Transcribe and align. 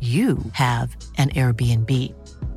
you 0.00 0.38
have 0.52 0.96
an 1.18 1.28
Airbnb. 1.30 1.90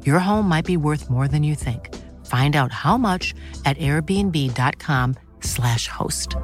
Your 0.05 0.19
home 0.19 0.47
might 0.47 0.65
be 0.65 0.77
worth 0.77 1.09
more 1.09 1.27
than 1.27 1.43
you 1.43 1.55
think. 1.55 1.93
Find 2.25 2.55
out 2.55 2.71
how 2.71 2.97
much 2.97 3.33
at 3.65 3.75
airbnb.com/slash 3.77 5.87
host. 5.89 6.37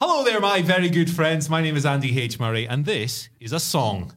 Hello 0.00 0.24
there, 0.24 0.40
my 0.40 0.62
very 0.62 0.88
good 0.88 1.10
friends. 1.10 1.50
My 1.50 1.60
name 1.60 1.76
is 1.76 1.84
Andy 1.84 2.18
H. 2.18 2.40
Murray, 2.40 2.66
and 2.66 2.86
this 2.86 3.28
is 3.38 3.52
a 3.52 3.60
song. 3.60 4.14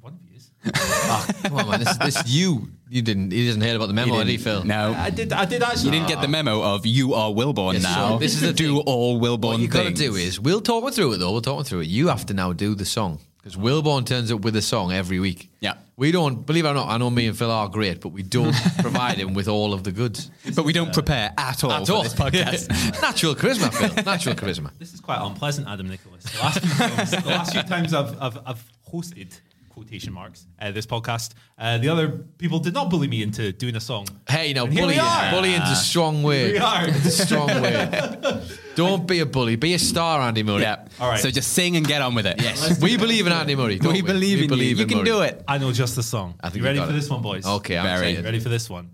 One 0.00 0.12
of 0.12 0.20
you 0.22 0.36
is. 0.36 0.50
Ah, 1.06 1.26
come 1.44 1.56
on, 1.56 1.70
man. 1.70 1.80
This, 1.80 1.96
this 1.96 2.28
you. 2.28 2.68
You 2.94 3.02
didn't. 3.02 3.32
You 3.32 3.44
didn't 3.46 3.62
hear 3.62 3.74
about 3.74 3.88
the 3.88 3.92
memo, 3.92 4.18
did 4.18 4.28
he, 4.28 4.36
Phil? 4.36 4.62
No. 4.64 4.94
I 4.96 5.10
did. 5.10 5.32
I 5.32 5.46
did 5.46 5.64
actually. 5.64 5.86
You 5.86 5.90
didn't 5.90 6.06
get 6.06 6.20
the 6.20 6.28
memo 6.28 6.62
of 6.62 6.86
you 6.86 7.14
are 7.14 7.28
Wilborn 7.28 7.72
Yes, 7.72 7.82
now. 7.82 8.10
so 8.10 8.18
this 8.18 8.34
is 8.34 8.40
the 8.42 8.52
do 8.52 8.76
thing. 8.76 8.82
all 8.86 9.20
Wilborn 9.20 9.40
thing. 9.40 9.50
What 9.50 9.58
you 9.60 9.66
got 9.68 9.78
to 9.80 9.84
things. 9.86 9.98
do 9.98 10.14
is 10.14 10.38
we'll 10.38 10.60
talk 10.60 10.92
through 10.94 11.14
it 11.14 11.18
though. 11.18 11.32
We'll 11.32 11.40
talk 11.42 11.66
through 11.66 11.80
it. 11.80 11.88
You 11.88 12.06
have 12.06 12.24
to 12.26 12.34
now 12.34 12.52
do 12.52 12.76
the 12.76 12.84
song 12.84 13.18
because 13.38 13.56
Wilborn 13.56 14.06
turns 14.06 14.30
up 14.30 14.42
with 14.42 14.54
a 14.54 14.62
song 14.62 14.92
every 14.92 15.18
week. 15.18 15.50
Yeah. 15.58 15.74
We 15.96 16.12
don't 16.12 16.46
believe 16.46 16.66
it 16.66 16.68
or 16.68 16.74
not. 16.74 16.86
I 16.88 16.96
know 16.98 17.10
me 17.10 17.26
and 17.26 17.36
Phil 17.36 17.50
are 17.50 17.68
great, 17.68 18.00
but 18.00 18.10
we 18.10 18.22
don't 18.22 18.54
provide 18.78 19.16
him 19.18 19.34
with 19.34 19.48
all 19.48 19.72
of 19.74 19.82
the 19.82 19.90
goods 19.90 20.30
but 20.54 20.64
we 20.64 20.72
don't 20.72 20.92
prepare 20.92 21.32
at 21.36 21.64
all 21.64 21.72
at 21.72 21.86
for 21.88 21.94
all. 21.94 22.02
this 22.04 22.14
podcast. 22.14 22.68
Natural 23.02 23.34
charisma, 23.34 23.74
Phil. 23.74 24.04
Natural 24.04 24.36
charisma. 24.36 24.70
This 24.78 24.94
is 24.94 25.00
quite 25.00 25.18
unpleasant, 25.20 25.66
Adam 25.66 25.88
Nicholas. 25.88 26.22
The 26.24 26.38
last 26.38 26.60
few 26.60 26.70
times, 26.86 27.10
the 27.10 27.28
last 27.28 27.52
few 27.54 27.62
times 27.64 27.92
I've, 27.92 28.22
I've, 28.22 28.38
I've 28.46 28.64
hosted 28.92 29.36
quotation 29.74 30.12
marks 30.12 30.46
uh, 30.60 30.70
this 30.70 30.86
podcast, 30.86 31.32
uh, 31.58 31.78
the 31.78 31.88
other 31.88 32.08
people 32.38 32.58
did 32.60 32.74
not 32.74 32.88
bully 32.90 33.08
me 33.08 33.22
into 33.22 33.52
doing 33.52 33.74
a 33.76 33.80
song. 33.80 34.06
Hey, 34.28 34.52
now 34.52 34.64
And 34.64 34.72
here 34.72 34.86
we 34.86 34.94
bullying. 34.94 35.00
are. 35.00 35.30
Bullying's 35.32 35.70
a 35.70 35.74
strong 35.76 36.22
word. 36.22 36.52
we 36.52 36.58
are. 36.58 36.84
It's 36.88 37.06
a 37.06 37.26
strong 37.26 37.48
word. 37.48 38.42
Don't 38.76 39.06
be 39.06 39.20
a 39.20 39.26
bully. 39.26 39.56
Be 39.56 39.74
a 39.74 39.78
star, 39.78 40.20
Andy 40.20 40.42
Murray. 40.42 40.62
yeah. 40.62 40.86
All 41.00 41.08
right. 41.08 41.20
So 41.20 41.30
just 41.30 41.52
sing 41.52 41.76
and 41.76 41.86
get 41.86 42.00
on 42.02 42.14
with 42.14 42.26
it. 42.26 42.40
Yes. 42.40 42.80
We 42.80 42.96
believe 42.96 43.26
in 43.26 43.32
Andy 43.32 43.54
Murray. 43.56 43.78
don't 43.78 43.92
We 43.92 44.02
believe 44.02 44.40
in 44.50 44.58
you. 44.58 44.64
You 44.76 44.86
can 44.86 44.98
Murray. 44.98 45.06
do 45.06 45.20
it. 45.22 45.42
I 45.48 45.58
know 45.58 45.70
just 45.72 45.94
the 45.96 46.02
song. 46.02 46.34
I 46.40 46.48
think 46.50 46.56
you 46.56 46.60
you 46.62 46.66
ready 46.66 46.78
got 46.78 46.86
for 46.88 46.92
it. 46.92 46.96
this 46.96 47.10
one, 47.10 47.22
boys? 47.22 47.44
Okay, 47.46 47.76
I'm 47.78 47.84
Very. 47.84 48.08
excited. 48.10 48.24
Ready 48.24 48.40
for 48.40 48.48
this 48.48 48.68
one? 48.70 48.90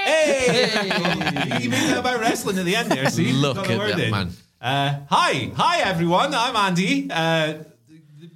Hey! 0.06 0.61
You 1.62 1.70
made 1.70 1.90
that 1.90 1.98
about 2.00 2.20
wrestling 2.20 2.58
at 2.58 2.66
the 2.66 2.76
end 2.76 2.92
there, 2.92 3.10
see? 3.10 3.32
Look 3.32 3.56
Got 3.58 3.68
the 3.68 3.74
at 3.74 3.98
that, 3.98 4.00
in. 4.06 4.12
man. 4.12 4.30
Uh, 4.62 5.00
hi, 5.10 5.52
hi 5.56 5.80
everyone. 5.82 6.34
I'm 6.36 6.56
Andy. 6.56 7.10
Uh, 7.12 7.64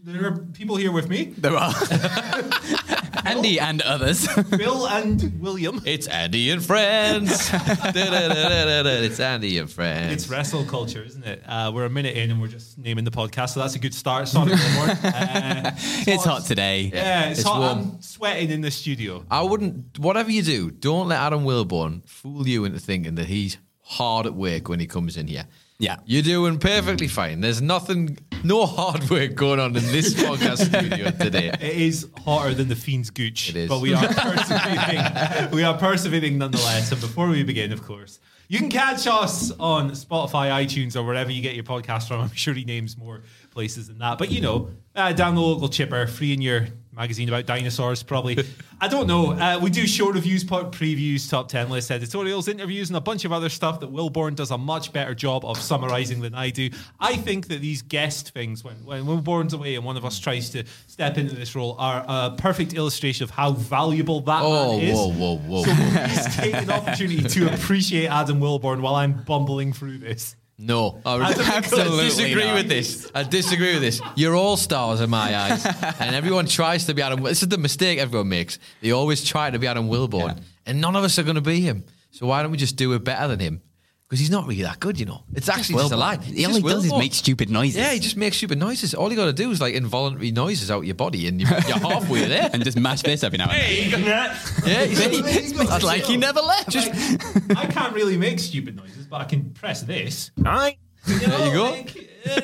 there 0.03 0.25
are 0.28 0.38
people 0.53 0.75
here 0.75 0.91
with 0.91 1.09
me, 1.09 1.25
There 1.38 1.56
are. 1.56 1.72
Andy 3.25 3.59
and 3.59 3.81
others. 3.81 4.27
Bill 4.57 4.87
and 4.87 5.39
William. 5.41 5.81
It's 5.85 6.07
Andy 6.07 6.49
and 6.51 6.63
friends. 6.63 7.49
It's 7.95 9.19
Andy 9.19 9.57
and 9.57 9.69
friends. 9.71 10.13
It's 10.13 10.29
wrestle 10.29 10.63
culture, 10.65 11.03
isn't 11.03 11.23
it? 11.25 11.41
Uh, 11.45 11.71
we're 11.73 11.85
a 11.85 11.89
minute 11.89 12.15
in 12.15 12.31
and 12.31 12.41
we're 12.41 12.47
just 12.47 12.77
naming 12.77 13.03
the 13.05 13.11
podcast, 13.11 13.49
so 13.53 13.59
that's 13.61 13.75
a 13.75 13.79
good 13.79 13.93
start. 13.93 14.27
Sonic 14.27 14.55
Wilmore. 14.59 14.95
Uh, 15.05 15.71
it's 16.07 16.23
hot 16.25 16.43
today. 16.45 16.91
Yeah, 16.93 17.29
it's, 17.29 17.39
It's 17.39 17.47
hot. 17.47 17.59
warm. 17.59 17.93
I'm 17.95 18.01
sweating 18.01 18.49
in 18.51 18.61
the 18.61 18.71
studio. 18.71 19.25
I 19.31 19.41
wouldn't. 19.43 19.97
Whatever 19.99 20.31
you 20.31 20.41
do, 20.41 20.71
don't 20.71 21.07
let 21.07 21.19
Adam 21.19 21.43
Wilborn 21.45 22.07
fool 22.07 22.47
you 22.47 22.65
into 22.65 22.79
thinking 22.79 23.15
that 23.15 23.25
he's 23.27 23.57
hard 23.81 24.25
at 24.25 24.33
work 24.33 24.67
when 24.69 24.79
he 24.79 24.87
comes 24.87 25.17
in 25.17 25.27
here. 25.27 25.45
Yeah. 25.77 25.97
You're 26.05 26.21
doing 26.23 26.57
perfectly 26.57 27.07
fine. 27.09 27.41
There's 27.41 27.61
nothing, 27.61 28.17
no 28.43 28.65
hard 28.65 29.09
work 29.09 29.35
going 29.35 29.59
on 29.59 29.75
in 29.75 29.83
this 29.91 30.13
podcast 30.13 30.65
studio 30.67 31.11
today. 31.11 31.49
It 31.61 31.61
is 31.77 32.07
hotter 32.23 32.53
than 32.53 32.69
the 32.69 32.75
Fiend's 32.75 33.09
Gooch, 33.09 33.49
It 33.49 33.55
is. 33.57 33.69
but 33.69 33.81
we 33.81 33.93
are 33.93 34.07
persevering. 34.07 35.51
we 35.51 35.63
are 35.63 35.77
persevering 35.77 36.37
nonetheless. 36.37 36.91
And 36.91 37.01
before 37.01 37.27
we 37.27 37.43
begin, 37.43 37.73
of 37.73 37.83
course, 37.83 38.19
you 38.47 38.59
can 38.59 38.69
catch 38.69 39.05
us 39.07 39.51
on 39.59 39.91
Spotify, 39.91 40.49
iTunes, 40.65 40.95
or 40.95 41.03
wherever 41.03 41.31
you 41.31 41.41
get 41.41 41.55
your 41.55 41.63
podcast 41.63 42.07
from. 42.07 42.21
I'm 42.21 42.31
sure 42.33 42.53
he 42.53 42.63
names 42.63 42.97
more 42.97 43.23
places 43.51 43.87
than 43.87 43.97
that. 43.99 44.17
But 44.17 44.31
you 44.31 44.39
know, 44.39 44.69
uh, 44.95 45.11
down 45.13 45.35
the 45.35 45.41
local 45.41 45.67
chipper, 45.67 46.05
free 46.07 46.31
in 46.31 46.41
your 46.41 46.67
magazine 46.95 47.28
about 47.29 47.45
dinosaurs, 47.45 48.03
probably. 48.03 48.38
I 48.81 48.88
don't 48.88 49.07
know. 49.07 49.31
Uh, 49.31 49.59
we 49.61 49.69
do 49.69 49.85
show 49.88 50.09
reviews, 50.11 50.44
pod 50.44 50.73
previews, 50.73 51.29
top 51.29 51.47
10 51.50 51.69
lists, 51.69 51.91
editorials, 51.91 52.47
interviews, 52.47 52.89
and 52.89 52.97
a 52.97 53.01
bunch 53.01 53.25
of 53.25 53.31
other 53.31 53.50
stuff 53.50 53.79
that 53.81 53.91
Wilborn 53.91 54.35
does 54.35 54.51
a 54.51 54.57
much 54.57 54.91
better 54.94 55.13
job 55.16 55.45
of 55.45 55.57
summarizing 55.57 56.22
than 56.22 56.34
I 56.35 56.50
do. 56.50 56.69
I 57.00 57.16
think 57.16 57.47
that 57.47 57.61
these 57.61 57.81
guest 57.81 58.31
things, 58.31 58.63
when, 58.63 58.75
when 58.85 59.03
Wilborn's 59.05 59.53
away 59.53 59.75
and 59.75 59.85
one 59.85 59.97
of 59.97 60.05
us 60.05 60.19
tries 60.19 60.50
to 60.51 60.63
step 60.88 61.17
into 61.17 61.35
this 61.35 61.55
role, 61.55 61.75
are 61.79 62.03
a 62.07 62.35
perfect 62.38 62.73
illustration 62.73 63.23
of 63.23 63.29
how 63.29 63.51
valuable 63.51 64.22
that 64.22 64.41
Oh, 64.44 64.78
man 64.78 64.88
is. 64.88 64.95
whoa, 64.95 65.09
whoa, 65.09 65.38
whoa, 65.38 65.63
So 65.63 65.73
please 65.73 66.35
take 66.35 66.53
an 66.53 66.69
opportunity 66.72 67.23
to 67.29 67.53
appreciate 67.53 68.07
Adam 68.07 68.39
Wilborn 68.39 68.81
while 68.81 68.95
I'm 68.95 69.23
bumbling 69.23 69.73
through 69.73 70.00
this. 70.00 70.35
No, 70.57 71.01
I 71.05 71.21
Absolutely 71.33 72.05
disagree 72.05 72.45
not. 72.45 72.53
with 72.55 72.69
this. 72.69 73.11
I 73.13 73.23
disagree 73.23 73.73
with 73.73 73.81
this. 73.81 73.99
You're 74.16 74.35
all 74.35 74.55
stars 74.55 75.01
in 75.01 75.09
my 75.09 75.35
eyes, 75.38 75.66
and 75.99 76.16
everyone 76.16 76.45
tries 76.45 76.85
to 76.85 76.93
be 76.93 77.01
Adam. 77.01 77.21
This 77.23 77.43
is 77.43 77.49
the 77.49 77.57
mistake 77.57 77.99
everyone 77.99 78.29
makes. 78.29 78.57
They 78.81 78.91
always 78.91 79.23
try 79.25 79.49
to 79.51 79.59
be 79.59 79.67
Adam 79.67 79.89
Wilborn, 79.89 80.38
Yeah. 80.38 80.43
and 80.66 80.79
none 80.79 80.95
of 80.95 81.03
us 81.03 81.19
are 81.19 81.23
going 81.23 81.35
to 81.35 81.41
be 81.41 81.59
him. 81.59 81.83
So 82.11 82.25
why 82.27 82.41
don't 82.41 82.51
we 82.51 82.57
just 82.57 82.77
do 82.77 82.93
it 82.93 83.03
better 83.03 83.27
than 83.27 83.39
him? 83.41 83.61
Because 84.07 84.19
he's 84.19 84.29
not 84.29 84.45
really 84.45 84.61
that 84.61 84.79
good, 84.79 84.99
you 84.99 85.07
know. 85.07 85.23
It's 85.33 85.49
actually 85.49 85.79
just 85.79 85.91
a 85.91 85.97
lie. 85.97 86.17
He 86.17 86.45
only 86.45 86.61
does 86.61 86.85
is 86.85 86.93
make 86.93 87.11
stupid 87.16 87.49
noises. 87.49 87.77
Yeah, 87.77 87.91
he 87.91 87.99
just 87.99 88.16
makes 88.16 88.38
stupid 88.38 88.59
noises. 88.59 88.93
All 88.93 89.09
you 89.09 89.16
got 89.16 89.25
to 89.25 89.33
do 89.33 89.49
is 89.49 89.59
like 89.59 89.73
involuntary 89.73 90.29
noises 90.31 90.69
out 90.69 90.79
of 90.79 90.85
your 90.85 90.93
body, 90.93 91.27
and 91.27 91.41
you're, 91.41 91.49
you're 91.67 91.79
halfway 91.79 92.25
there. 92.27 92.49
And 92.53 92.63
just 92.63 92.77
mash 92.77 93.01
this 93.01 93.23
every 93.23 93.39
now 93.39 93.49
and 93.49 93.93
then. 93.93 94.01
yeah, 94.66 94.85
he's, 94.85 95.51
It's 95.59 95.83
like 95.83 96.03
he 96.03 96.17
never 96.17 96.39
left. 96.41 96.75
Like, 96.75 97.57
I 97.57 97.66
can't 97.66 97.93
really 97.95 98.16
make 98.16 98.39
stupid 98.39 98.75
noises, 98.75 99.07
but 99.07 99.21
I 99.21 99.25
can 99.25 99.49
press 99.51 99.81
this. 99.81 100.29
Right. 100.37 100.77
You 101.07 101.27
know, 101.27 101.37
There 101.37 101.47
you 101.47 101.53
go. 101.53 101.63
like, 101.72 101.97
uh, 102.27 102.41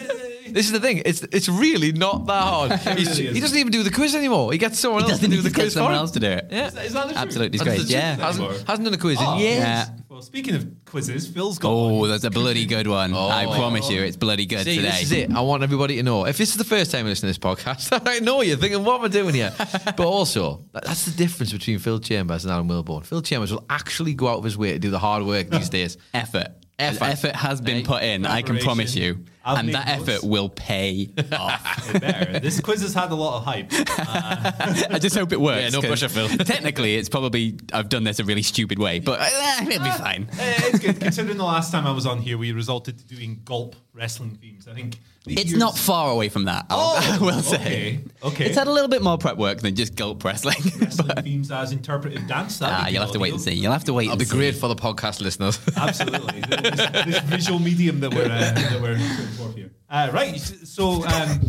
This 0.49 0.65
is 0.65 0.71
the 0.71 0.79
thing. 0.79 1.03
It's 1.05 1.21
it's 1.31 1.47
really 1.47 1.91
not 1.91 2.25
that 2.25 2.41
hard. 2.43 2.71
Really 2.87 3.33
he 3.33 3.39
doesn't 3.39 3.57
even 3.57 3.71
do 3.71 3.83
the 3.83 3.91
quiz 3.91 4.15
anymore. 4.15 4.51
He 4.51 4.57
gets 4.57 4.79
someone 4.79 5.03
He 5.03 5.11
else 5.11 5.19
to 5.19 5.27
doesn't 5.27 5.37
do 5.37 5.47
the 5.47 5.53
quiz 5.53 5.73
for 5.73 5.79
someone 5.79 5.93
else 5.93 6.11
to 6.11 6.19
do 6.19 6.27
it. 6.27 6.47
Yeah. 6.49 6.67
is 6.67 6.73
that- 6.73 6.85
is 6.85 6.93
that 6.93 7.07
the 7.07 7.13
truth? 7.13 7.17
Absolutely 7.23 7.57
That's 7.59 7.69
disgrace. 7.69 7.87
the. 7.87 7.93
Yeah. 7.93 8.15
Hasn't, 8.17 8.67
hasn't 8.67 8.85
done 8.85 8.93
a 8.95 8.97
quiz 8.97 9.17
Oh, 9.21 9.33
in 9.35 9.39
years. 9.39 9.59
Yeah. 9.59 9.89
Well, 10.21 10.27
speaking 10.27 10.53
of 10.53 10.67
quizzes, 10.85 11.27
Phil's 11.27 11.57
got 11.57 11.71
Oh, 11.71 11.93
one. 11.95 12.09
that's 12.11 12.23
a 12.25 12.29
bloody 12.29 12.67
good 12.67 12.85
one. 12.85 13.11
I 13.15 13.45
oh. 13.45 13.55
promise 13.55 13.89
you, 13.89 14.03
it's 14.03 14.15
bloody 14.15 14.45
good 14.45 14.65
See, 14.65 14.75
today. 14.75 14.89
this 14.91 15.01
is 15.01 15.11
it. 15.13 15.31
I 15.31 15.41
want 15.41 15.63
everybody 15.63 15.95
to 15.95 16.03
know. 16.03 16.27
If 16.27 16.37
this 16.37 16.51
is 16.51 16.57
the 16.57 16.63
first 16.63 16.91
time 16.91 17.05
you 17.05 17.09
listen 17.09 17.21
to 17.21 17.27
this 17.29 17.39
podcast, 17.39 17.89
I 18.07 18.19
know 18.19 18.43
you're 18.43 18.55
thinking, 18.55 18.83
what 18.83 18.99
am 18.99 19.05
I 19.05 19.07
doing 19.07 19.33
here? 19.33 19.51
but 19.57 20.01
also, 20.01 20.63
that's 20.73 21.05
the 21.05 21.17
difference 21.17 21.51
between 21.51 21.79
Phil 21.79 21.99
Chambers 21.99 22.45
and 22.45 22.53
Alan 22.53 22.67
Wilborn. 22.67 23.03
Phil 23.03 23.23
Chambers 23.23 23.51
will 23.51 23.65
actually 23.67 24.13
go 24.13 24.27
out 24.27 24.37
of 24.37 24.43
his 24.43 24.55
way 24.55 24.73
to 24.73 24.77
do 24.77 24.91
the 24.91 24.99
hard 24.99 25.23
work 25.23 25.49
these 25.49 25.69
days. 25.79 25.97
Effort. 26.13 26.49
Effort. 26.77 27.03
Effort 27.03 27.35
has 27.35 27.59
been 27.59 27.83
put 27.83 28.03
in. 28.03 28.23
I 28.27 28.43
can 28.43 28.59
promise 28.59 28.95
you. 28.95 29.25
Preparation. 29.43 29.45
I've 29.45 29.57
and 29.59 29.73
that 29.73 29.97
notes. 29.99 30.09
effort 30.09 30.23
will 30.27 30.49
pay 30.49 31.09
off. 31.31 31.93
Better. 31.99 32.39
This 32.39 32.59
quiz 32.59 32.81
has 32.81 32.93
had 32.93 33.11
a 33.11 33.15
lot 33.15 33.37
of 33.37 33.43
hype. 33.45 33.67
I 34.91 34.99
just 34.99 35.15
hope 35.17 35.31
it 35.31 35.39
works. 35.41 35.61
Yeah, 35.61 35.69
no 35.69 35.81
'cause 35.81 35.99
pressure, 35.99 36.09
Phil. 36.09 36.27
Technically, 36.45 36.95
it's 36.95 37.09
probably 37.09 37.57
I've 37.73 37.89
done 37.89 38.03
this 38.03 38.19
a 38.19 38.23
really 38.23 38.43
stupid 38.43 38.79
way, 38.79 38.99
but 38.99 39.19
uh, 39.21 39.25
it'll 39.67 39.83
be 39.83 39.89
fine. 39.91 40.27
Eh, 40.39 40.53
it's 40.65 40.79
good 40.79 40.99
considering 40.99 41.37
the 41.37 41.43
last 41.45 41.71
time 41.71 41.87
I 41.87 41.91
was 41.91 42.05
on 42.05 42.19
here, 42.19 42.37
we 42.37 42.51
resulted 42.51 42.97
to 42.99 43.05
doing 43.05 43.41
gulp 43.43 43.75
wrestling 43.93 44.35
themes. 44.41 44.67
I 44.69 44.73
think 44.73 44.99
It's 45.25 45.45
years- 45.51 45.59
not 45.59 45.77
far 45.77 46.11
away 46.11 46.29
from 46.29 46.45
that. 46.45 46.65
I'll- 46.69 46.95
I 46.97 47.17
will 47.17 47.41
say. 47.41 47.55
okay, 47.57 47.99
okay. 48.23 48.45
It's 48.45 48.57
had 48.57 48.67
a 48.67 48.71
little 48.71 48.87
bit 48.89 49.01
more 49.01 49.17
prep 49.17 49.37
work 49.37 49.59
than 49.59 49.75
just 49.75 49.95
gulp 49.95 50.23
wrestling. 50.23 50.55
wrestling 50.79 51.23
themes 51.23 51.51
as 51.51 51.71
interpretive 51.71 52.25
dance. 52.27 52.59
Ah, 52.61 52.87
you'll 52.87 52.93
good 52.93 53.01
have 53.01 53.11
to 53.13 53.19
wait 53.19 53.33
and 53.33 53.41
see. 53.41 53.51
You'll 53.53 53.71
have 53.73 53.83
to 53.85 53.93
wait. 53.93 54.05
That'll 54.05 54.13
and 54.13 54.19
be 54.19 54.25
see. 54.25 54.37
great 54.37 54.55
for 54.55 54.67
the 54.69 54.75
podcast 54.75 55.19
listeners. 55.21 55.59
Absolutely, 55.75 56.41
this, 56.41 57.05
this 57.05 57.19
visual 57.23 57.59
medium 57.59 57.99
that 57.99 58.13
we're 58.13 58.25
uh, 58.25 58.29
that 58.53 58.79
we're 58.81 58.97
putting 59.31 59.43
forth 59.45 59.55
here. 59.55 59.71
Uh, 59.89 60.09
right, 60.13 60.37
so 60.39 61.05
um, 61.05 61.39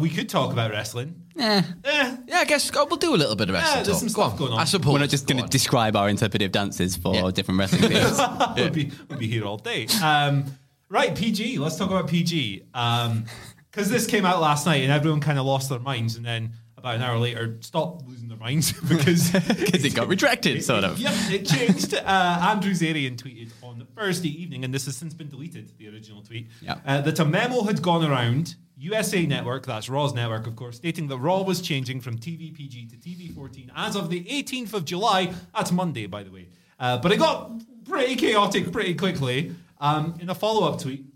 we 0.00 0.08
could 0.10 0.28
talk 0.28 0.52
about 0.52 0.70
wrestling. 0.70 1.22
Yeah. 1.34 1.62
Eh, 1.84 2.16
yeah, 2.28 2.36
I 2.38 2.44
guess 2.44 2.70
oh, 2.74 2.86
we'll 2.86 2.96
do 2.96 3.14
a 3.14 3.16
little 3.16 3.36
bit 3.36 3.48
of 3.50 3.54
Yeah, 3.54 3.60
wrestling. 3.62 3.84
there's 3.84 4.00
talk. 4.00 4.08
some 4.10 4.22
Go 4.22 4.28
stuff 4.28 4.38
going 4.38 4.52
on. 4.52 4.58
I 4.60 4.64
suppose. 4.64 4.92
we're 4.94 5.00
not 5.00 5.10
just 5.10 5.26
going 5.26 5.42
to 5.42 5.48
describe 5.48 5.94
our 5.96 6.08
interpretive 6.08 6.50
dances 6.52 6.96
for 6.96 7.14
Yeah. 7.14 7.30
different 7.30 7.60
wrestling 7.60 7.82
themes. 7.92 8.18
we'll, 8.56 8.70
be, 8.70 8.90
we'll 9.08 9.18
be 9.18 9.26
here 9.26 9.44
all 9.44 9.58
day. 9.58 9.86
Um, 10.02 10.44
right, 10.88 11.14
PG. 11.14 11.58
Let's 11.58 11.76
talk 11.76 11.90
about 11.90 12.08
PG. 12.08 12.64
Because 12.72 13.90
this 13.90 14.06
came 14.06 14.24
out 14.24 14.40
last 14.40 14.64
night 14.64 14.82
and 14.82 14.90
everyone 14.92 15.20
kind 15.20 15.38
of 15.38 15.44
lost 15.44 15.68
their 15.68 15.78
minds, 15.80 16.16
and 16.16 16.24
then 16.24 16.52
about 16.78 16.94
an 16.94 17.02
hour 17.02 17.18
later 17.18 17.58
stopped 17.60 18.06
losing 18.06 18.28
their 18.28 18.38
minds 18.38 18.72
because 18.88 19.30
Because 19.32 19.84
it 19.84 19.94
got 19.94 20.08
retracted, 20.08 20.64
sort 20.64 20.84
of. 20.84 20.98
Yep, 20.98 21.12
it 21.30 21.46
changed. 21.46 21.92
Uh, 21.94 22.48
Andrew 22.50 22.70
Zarian 22.72 23.16
tweeted 23.16 23.50
on 23.62 23.65
Thursday 23.96 24.42
evening, 24.42 24.64
and 24.64 24.72
this 24.72 24.84
has 24.84 24.96
since 24.96 25.14
been 25.14 25.28
deleted, 25.28 25.72
the 25.78 25.88
original 25.88 26.22
tweet, 26.22 26.48
uh, 26.86 27.00
that 27.00 27.18
a 27.18 27.24
memo 27.24 27.62
had 27.62 27.80
gone 27.82 28.04
around 28.04 28.54
USA 28.76 29.24
Network, 29.24 29.64
that's 29.64 29.88
Raw's 29.88 30.12
network, 30.12 30.46
of 30.46 30.54
course, 30.54 30.76
stating 30.76 31.08
that 31.08 31.16
Raw 31.16 31.42
was 31.42 31.62
changing 31.62 32.00
from 32.02 32.18
TV 32.18 32.54
PG 32.54 32.88
to 32.88 32.96
TV 32.96 33.34
14 33.34 33.72
as 33.74 33.96
of 33.96 34.10
the 34.10 34.22
18th 34.24 34.74
of 34.74 34.84
July. 34.84 35.32
That's 35.54 35.72
Monday, 35.72 36.06
by 36.06 36.22
the 36.22 36.30
way. 36.30 36.48
Uh, 36.78 36.98
but 36.98 37.10
it 37.10 37.18
got 37.18 37.52
pretty 37.88 38.16
chaotic 38.16 38.70
pretty 38.70 38.94
quickly. 38.94 39.54
Um, 39.80 40.14
in 40.20 40.28
a 40.28 40.34
follow 40.34 40.70
up 40.70 40.80
tweet, 40.80 41.06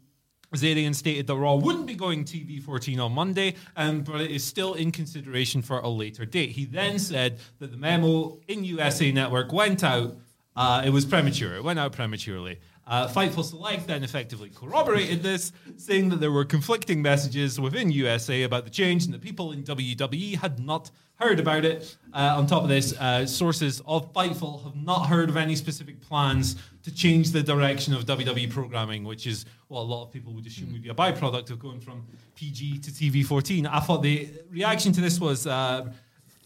Zarian 0.54 0.94
stated 0.94 1.26
that 1.26 1.36
Raw 1.36 1.56
wouldn't 1.56 1.86
be 1.86 1.94
going 1.94 2.24
TV 2.24 2.62
14 2.62 2.98
on 2.98 3.12
Monday, 3.12 3.54
um, 3.76 4.02
but 4.02 4.20
it 4.20 4.30
is 4.30 4.42
still 4.42 4.74
in 4.74 4.90
consideration 4.90 5.62
for 5.62 5.78
a 5.78 5.88
later 5.88 6.24
date. 6.24 6.50
He 6.50 6.64
then 6.64 6.98
said 6.98 7.38
that 7.58 7.70
the 7.70 7.76
memo 7.76 8.40
in 8.48 8.64
USA 8.64 9.12
Network 9.12 9.52
went 9.52 9.84
out, 9.84 10.16
uh, 10.60 10.82
it 10.84 10.90
was 10.90 11.06
premature, 11.06 11.54
it 11.54 11.64
went 11.64 11.78
out 11.78 11.90
prematurely. 11.92 12.58
Uh, 12.86 13.08
Fightful 13.08 13.42
Select 13.42 13.86
then 13.86 14.04
effectively 14.04 14.50
corroborated 14.50 15.22
this, 15.22 15.52
saying 15.78 16.10
that 16.10 16.20
there 16.20 16.30
were 16.30 16.44
conflicting 16.44 17.00
messages 17.00 17.58
within 17.58 17.90
USA 17.90 18.42
about 18.42 18.64
the 18.64 18.70
change 18.70 19.06
and 19.06 19.14
that 19.14 19.22
people 19.22 19.52
in 19.52 19.62
WWE 19.62 20.36
had 20.36 20.60
not 20.60 20.90
heard 21.14 21.40
about 21.40 21.64
it. 21.64 21.96
Uh, 22.12 22.34
on 22.36 22.46
top 22.46 22.62
of 22.62 22.68
this, 22.68 22.92
uh, 22.98 23.24
sources 23.24 23.80
of 23.86 24.12
Fightful 24.12 24.62
have 24.64 24.76
not 24.76 25.06
heard 25.06 25.30
of 25.30 25.38
any 25.38 25.56
specific 25.56 25.98
plans 26.02 26.56
to 26.82 26.94
change 26.94 27.30
the 27.30 27.42
direction 27.42 27.94
of 27.94 28.04
WWE 28.04 28.50
programming, 28.50 29.04
which 29.04 29.26
is 29.26 29.46
what 29.68 29.80
a 29.80 29.88
lot 29.94 30.02
of 30.04 30.12
people 30.12 30.34
would 30.34 30.46
assume 30.46 30.72
would 30.72 30.82
be 30.82 30.90
a 30.90 30.94
byproduct 30.94 31.50
of 31.50 31.58
going 31.58 31.80
from 31.80 32.06
PG 32.34 32.80
to 32.80 32.90
TV 32.90 33.24
14. 33.24 33.66
I 33.66 33.80
thought 33.80 34.02
the 34.02 34.28
reaction 34.50 34.92
to 34.92 35.00
this 35.00 35.18
was. 35.18 35.46
Uh, 35.46 35.90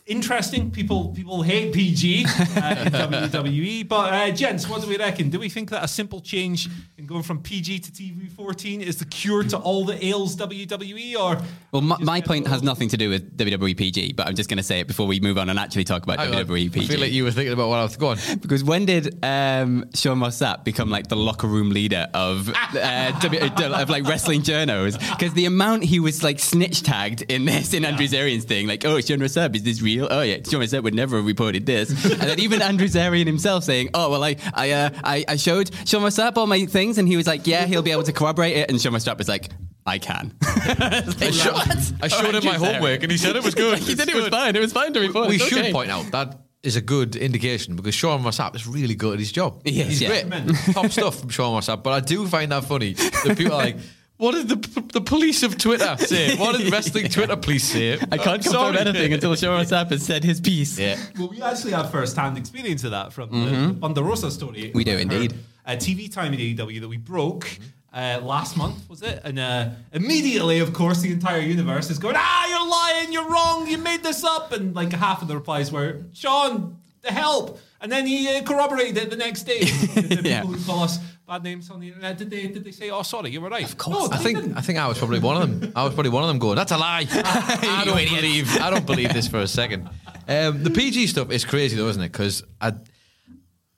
Interesting. 0.06 0.70
People 0.70 1.08
people 1.14 1.40
hate 1.40 1.72
PG 1.72 2.26
uh, 2.26 2.28
in 2.28 2.92
WWE, 2.92 3.88
but 3.88 4.12
uh, 4.12 4.30
gents, 4.32 4.68
what 4.68 4.82
do 4.82 4.88
we 4.88 4.98
reckon? 4.98 5.30
Do 5.30 5.38
we 5.38 5.48
think 5.48 5.70
that 5.70 5.82
a 5.82 5.88
simple 5.88 6.20
change 6.20 6.68
in 6.98 7.06
going 7.06 7.22
from 7.22 7.40
PG 7.40 7.78
to 7.78 7.90
TV 7.90 8.30
14 8.30 8.82
is 8.82 8.98
the 8.98 9.06
cure 9.06 9.44
to 9.44 9.56
all 9.56 9.86
the 9.86 10.04
ails 10.04 10.36
WWE? 10.36 11.16
Or 11.16 11.42
Well, 11.72 11.80
my, 11.80 11.96
my 12.00 12.20
point 12.20 12.46
has 12.48 12.62
nothing 12.62 12.90
to 12.90 12.98
do 12.98 13.08
with 13.08 13.34
WWE 13.38 13.74
PG, 13.78 14.12
but 14.12 14.26
I'm 14.26 14.34
just 14.34 14.50
going 14.50 14.58
to 14.58 14.62
say 14.62 14.80
it 14.80 14.88
before 14.88 15.06
we 15.06 15.20
move 15.20 15.38
on 15.38 15.48
and 15.48 15.58
actually 15.58 15.84
talk 15.84 16.02
about 16.02 16.18
Hang 16.18 16.34
on. 16.34 16.44
WWE 16.44 16.66
I 16.66 16.68
PG. 16.68 16.86
feel 16.86 17.00
like 17.00 17.12
you 17.12 17.24
were 17.24 17.30
thinking 17.30 17.54
about 17.54 17.70
what 17.70 17.78
I 17.78 17.82
was 17.84 17.96
going. 17.96 18.18
Because 18.44 18.62
when 18.62 18.84
did 18.84 19.24
um, 19.24 19.86
Sean 19.94 20.20
Ross 20.20 20.38
Sapp 20.38 20.64
become 20.64 20.90
like 20.90 21.08
the 21.08 21.16
locker 21.16 21.46
room 21.46 21.70
leader 21.70 22.08
of 22.12 22.50
uh, 22.76 23.18
w, 23.20 23.40
of 23.42 23.88
like 23.88 24.06
wrestling 24.06 24.42
journos? 24.42 24.98
Because 25.16 25.32
the 25.32 25.46
amount 25.46 25.84
he 25.84 25.98
was 25.98 26.22
like 26.22 26.40
snitch 26.40 26.82
tagged 26.82 27.22
in 27.22 27.46
this 27.46 27.72
in 27.72 27.86
Andrew 27.86 28.06
Zarian's 28.06 28.44
thing, 28.44 28.66
like, 28.66 28.84
oh, 28.84 29.00
Sean 29.00 29.20
Ross 29.20 29.32
Sapp, 29.32 29.56
is 29.56 29.62
this 29.62 29.80
real? 29.80 29.93
Oh 30.00 30.22
yeah, 30.22 30.38
Sean 30.48 30.60
Ross 30.60 30.70
Sapp 30.70 30.82
would 30.82 30.94
never 30.94 31.16
have 31.16 31.26
reported 31.26 31.66
this. 31.66 31.90
and 32.12 32.20
then 32.20 32.40
even 32.40 32.62
Andrew 32.62 32.86
Zarian 32.88 33.26
himself 33.26 33.64
saying, 33.64 33.90
oh 33.94 34.10
well, 34.10 34.22
I 34.24 34.36
I, 34.52 34.70
uh, 34.72 34.90
I 35.02 35.24
I 35.28 35.36
showed 35.36 35.70
Sean 35.86 36.02
Ross 36.02 36.16
Sapp 36.16 36.36
all 36.36 36.46
my 36.46 36.66
things, 36.66 36.98
and 36.98 37.06
he 37.08 37.16
was 37.16 37.26
like, 37.26 37.46
yeah, 37.46 37.66
he'll 37.66 37.82
be 37.82 37.90
able 37.92 38.02
to 38.04 38.12
corroborate 38.12 38.56
it. 38.56 38.70
And 38.70 38.80
Sean 38.80 38.92
Ross 38.92 39.04
Sapp 39.04 39.18
was 39.18 39.28
like. 39.28 39.50
I 39.86 39.98
can. 39.98 40.34
I, 40.42 41.30
showed- 41.30 41.94
I 42.02 42.08
showed 42.08 42.34
him 42.34 42.42
my 42.46 42.54
homework 42.54 43.02
and 43.02 43.12
he 43.12 43.18
said 43.18 43.36
it 43.36 43.44
was 43.44 43.54
good. 43.54 43.78
he 43.80 43.94
said 43.94 44.08
it 44.08 44.14
was 44.14 44.28
fine. 44.28 44.56
It 44.56 44.60
was 44.60 44.72
fine 44.72 44.94
to 44.94 45.00
report. 45.00 45.28
we 45.28 45.34
It's 45.34 45.44
should 45.46 45.58
okay. 45.58 45.72
point 45.72 45.90
out 45.90 46.10
that 46.12 46.40
is 46.62 46.76
a 46.76 46.80
good 46.80 47.16
indication 47.16 47.76
because 47.76 47.94
Sean 47.94 48.22
Ross 48.22 48.38
Sapp 48.38 48.56
is 48.56 48.66
really 48.66 48.94
good 48.94 49.12
at 49.12 49.18
his 49.18 49.30
job. 49.30 49.60
Yes, 49.66 49.88
He's 49.88 50.00
yeah. 50.00 50.22
great. 50.26 50.56
Top 50.72 50.90
stuff 50.90 51.20
from 51.20 51.28
Sean 51.28 51.52
Ross 51.52 51.68
Sapp. 51.68 51.82
But 51.82 51.92
I 51.92 52.00
do 52.00 52.26
find 52.26 52.50
that 52.52 52.64
funny 52.64 52.94
that 52.94 53.34
people 53.36 53.52
are 53.52 53.58
like, 53.58 53.76
what 54.24 54.34
did 54.34 54.48
the 54.48 54.80
the 54.92 55.00
police 55.00 55.42
of 55.42 55.56
Twitter 55.58 55.96
say? 56.12 56.36
What 56.36 56.56
did 56.58 56.72
wrestling 56.72 57.08
Twitter 57.08 57.36
police 57.36 57.64
say? 57.64 57.98
I 58.10 58.18
can't 58.18 58.42
confirm 58.42 58.76
anything 58.76 59.12
until 59.12 59.34
Sean 59.36 59.50
Ross 59.58 59.70
Sapp 59.70 59.90
has 59.90 60.02
said 60.04 60.24
his 60.24 60.40
piece. 60.40 60.78
Yeah. 60.78 60.96
Well, 61.18 61.28
we 61.28 61.42
actually 61.42 61.72
have 61.72 61.90
first-hand 61.90 62.36
experience 62.38 62.82
of 62.84 62.90
that 62.92 63.12
from 63.12 63.28
the, 63.30 63.68
the 63.68 63.74
Ponderosa 63.74 64.30
story. 64.30 64.70
We 64.74 64.84
do 64.84 64.92
Heard, 64.92 65.00
indeed. 65.02 65.34
Uh, 65.66 65.72
TV 65.72 66.12
time 66.12 66.32
at 66.34 66.38
AEW 66.40 66.80
that 66.80 66.88
we 66.88 66.96
broke 66.98 67.46
uh, 67.92 68.20
last 68.22 68.56
month, 68.56 68.88
was 68.88 69.02
it? 69.02 69.20
And 69.24 69.38
uh, 69.38 69.70
immediately, 69.92 70.58
of 70.60 70.72
course, 70.72 71.00
the 71.00 71.12
entire 71.12 71.40
universe 71.40 71.90
is 71.90 71.98
going, 71.98 72.16
"Ah, 72.18 72.46
you're 72.50 72.68
lying! 72.68 73.12
You're 73.12 73.28
wrong! 73.30 73.66
You 73.68 73.78
made 73.78 74.02
this 74.02 74.24
up!" 74.24 74.52
And 74.52 74.74
like 74.74 74.92
half 74.92 75.22
of 75.22 75.28
the 75.28 75.34
replies 75.36 75.70
were, 75.72 76.02
"Sean, 76.12 76.76
the 77.02 77.12
help!" 77.12 77.58
And 77.80 77.92
then 77.92 78.06
he 78.06 78.28
uh, 78.28 78.42
corroborated 78.42 78.96
it 78.98 79.10
the 79.10 79.16
next 79.16 79.42
day. 79.44 79.60
the, 79.64 80.00
the 80.02 80.08
people 80.16 80.26
Yeah. 80.30 80.42
who 80.42 80.56
call 80.64 80.82
us 80.84 80.98
bad 81.26 81.42
names 81.42 81.70
on 81.70 81.80
the 81.80 81.88
internet, 81.88 82.18
did 82.18 82.30
they? 82.30 82.46
Did 82.46 82.64
they 82.64 82.70
say, 82.70 82.90
"Oh, 82.90 83.02
sorry, 83.02 83.30
you 83.30 83.40
were 83.40 83.48
right"? 83.48 83.64
Of 83.64 83.78
course. 83.78 84.10
No, 84.10 84.16
I 84.16 84.18
think 84.18 84.38
didn't. 84.38 84.56
I 84.56 84.60
think 84.60 84.78
I 84.78 84.86
was 84.86 84.98
probably 84.98 85.20
one 85.20 85.40
of 85.40 85.60
them. 85.60 85.72
I 85.74 85.84
was 85.84 85.94
probably 85.94 86.10
one 86.10 86.22
of 86.22 86.28
them 86.28 86.38
going, 86.38 86.56
"That's 86.56 86.72
a 86.72 86.78
lie." 86.78 87.06
I 87.12 87.82
don't 87.84 87.96
believe. 87.96 88.56
I 88.60 88.70
don't 88.70 88.86
believe 88.86 89.12
this 89.12 89.28
for 89.28 89.40
a 89.40 89.48
second. 89.48 89.88
Um, 90.28 90.62
the 90.62 90.70
PG 90.70 91.08
stuff 91.08 91.30
is 91.30 91.44
crazy 91.44 91.76
though, 91.76 91.88
isn't 91.88 92.02
it? 92.02 92.12
Because 92.12 92.44
I, 92.60 92.72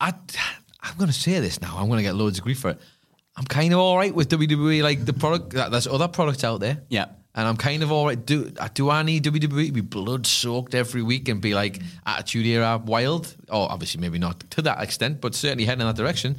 I, 0.00 0.12
I'm 0.82 0.96
going 0.96 1.08
to 1.08 1.12
say 1.12 1.40
this 1.40 1.60
now. 1.60 1.76
I'm 1.76 1.88
going 1.88 1.98
to 1.98 2.02
get 2.04 2.14
loads 2.14 2.38
of 2.38 2.44
grief 2.44 2.60
for 2.60 2.70
it. 2.70 2.80
I'm 3.36 3.44
kind 3.44 3.72
of 3.72 3.80
all 3.80 3.96
right 3.96 4.14
with 4.14 4.30
WWE, 4.30 4.82
like 4.82 5.04
the 5.04 5.12
product. 5.12 5.50
There's 5.52 5.86
other 5.86 6.08
products 6.08 6.44
out 6.44 6.60
there. 6.60 6.82
Yeah. 6.88 7.06
And 7.34 7.46
I'm 7.46 7.58
kind 7.58 7.82
of 7.82 7.92
all 7.92 8.06
right. 8.06 8.24
Do 8.24 8.50
do 8.72 8.88
I 8.88 9.02
need 9.02 9.24
WWE 9.24 9.66
to 9.66 9.72
be 9.72 9.82
blood 9.82 10.26
soaked 10.26 10.74
every 10.74 11.02
week 11.02 11.28
and 11.28 11.38
be 11.40 11.52
like 11.52 11.82
Attitude 12.06 12.46
Era 12.46 12.80
wild? 12.82 13.34
Or 13.50 13.70
obviously 13.70 14.00
maybe 14.00 14.18
not 14.18 14.48
to 14.52 14.62
that 14.62 14.82
extent, 14.82 15.20
but 15.20 15.34
certainly 15.34 15.66
heading 15.66 15.82
in 15.82 15.86
that 15.86 15.96
direction. 15.96 16.36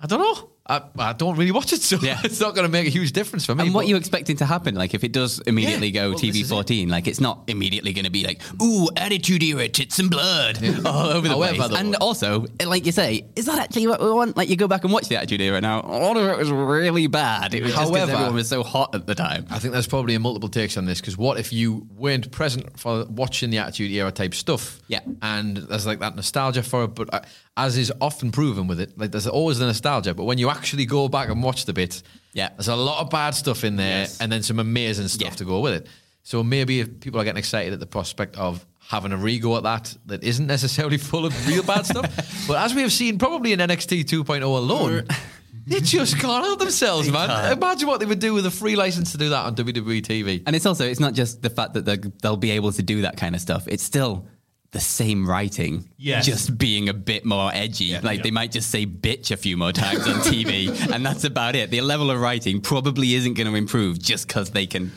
I 0.00 0.06
don't 0.06 0.20
know. 0.20 0.55
I, 0.68 0.82
I 0.98 1.12
don't 1.12 1.36
really 1.36 1.52
watch 1.52 1.72
it, 1.72 1.80
so 1.80 1.96
Yeah. 2.00 2.20
it's 2.24 2.40
not 2.40 2.54
going 2.56 2.66
to 2.66 2.72
make 2.72 2.86
a 2.86 2.90
huge 2.90 3.12
difference 3.12 3.46
for 3.46 3.54
me. 3.54 3.64
And 3.66 3.74
what 3.74 3.82
but- 3.82 3.88
you 3.88 3.96
expecting 3.96 4.36
to 4.38 4.44
happen? 4.46 4.74
Like, 4.74 4.94
if 4.94 5.04
it 5.04 5.12
does 5.12 5.38
immediately 5.46 5.88
Yeah, 5.88 6.02
go 6.02 6.10
well, 6.10 6.18
TV 6.18 6.40
is 6.40 6.50
it. 6.50 6.54
14, 6.54 6.88
like, 6.88 7.06
it's 7.06 7.20
not 7.20 7.44
immediately 7.46 7.92
going 7.92 8.04
to 8.04 8.10
be 8.10 8.24
like, 8.24 8.40
ooh, 8.60 8.88
attitude 8.96 9.42
era, 9.44 9.68
tits 9.68 9.98
and 10.00 10.10
blood 10.10 10.56
all 10.86 11.06
over 11.06 11.28
the 11.28 11.34
However, 11.34 11.54
place. 11.54 11.68
though- 11.70 11.76
And 11.76 11.94
also, 11.96 12.46
like 12.64 12.84
you 12.84 12.92
say, 12.92 13.26
is 13.36 13.46
that 13.46 13.58
actually 13.60 13.86
what 13.86 14.00
we 14.00 14.10
want? 14.10 14.36
Like, 14.36 14.48
you 14.48 14.56
go 14.56 14.66
back 14.66 14.82
and 14.82 14.92
watch 14.92 15.08
the 15.08 15.16
attitude 15.16 15.40
era 15.40 15.60
now, 15.60 15.80
all 15.82 16.18
of 16.18 16.26
it 16.28 16.36
was 16.36 16.50
really 16.50 17.06
bad. 17.06 17.54
It 17.54 17.62
was 17.62 17.72
just 17.72 17.88
However- 17.88 18.12
everyone 18.12 18.34
was 18.34 18.48
so 18.48 18.62
hot 18.64 18.94
at 18.94 19.06
the 19.06 19.14
time. 19.14 19.46
I 19.50 19.60
think 19.60 19.72
there's 19.72 19.86
probably 19.86 20.14
a 20.16 20.18
multiple 20.20 20.48
takes 20.48 20.76
on 20.76 20.84
this 20.86 21.00
because 21.00 21.16
what 21.16 21.38
if 21.38 21.52
you 21.52 21.86
weren't 21.96 22.32
present 22.32 22.78
for 22.78 23.04
watching 23.04 23.50
the 23.50 23.58
Attitude 23.58 23.92
Era 23.92 24.10
type 24.10 24.34
stuff? 24.34 24.80
Yeah. 24.88 25.00
And 25.22 25.56
there's 25.58 25.86
like 25.86 26.00
that 26.00 26.16
nostalgia 26.16 26.62
for 26.64 26.84
it, 26.84 26.94
but 26.94 27.12
uh, 27.14 27.20
as 27.56 27.76
is 27.78 27.92
often 28.00 28.32
proven 28.32 28.66
with 28.66 28.80
it, 28.80 28.98
like 28.98 29.12
there's 29.12 29.26
always 29.26 29.58
the 29.58 29.66
nostalgia. 29.66 30.12
But 30.14 30.24
when 30.24 30.38
you 30.38 30.48
actually 30.56 30.86
go 30.86 31.08
back 31.08 31.28
and 31.28 31.42
watch 31.42 31.64
the 31.64 31.72
bit, 31.72 32.02
Yeah. 32.32 32.50
there's 32.56 32.68
a 32.68 32.76
lot 32.76 33.00
of 33.02 33.10
bad 33.10 33.34
stuff 33.34 33.64
in 33.64 33.76
there 33.76 34.00
Yes. 34.02 34.20
and 34.20 34.30
then 34.32 34.42
some 34.42 34.58
amazing 34.58 35.08
stuff 35.08 35.30
Yeah. 35.32 35.36
to 35.36 35.44
go 35.44 35.60
with 35.60 35.74
it. 35.74 35.86
So 36.22 36.42
maybe 36.42 36.80
if 36.80 37.00
people 37.00 37.20
are 37.20 37.24
getting 37.24 37.38
excited 37.38 37.72
at 37.72 37.80
the 37.80 37.86
prospect 37.86 38.36
of 38.36 38.64
having 38.88 39.12
a 39.12 39.16
rego 39.16 39.56
at 39.56 39.62
that 39.64 39.96
that 40.06 40.22
isn't 40.24 40.46
necessarily 40.46 40.96
full 40.98 41.24
of 41.26 41.32
real 41.48 41.62
bad 41.62 41.86
stuff. 41.86 42.06
But 42.48 42.58
as 42.64 42.74
we 42.74 42.82
have 42.82 42.92
seen 42.92 43.18
probably 43.18 43.52
in 43.52 43.58
NXT 43.60 44.04
2.0 44.04 44.42
alone, 44.44 45.04
they 45.66 45.80
just 45.80 46.18
can't 46.18 46.44
help 46.44 46.58
themselves, 46.60 47.10
man. 47.10 47.28
Imagine 47.52 47.88
what 47.88 47.98
they 48.00 48.06
would 48.06 48.20
do 48.20 48.32
with 48.34 48.46
a 48.46 48.50
free 48.50 48.76
license 48.76 49.12
to 49.12 49.18
do 49.18 49.28
that 49.30 49.44
on 49.46 49.54
WWE 49.56 50.00
TV. 50.02 50.42
And 50.46 50.54
it's 50.54 50.66
also, 50.66 50.84
it's 50.86 51.00
not 51.00 51.14
just 51.14 51.42
the 51.42 51.50
fact 51.50 51.74
that 51.74 51.84
they'll 52.22 52.36
be 52.36 52.52
able 52.52 52.70
to 52.72 52.82
do 52.82 53.02
that 53.02 53.16
kind 53.16 53.34
of 53.34 53.40
stuff. 53.40 53.66
It's 53.66 53.82
still 53.82 54.26
the 54.72 54.80
same 54.80 55.26
writing, 55.28 55.88
Yes. 55.96 56.26
just 56.26 56.58
being 56.58 56.88
a 56.88 56.94
bit 56.94 57.24
more 57.24 57.50
edgy. 57.54 57.98
like 58.00 58.22
they 58.22 58.30
might 58.30 58.52
just 58.52 58.70
say 58.70 58.84
bitch 58.86 59.30
a 59.30 59.36
few 59.36 59.56
more 59.56 59.72
times 59.72 60.06
on 60.06 60.14
TV, 60.20 60.68
and 60.92 61.04
that's 61.06 61.24
about 61.24 61.54
it. 61.56 61.70
The 61.70 61.80
level 61.80 62.10
of 62.10 62.20
writing 62.20 62.60
probably 62.60 63.14
isn't 63.14 63.34
going 63.34 63.46
to 63.46 63.54
improve 63.54 63.98
just 64.00 64.26
because 64.28 64.50
they 64.50 64.66
can 64.66 64.92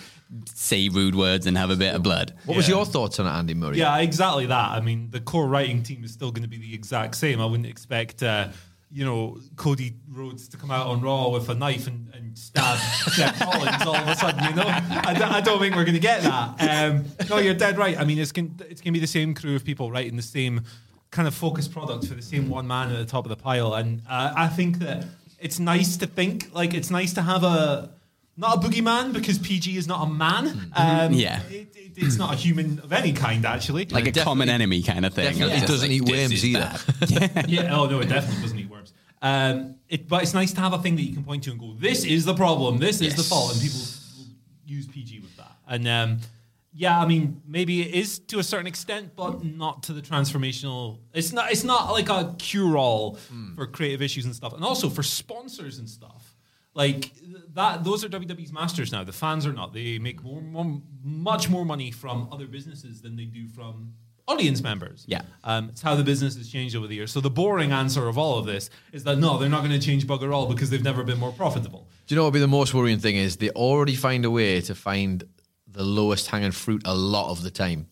say 0.54 0.90
rude 0.90 1.16
words 1.16 1.48
and 1.48 1.58
have 1.58 1.70
a 1.72 1.76
bit 1.76 1.96
of 1.96 2.04
blood. 2.04 2.34
What 2.46 2.56
was 2.58 2.68
your 2.70 2.86
thoughts 2.86 3.20
on 3.20 3.26
it, 3.26 3.32
Andy 3.32 3.54
Murray? 3.56 3.78
Yeah, 3.78 3.98
exactly 3.98 4.46
that. 4.48 4.72
I 4.72 4.80
mean, 4.80 5.10
the 5.10 5.20
core 5.22 5.48
writing 5.48 5.82
team 5.82 6.04
is 6.04 6.12
still 6.12 6.32
going 6.32 6.44
to 6.44 6.50
be 6.50 6.58
the 6.58 6.74
exact 6.74 7.16
same. 7.16 7.42
I 7.42 7.46
wouldn't 7.46 7.68
expect 7.68 8.22
uh, 8.22 8.50
you 8.92 9.06
know, 9.06 9.38
Cody 9.56 9.94
Rhodes 10.12 10.48
to 10.50 10.58
come 10.58 10.72
out 10.72 10.88
on 10.88 11.02
Raw 11.02 11.30
with 11.30 11.48
a 11.50 11.54
knife 11.56 11.86
and, 11.88 12.12
and 12.14 12.38
stab 12.38 12.78
Seth 13.14 13.40
Rollins 13.42 13.82
all 13.86 13.96
of 13.96 14.08
a 14.08 14.16
sudden, 14.16 14.44
you 14.46 14.56
know? 14.56 14.64
I, 14.66 15.42
don't- 15.44 15.60
think 15.60 15.76
we're 15.76 15.84
going 15.84 15.94
to 15.96 16.00
get 16.00 16.24
that. 16.24 16.92
Um, 16.92 17.06
no, 17.30 17.38
you're 17.38 17.54
dead 17.54 17.78
right. 17.78 18.00
I 18.00 18.04
mean, 18.04 18.18
it's 18.18 18.32
going 18.32 18.60
it's 18.70 18.82
to 18.82 18.92
be 18.92 19.00
the 19.00 19.08
same 19.08 19.34
crew 19.34 19.56
of 19.56 19.64
people 19.64 19.92
writing 19.92 20.16
the 20.16 20.22
same 20.22 20.62
kind 21.12 21.28
of 21.28 21.34
focused 21.36 21.72
product 21.72 22.08
for 22.08 22.14
the 22.16 22.22
same 22.22 22.50
one 22.50 22.68
man 22.68 22.92
at 22.92 22.98
the 22.98 23.06
top 23.06 23.26
of 23.26 23.30
the 23.30 23.36
pile. 23.36 23.74
And 23.76 24.02
uh, 24.10 24.34
I 24.36 24.48
think 24.48 24.80
that 24.80 25.06
it's 25.40 25.60
nice 25.60 25.98
to 25.98 26.08
think, 26.08 26.54
like, 26.54 26.74
it's 26.74 26.90
nice 26.90 27.14
to 27.14 27.22
have 27.22 27.44
a, 27.44 27.92
not 28.38 28.58
a 28.58 28.60
boogeyman 28.68 29.12
because 29.14 29.38
PG 29.38 29.76
is 29.76 29.88
not 29.88 30.08
a 30.08 30.10
man. 30.10 30.72
Um, 30.76 31.14
Yeah. 31.14 31.42
It, 31.50 31.76
it, 31.76 31.92
it's 31.98 32.18
not 32.18 32.34
a 32.34 32.38
human 32.38 32.80
of 32.80 32.94
any 32.94 33.12
kind, 33.12 33.46
actually. 33.46 33.86
like 33.86 34.08
a 34.08 34.12
common 34.24 34.48
enemy 34.50 34.82
kind 34.82 35.06
of 35.06 35.14
thing. 35.14 35.36
It 35.38 35.68
doesn't 35.68 35.90
like, 35.90 35.92
eat 35.92 36.10
worms 36.10 36.46
either. 36.46 36.72
bad. 37.00 37.50
yeah. 37.50 37.76
Oh 37.76 37.88
no, 37.88 38.00
it 38.00 38.08
definitely 38.08 38.42
doesn't 38.42 38.60
eat 38.60 38.69
worms. 38.69 38.69
Um, 39.22 39.76
it, 39.90 40.08
but 40.08 40.24
it's 40.24 40.34
nice 40.34 40.54
to 40.54 40.62
have 40.62 40.74
a 40.74 40.80
thing 40.80 40.96
that 40.96 41.02
you 41.02 41.14
can 41.14 41.24
point 41.24 41.44
to 41.44 41.52
and 41.52 41.60
go, 41.60 41.74
"This 41.74 42.06
is 42.06 42.26
the 42.26 42.34
problem. 42.34 42.78
This 42.78 43.02
is 43.02 43.16
the 43.16 43.22
Yes. 43.22 43.30
fault," 43.30 43.52
and 43.54 43.62
people 43.62 43.80
use 44.66 44.88
PG 44.88 45.20
with 45.20 45.36
that. 45.38 45.58
And 45.68 45.88
um, 45.88 46.20
yeah, 46.74 47.00
I 47.00 47.06
mean, 47.06 47.42
maybe 47.46 47.82
it 47.82 47.94
is 47.94 48.20
to 48.20 48.40
a 48.40 48.44
certain 48.44 48.68
extent, 48.68 49.16
but 49.16 49.44
not 49.44 49.84
to 49.84 49.94
the 49.94 50.02
transformational. 50.02 51.00
It's 51.14 51.34
not. 51.34 51.52
It's 51.52 51.64
not 51.64 51.92
like 51.92 52.10
a 52.10 52.34
cure-all 52.40 53.16
for 53.56 53.68
creative 53.68 54.02
issues 54.02 54.26
and 54.26 54.34
stuff, 54.36 54.54
and 54.54 54.64
also 54.64 54.90
for 54.90 55.04
sponsors 55.04 55.80
and 55.80 55.90
stuff. 55.90 56.36
Like 56.76 57.12
that, 57.56 57.84
those 57.84 58.06
are 58.06 58.10
WWE's 58.10 58.54
masters 58.54 58.92
now. 58.92 59.04
The 59.04 59.12
fans 59.12 59.46
are 59.46 59.52
not. 59.52 59.74
They 59.74 59.98
make 60.00 60.24
more, 60.24 60.40
more, 60.42 60.82
much 61.04 61.50
more 61.50 61.66
money 61.66 61.92
from 61.92 62.30
other 62.32 62.48
businesses 62.48 63.02
than 63.02 63.16
they 63.18 63.26
do 63.26 63.48
from 63.50 63.96
audience 64.30 64.62
members. 64.62 65.04
Yeah. 65.08 65.22
Um, 65.44 65.70
it's 65.70 65.82
how 65.82 65.96
the 65.96 66.04
business 66.04 66.36
has 66.38 66.50
changed 66.50 66.76
over 66.76 66.88
the 66.88 66.96
years. 66.96 67.12
So 67.12 67.20
the 67.22 67.30
boring 67.30 67.72
answer 67.72 68.08
of 68.08 68.18
all 68.18 68.38
of 68.38 68.46
this 68.46 68.70
is 68.92 69.04
that 69.06 69.18
no, 69.18 69.38
they're 69.38 69.50
not 69.50 69.64
going 69.64 69.78
to 69.80 69.86
change 69.86 70.06
bugger 70.08 70.34
all 70.34 70.46
because 70.48 70.70
they've 70.70 70.84
never 70.84 71.04
been 71.04 71.20
more 71.20 71.32
profitable. 71.32 71.88
Do 72.08 72.14
you 72.14 72.18
know 72.18 72.24
what 72.24 72.34
would 72.34 72.38
be 72.38 72.40
the 72.40 72.48
most 72.48 72.74
worrying 72.74 73.00
thing 73.00 73.16
is 73.16 73.38
they 73.38 73.50
already 73.52 73.96
find 73.96 74.26
a 74.26 74.32
way 74.32 74.62
to 74.62 74.76
find 74.76 75.24
the 75.68 75.84
lowest 75.84 76.28
hanging 76.28 76.52
fruit 76.52 76.82
a 76.86 76.96
lot 76.96 77.32
of 77.32 77.44
the 77.44 77.52
time. 77.52 77.88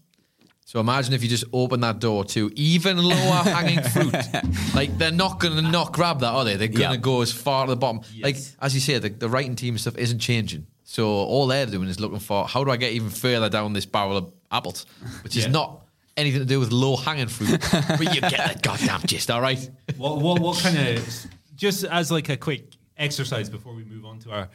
So 0.66 0.80
imagine 0.82 1.14
if 1.14 1.24
you 1.24 1.30
just 1.30 1.46
open 1.54 1.80
that 1.82 2.00
door 2.00 2.26
to 2.26 2.52
even 2.56 2.98
lower 2.98 3.16
hanging 3.44 3.82
fruit. 3.84 4.14
Like 4.76 4.98
they're 4.98 5.12
not 5.12 5.40
going 5.40 5.56
to 5.56 5.62
not 5.62 5.94
grab 5.94 6.20
that, 6.20 6.28
are 6.34 6.44
they? 6.44 6.56
They're 6.58 6.68
going 6.68 6.90
to 6.90 6.96
Yeah. 6.96 6.98
go 6.98 7.22
as 7.22 7.32
far 7.32 7.66
to 7.66 7.70
the 7.72 7.78
bottom. 7.78 8.02
Like 8.22 8.36
as 8.62 8.76
you 8.76 8.82
say, 8.82 9.00
the, 9.00 9.10
the 9.10 9.30
writing 9.30 9.56
team 9.56 9.78
stuff 9.78 9.98
isn't 9.98 10.20
changing. 10.20 10.68
So 10.84 11.08
all 11.08 11.48
they're 11.48 11.66
doing 11.66 11.88
is 11.88 12.00
looking 12.00 12.20
for 12.20 12.46
how 12.48 12.64
do 12.66 12.72
I 12.72 12.78
get 12.78 12.92
even 12.94 13.10
further 13.10 13.50
down 13.50 13.74
this 13.74 13.86
barrel 13.86 14.18
of 14.18 14.32
apples, 14.52 14.86
which 15.24 15.38
is 15.38 15.48
not 15.48 15.86
anything 16.18 16.40
to 16.40 16.46
do 16.46 16.60
with 16.60 16.72
low 16.72 16.96
hanging 16.98 17.28
fruit. 17.28 17.60
but 17.72 18.14
you 18.16 18.22
get 18.22 18.54
the 18.56 18.60
goddamn 18.62 19.02
gist, 19.06 19.32
all 19.32 19.42
right? 19.42 19.70
What, 19.96 20.20
what, 20.20 20.40
what 20.42 20.60
kind 20.60 20.78
of, 20.98 21.26
just 21.56 21.84
as 21.86 22.12
like 22.12 22.30
a 22.30 22.38
quick 22.38 22.74
exercise 22.98 23.50
before 23.50 23.74
we 23.74 23.84
move 23.86 24.04
on 24.06 24.20
to 24.20 24.32
our 24.32 24.50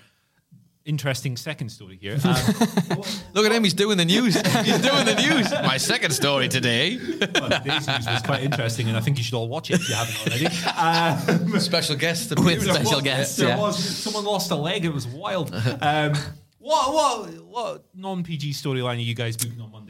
interesting 0.85 1.37
second 1.37 1.69
story 1.69 1.97
here. 2.01 2.19
Um, 2.25 2.35
Look 3.35 3.47
at 3.47 3.53
him, 3.53 3.63
he's 3.63 3.73
doing 3.75 3.97
the 3.97 4.05
news. 4.05 4.35
He's 4.35 4.81
doing 4.81 5.05
the 5.07 5.15
news. 5.15 5.51
My 5.53 5.77
second 5.77 6.11
story 6.11 6.49
today. 6.49 6.99
well, 6.99 7.51
today's 7.51 7.87
news 7.87 8.07
was 8.07 8.23
quite 8.23 8.43
interesting, 8.43 8.89
and 8.89 8.97
I 8.97 9.01
think 9.01 9.17
you 9.17 9.23
should 9.25 9.35
all 9.35 9.49
watch 9.49 9.71
it 9.71 9.75
if 9.75 9.89
you 9.89 9.95
haven't 9.95 10.19
already. 10.27 11.53
Um, 11.55 11.61
Special 11.61 11.95
guest. 11.97 12.31
With 12.37 12.65
There 12.65 12.75
special 12.75 12.95
was- 12.95 13.03
guests, 13.03 13.37
There 13.37 13.49
yeah. 13.49 13.59
was 13.61 13.79
someone 13.79 14.25
lost 14.25 14.51
a 14.51 14.57
leg. 14.57 14.85
It 14.85 14.93
was 14.93 15.07
wild. 15.07 15.55
Um, 15.81 16.15
what 16.59 16.95
what 16.95 17.45
what 17.45 17.85
non 17.95 18.23
PG 18.23 18.53
storyline 18.53 18.97
are 18.97 19.01
you 19.01 19.15
guys 19.17 19.37
booking 19.37 19.61
on 19.61 19.73
Monday 19.73 19.82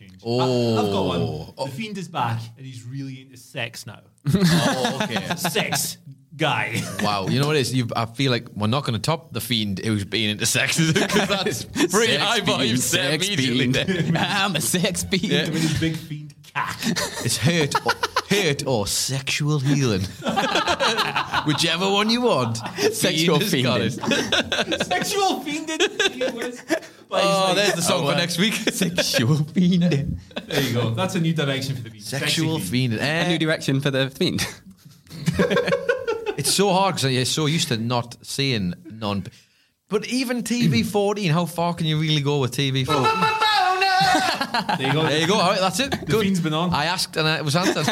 rating? 0.00 0.16
Oh. 0.24 0.76
I, 0.76 0.82
have 0.82 0.92
got 0.92 1.06
one. 1.06 1.20
Oh. 1.20 1.64
The 1.66 1.70
fiend 1.70 1.98
is 1.98 2.08
back 2.08 2.40
and 2.56 2.66
he's 2.66 2.84
really 2.84 3.22
into 3.22 3.36
sex 3.36 3.86
now. 3.86 4.00
Oh, 4.36 5.00
okay. 5.02 5.36
sex 5.36 5.98
guy. 6.36 6.82
Wow, 7.02 7.28
you 7.28 7.40
know 7.40 7.46
what 7.46 7.56
it 7.56 7.60
is? 7.60 7.74
You, 7.74 7.88
I 7.94 8.06
feel 8.06 8.30
like 8.30 8.48
we're 8.54 8.66
not 8.66 8.84
going 8.84 8.94
to 8.94 8.98
top 8.98 9.32
the 9.32 9.40
fiend 9.40 9.78
who's 9.78 10.04
been 10.04 10.30
into 10.30 10.46
sex 10.46 10.78
because 10.92 11.28
that's 11.28 11.64
pretty 11.64 12.14
Sex 12.14 12.22
high 12.22 12.40
volume 12.40 12.76
fiend, 12.76 12.80
set 12.80 13.10
sex 13.22 13.28
immediately. 13.28 14.16
I'm 14.16 14.56
a 14.56 14.60
sex 14.60 15.04
fiend. 15.04 15.48
I 15.48 15.50
mean, 15.50 15.68
big 15.80 15.96
fiend. 15.96 16.33
It's 16.56 17.36
hurt, 17.36 17.74
or, 17.84 17.92
hurt 18.30 18.66
or 18.66 18.86
sexual 18.86 19.58
healing, 19.58 20.02
whichever 21.46 21.90
one 21.90 22.10
you 22.10 22.20
want. 22.22 22.58
Sexual 22.92 23.40
Fiend 23.40 23.66
fiending. 23.68 24.84
Sexual 24.84 25.40
fiend. 25.40 25.70
Oh, 27.10 27.54
there's 27.54 27.74
the 27.74 27.82
song 27.82 28.06
for 28.06 28.14
next 28.16 28.38
week. 28.38 28.54
Sexual 28.54 29.36
fiend. 29.44 29.82
There 30.46 30.60
you 30.62 30.72
go. 30.74 30.90
That's 30.90 31.14
a 31.16 31.20
new 31.20 31.32
direction 31.34 31.74
for 31.76 31.82
the 31.82 31.90
fiend. 31.90 32.04
Sexual 32.04 32.58
Sexy 32.58 32.70
fiend. 32.70 32.94
A 32.94 33.02
Eh, 33.02 33.28
new 33.28 33.38
direction 33.38 33.80
for 33.80 33.90
the 33.90 34.10
fiend. 34.10 34.46
it's 36.38 36.52
so 36.54 36.72
hard 36.72 36.96
because 36.96 37.12
you're 37.12 37.24
so 37.24 37.46
used 37.46 37.68
to 37.68 37.76
not 37.76 38.16
seeing 38.22 38.74
non. 38.90 39.24
But 39.88 40.06
even 40.08 40.42
TV 40.42 40.84
14, 40.84 41.30
how 41.30 41.44
far 41.46 41.74
can 41.74 41.86
you 41.86 41.98
really 42.00 42.20
go 42.22 42.38
with 42.40 42.52
TV 42.52 42.84
14? 42.86 43.04
There 44.78 44.86
you 44.86 44.92
go. 44.92 45.02
There 45.02 45.18
you 45.20 45.26
go. 45.26 45.34
All 45.34 45.50
right, 45.50 45.60
that's 45.60 45.80
it. 45.80 45.90
The 46.06 46.18
fiend's 46.20 46.40
been 46.40 46.54
on. 46.54 46.72
I 46.72 46.84
asked 46.86 47.16
and 47.16 47.26
it 47.28 47.44
was 47.44 47.56
answered. 47.56 47.86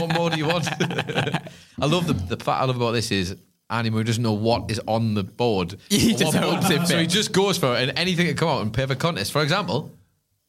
what 0.00 0.12
more 0.14 0.30
do 0.30 0.36
you 0.38 0.46
want? 0.46 0.66
I 0.80 1.86
love 1.86 2.06
the 2.06 2.12
the 2.14 2.36
fact 2.42 2.62
I 2.62 2.64
love 2.64 2.76
about 2.76 2.92
this 2.92 3.10
is 3.10 3.36
Andy 3.70 3.90
Moore 3.90 4.04
doesn't 4.04 4.22
know 4.22 4.32
what 4.34 4.70
is 4.70 4.80
on 4.86 5.14
the 5.14 5.24
board. 5.24 5.76
He 5.88 6.14
Or 6.14 6.18
just 6.18 6.34
what 6.34 6.44
hopes 6.44 6.68
button. 6.68 6.82
it 6.82 6.86
So 6.86 6.96
he 6.98 7.04
fits. 7.04 7.14
just 7.14 7.32
goes 7.32 7.58
for 7.58 7.74
it 7.76 7.88
and 7.88 7.98
anything 7.98 8.26
can 8.26 8.36
come 8.36 8.48
out 8.48 8.62
and 8.62 8.72
perfect 8.72 9.00
contest. 9.00 9.32
For 9.32 9.42
example, 9.42 9.90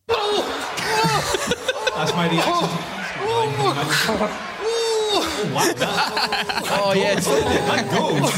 That's 0.08 2.14
my 2.14 2.30
reaction. 2.30 2.70
Oh, 3.28 3.48
wow. 5.54 5.74
That, 5.74 6.82
oh 6.86 6.94
yes, 6.94 7.26
that 7.26 7.90
goes. 7.92 8.32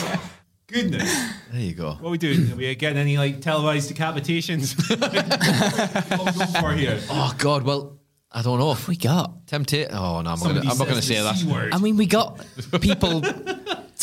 Goodness. 0.68 1.10
there 1.52 1.62
you 1.62 1.74
go. 1.74 1.92
What 1.94 2.10
are 2.10 2.12
we 2.12 2.18
doing? 2.18 2.52
Are 2.52 2.56
we 2.56 2.76
getting 2.76 2.98
any 2.98 3.18
like 3.18 3.40
televised 3.42 3.94
decapitations? 3.94 4.76
what 4.90 6.22
are 6.22 6.26
we 6.26 6.38
going 6.38 6.62
for 6.62 6.74
here? 6.74 7.00
Oh 7.10 7.34
God, 7.38 7.64
well 7.64 7.98
I 8.32 8.42
don't 8.42 8.60
know. 8.60 8.72
If 8.72 8.88
we 8.88 8.98
got? 8.98 9.48
Temptation. 9.48 9.92
Oh 9.94 10.22
no, 10.22 10.32
I'm 10.32 10.40
not 10.40 10.40
gonna, 10.40 10.60
I'm 10.60 10.78
not 10.78 10.78
going 10.78 10.96
to 10.96 11.02
say 11.02 11.22
that. 11.22 11.38
C 11.38 11.48
word. 11.48 11.74
I 11.74 11.78
mean, 11.78 11.96
we 11.96 12.06
got 12.06 12.46
people 12.82 13.22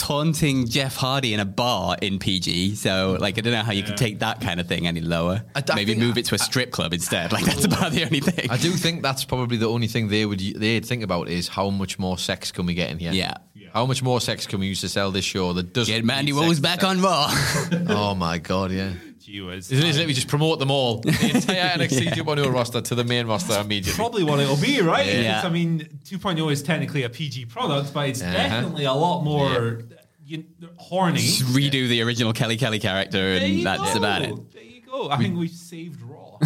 taunting 0.04 0.68
Jeff 0.68 0.96
Hardy 0.96 1.32
in 1.32 1.40
a 1.40 1.46
bar 1.46 1.96
in 2.02 2.18
PG. 2.18 2.75
So, 2.75 3.16
like, 3.18 3.38
I 3.38 3.40
don't 3.40 3.54
know 3.54 3.62
how 3.62 3.73
you 3.73 3.82
could 3.82 3.96
take 3.96 4.18
that 4.18 4.38
kind 4.42 4.61
of 4.61 4.66
thing 4.68 4.87
any 4.87 5.00
lower. 5.00 5.42
I- 5.54 5.62
I 5.66 5.75
Maybe 5.75 5.94
move 5.94 6.18
it 6.18 6.26
to 6.26 6.34
a 6.34 6.38
strip 6.38 6.70
club 6.70 6.92
instead. 6.92 7.32
Like, 7.34 7.44
that's 7.46 7.64
about 7.64 7.90
the 7.92 8.04
only 8.04 8.20
thing. 8.20 8.50
I 8.50 8.58
do 8.58 8.70
think 8.73 9.02
that's 9.02 9.25
probably 9.25 9.56
the 9.56 9.66
only 9.68 9.87
thing 9.88 10.08
they 10.08 10.26
would 10.26 10.40
they'd 10.40 10.84
think 10.84 11.02
about 11.02 11.28
is 11.28 11.49
how 11.49 11.70
much 11.70 11.99
more 11.99 12.18
sex 12.18 12.52
can 12.52 12.66
we 12.66 12.75
get 12.75 12.90
in 12.90 12.99
here? 12.99 13.12
Yeah. 13.12 13.38
How 13.73 13.87
much 13.87 14.02
more 14.02 14.20
sex 14.20 14.46
can 14.46 14.61
we 14.61 14.66
use 14.66 14.82
to 14.82 14.88
sell 14.88 15.11
this 15.11 15.25
show 15.25 15.52
that 15.54 15.73
doesn't 15.73 15.92
Get 15.92 16.04
Mandy 16.04 16.32
sex 16.32 16.61
back 16.61 16.80
to 16.80 16.87
on 16.87 17.00
Raw. 17.00 17.28
Oh 17.88 18.14
my 18.14 18.38
God, 18.38 18.70
yeah. 18.70 18.92
Gee 19.25 19.40
whiz. 19.40 19.73
Isn't, 19.73 19.87
isn't 19.87 20.02
it? 20.02 20.07
We 20.07 20.12
just 20.12 20.28
promote 20.28 20.59
them 20.59 20.71
all. 20.71 20.99
The 21.04 21.31
entire 21.35 21.78
NXT 21.78 22.09
2.0 22.12 22.52
roster 22.52 22.83
to 22.83 22.95
the 22.95 23.04
main 23.04 23.26
roster 23.26 23.59
immediately. 23.59 23.95
Probably 23.97 24.23
what 24.23 24.38
it'll 24.38 24.57
be, 24.61 24.83
right? 24.83 25.07
Yeah. 25.07 25.37
It's, 25.38 25.47
I 25.47 25.49
mean, 25.49 25.81
2.0 26.04 26.52
is 26.52 26.62
technically 26.62 27.04
a 27.04 27.09
PG 27.09 27.47
product, 27.47 27.95
but 27.95 28.11
it's 28.11 28.21
Uh-huh. 28.23 28.33
definitely 28.33 28.85
a 28.85 28.93
lot 28.93 29.23
more 29.23 29.81
you, 30.26 30.45
horny. 30.76 31.21
Just 31.21 31.43
redo 31.45 31.88
the 31.88 32.02
original 32.02 32.33
Kelly 32.35 32.59
Kelly 32.59 32.78
character, 32.78 33.38
There 33.38 33.47
and 33.49 33.64
that's 33.64 33.93
go. 33.95 33.99
about 33.99 34.23
it. 34.23 34.52
There 34.52 34.62
you 34.62 34.83
go. 34.83 35.09
I 35.11 35.16
think 35.16 35.38
we've 35.38 35.50
saved 35.50 36.02
Raw. 36.02 36.38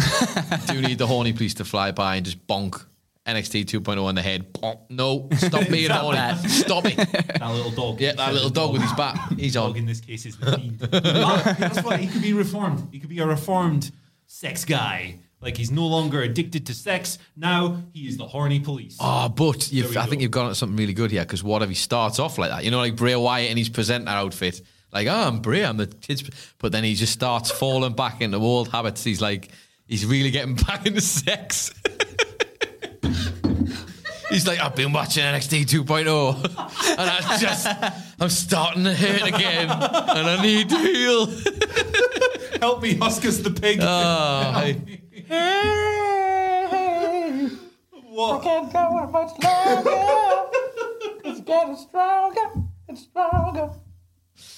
Do 0.67 0.81
need 0.81 0.97
the 0.99 1.07
horny 1.07 1.33
police 1.33 1.55
to 1.55 1.65
fly 1.65 1.91
by 1.91 2.15
and 2.15 2.25
just 2.25 2.45
bonk 2.47 2.85
NXT 3.35 3.65
2.0 3.65 4.03
on 4.03 4.15
the 4.15 4.21
head. 4.21 4.45
No, 4.89 5.27
stop 5.37 5.67
being 5.69 5.85
Stop 5.85 6.01
horny. 6.01 6.17
that. 6.17 6.49
Stop 6.49 6.85
it. 6.85 6.95
that 6.97 7.51
little 7.51 7.71
dog. 7.71 7.99
Yeah, 8.01 8.13
that 8.13 8.33
little 8.33 8.49
dog 8.49 8.73
with 8.73 8.81
his 8.81 8.93
bat. 8.93 9.17
He's 9.37 9.53
dog 9.53 9.71
on. 9.71 9.77
in 9.77 9.85
this 9.85 10.01
case 10.01 10.25
is 10.25 10.37
the 10.37 10.57
fiend. 10.57 10.79
That's 10.79 11.83
why 11.83 11.97
he 11.97 12.07
could 12.07 12.21
be 12.21 12.33
reformed. 12.33 12.87
He 12.91 12.99
could 12.99 13.09
be 13.09 13.19
a 13.19 13.27
reformed 13.27 13.91
sex 14.27 14.65
guy. 14.65 15.19
Like 15.41 15.55
he's 15.55 15.71
no 15.71 15.87
longer 15.87 16.21
addicted 16.21 16.65
to 16.67 16.73
sex. 16.73 17.17
Now 17.37 17.81
he 17.93 18.07
is 18.07 18.17
the 18.17 18.27
horny 18.27 18.59
police. 18.59 18.97
Oh, 18.99 19.29
but 19.29 19.71
you've, 19.71 19.85
There 19.93 20.01
we 20.01 20.05
I 20.05 20.05
think 20.09 20.21
you've 20.21 20.31
gone 20.31 20.49
at 20.49 20.57
something 20.57 20.75
really 20.75 20.93
good 20.93 21.11
here 21.11 21.21
because 21.23 21.43
what 21.43 21.61
if 21.61 21.69
he 21.69 21.75
starts 21.75 22.19
off 22.19 22.37
like 22.37 22.49
that? 22.49 22.65
You 22.65 22.71
know, 22.71 22.77
like 22.79 22.97
Bray 22.97 23.15
Wyatt 23.15 23.49
in 23.49 23.55
his 23.57 23.69
presenter 23.69 24.11
outfit. 24.11 24.61
Like, 24.91 25.07
oh, 25.07 25.13
I'm 25.27 25.39
Bray, 25.39 25.63
I'm 25.63 25.77
the 25.77 25.87
kids. 25.87 26.23
But 26.57 26.71
then 26.73 26.83
he 26.83 26.93
just 26.95 27.13
starts 27.13 27.51
falling 27.51 27.93
back 27.93 28.19
into 28.21 28.37
old 28.37 28.69
habits. 28.69 29.03
He's 29.03 29.21
like, 29.21 29.49
he's 29.87 30.05
really 30.05 30.31
getting 30.31 30.55
back 30.67 30.85
into 30.85 30.99
sex. 30.99 31.71
He's 34.29 34.45
like, 34.47 34.59
I've 34.59 34.75
been 34.75 34.93
watching 34.93 35.23
NXT 35.23 35.65
2.0 35.65 36.45
and 36.45 37.09
I 37.09 37.37
just, 37.39 37.67
I'm 38.19 38.29
starting 38.29 38.83
to 38.83 38.93
hurt 38.93 39.27
again 39.27 39.69
and 39.69 40.29
I 40.29 40.41
need 40.41 40.69
to 40.69 40.77
heal. 40.77 41.25
Help 42.61 42.83
me, 42.83 42.95
Huskus 42.95 43.41
the 43.43 43.49
pig. 43.49 43.79
Oh, 43.81 44.51
hey. 44.53 44.73
what? 48.09 48.43
can't 48.43 48.71
go 48.71 49.07
much 49.11 49.31
longer. 49.43 49.91
It's 51.25 51.41
getting 51.41 51.75
stronger 51.75 52.65
and 52.87 52.97
stronger. 52.97 53.71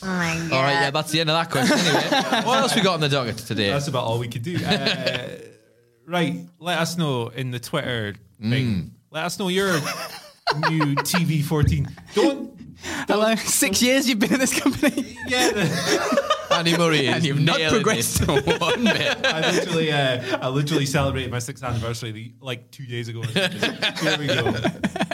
Oh 0.03 0.07
my 0.07 0.33
god. 0.33 0.51
All 0.53 0.62
right, 0.63 0.74
yeah, 0.74 0.91
that's 0.91 1.12
the 1.12 1.19
end 1.21 1.29
of 1.29 1.36
that 1.36 1.50
question. 1.50 1.77
Anyway, 1.77 2.45
what 2.45 2.60
else 2.60 2.75
we 2.75 2.81
got 2.81 2.95
on 2.95 3.00
the 3.01 3.10
docket 3.10 3.38
today? 3.38 3.69
That's 3.69 3.88
about 3.88 4.03
all 4.03 4.19
we 4.19 4.27
could 4.27 4.43
do. 4.43 4.57
Uh, 4.63 5.27
right. 6.05 6.45
Let 6.60 6.79
us 6.79 6.98
know 6.98 7.29
in 7.29 7.51
the 7.51 7.60
Twitter 7.60 8.15
thing. 8.50 8.91
Let 9.12 9.25
us 9.25 9.39
know 9.39 9.48
your 9.50 9.74
new 10.69 10.95
TV 10.95 11.43
14. 11.43 11.88
Don't 12.15 12.51
Hello, 12.83 13.36
six 13.36 13.81
years 13.81 14.10
you've 14.10 14.19
been 14.19 14.33
in 14.33 14.39
this 14.39 14.60
company, 14.60 15.15
Yeah, 15.27 15.51
the- 15.51 16.31
Andy 16.51 16.77
Murray 16.77 17.07
is 17.07 17.15
and 17.15 17.25
you've 17.25 17.39
not 17.39 17.62
progressed 17.69 18.21
it. 18.21 18.27
one 18.62 18.83
bit. 18.83 19.25
I 19.25 19.51
literally, 19.51 19.91
uh, 19.91 20.39
I 20.41 20.50
literally 20.50 20.86
celebrated 20.86 21.31
my 21.31 21.39
sixth 21.39 21.63
anniversary 21.63 22.12
the, 22.12 22.33
like 22.41 22.69
two 22.71 22.86
days 22.86 23.07
ago. 23.07 23.21
Here 23.21 24.17
we 24.19 24.27
go. 24.27 24.51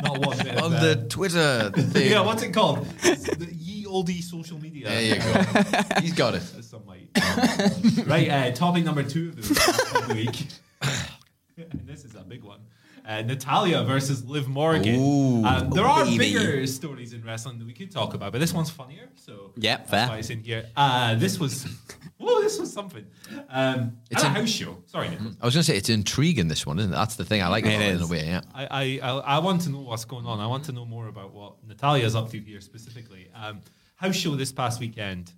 Not 0.01 0.17
one 0.25 0.37
bit. 0.37 0.55
Of, 0.55 0.63
on 0.63 0.73
uh, 0.73 0.79
the 0.79 1.05
Twitter 1.09 1.69
thing. 1.71 2.11
yeah, 2.11 2.21
what's 2.21 2.41
it 2.41 2.53
called? 2.53 2.87
It's 3.03 3.23
the 3.23 3.53
ye 3.53 3.85
olde 3.85 4.11
social 4.23 4.59
media. 4.59 4.87
There 4.87 5.01
you 5.01 5.15
go. 5.15 6.01
He's 6.01 6.13
got 6.13 6.33
it. 6.33 6.41
Some 6.41 6.85
might. 6.87 7.09
right, 8.07 8.29
uh, 8.29 8.51
topic 8.51 8.83
number 8.83 9.03
two 9.03 9.29
of 9.29 9.35
the, 9.35 9.99
of 9.99 10.07
the 10.07 10.15
week. 10.15 10.47
and 11.57 11.87
this 11.87 12.03
is 12.03 12.15
a 12.15 12.21
big 12.21 12.43
one. 12.43 12.61
Uh, 13.07 13.21
Natalya 13.21 13.83
versus 13.83 14.25
Liv 14.25 14.49
Morgan. 14.49 14.95
Ooh. 14.95 15.45
um, 15.45 15.69
there 15.69 15.85
are 15.85 16.03
baby. 16.03 16.17
bigger 16.17 16.67
stories 16.67 17.13
in 17.13 17.23
wrestling 17.23 17.57
that 17.57 17.65
we 17.65 17.71
could 17.71 17.89
talk 17.89 18.13
about, 18.13 18.33
but 18.33 18.39
this 18.39 18.51
one's 18.53 18.69
funnier. 18.69 19.07
So 19.15 19.53
that's 19.55 19.89
fair. 19.89 20.09
why 20.09 20.17
it's 20.17 20.29
in 20.29 20.43
here. 20.43 20.65
Uh, 20.75 21.15
this 21.15 21.39
was, 21.39 21.65
whoa, 22.17 22.41
this 22.41 22.59
was 22.59 22.73
something. 22.73 23.05
Um, 23.49 23.97
It's 24.11 24.23
a 24.23 24.27
house 24.27 24.49
show. 24.49 24.83
Sorry, 24.87 25.07
Nick. 25.07 25.19
I 25.21 25.45
was 25.45 25.53
going 25.55 25.61
to 25.61 25.63
say 25.63 25.77
it's 25.77 25.87
intriguing. 25.87 26.49
This 26.49 26.65
one, 26.65 26.79
isn't 26.79 26.91
it? 26.91 26.95
That's 26.95 27.15
the 27.15 27.23
thing 27.23 27.41
I 27.41 27.47
like 27.47 27.63
about 27.63 27.81
It 27.81 27.95
in 27.95 28.01
a 28.01 28.07
way. 28.07 28.25
Yeah. 28.25 28.41
I, 28.53 28.65
I, 28.65 28.99
I, 29.01 29.17
I 29.19 29.39
want 29.39 29.61
to 29.61 29.69
know 29.69 29.79
what's 29.79 30.03
going 30.03 30.25
on. 30.25 30.41
I 30.41 30.47
want 30.47 30.65
to 30.65 30.73
know 30.73 30.85
more 30.85 31.07
about 31.07 31.33
what 31.33 31.65
Natalya's 31.65 32.13
up 32.13 32.29
to 32.31 32.39
here 32.41 32.59
specifically. 32.59 33.29
Um, 33.33 33.61
house 33.95 34.17
show 34.17 34.35
this 34.35 34.51
past 34.51 34.81
weekend. 34.81 35.31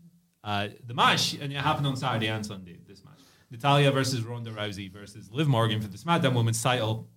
Uh, 0.43 0.69
the 0.87 0.95
match, 0.95 1.35
and 1.35 1.53
it 1.53 1.57
happened 1.57 1.85
on 1.85 1.95
Saturday 1.95 2.29
and 2.29 2.43
Sunday, 2.43 2.79
this 2.87 3.03
match. 3.05 3.19
Natalya 3.51 3.91
versus 3.91 4.23
Ronda 4.23 4.49
Rousey 4.49 4.91
versus 4.91 5.29
Liv 5.31 5.47
Morgan 5.47 5.81
for 5.81 5.87
the 5.87 5.99
SmackDown 5.99 6.33
Women's 6.33 6.63
title. 6.63 7.07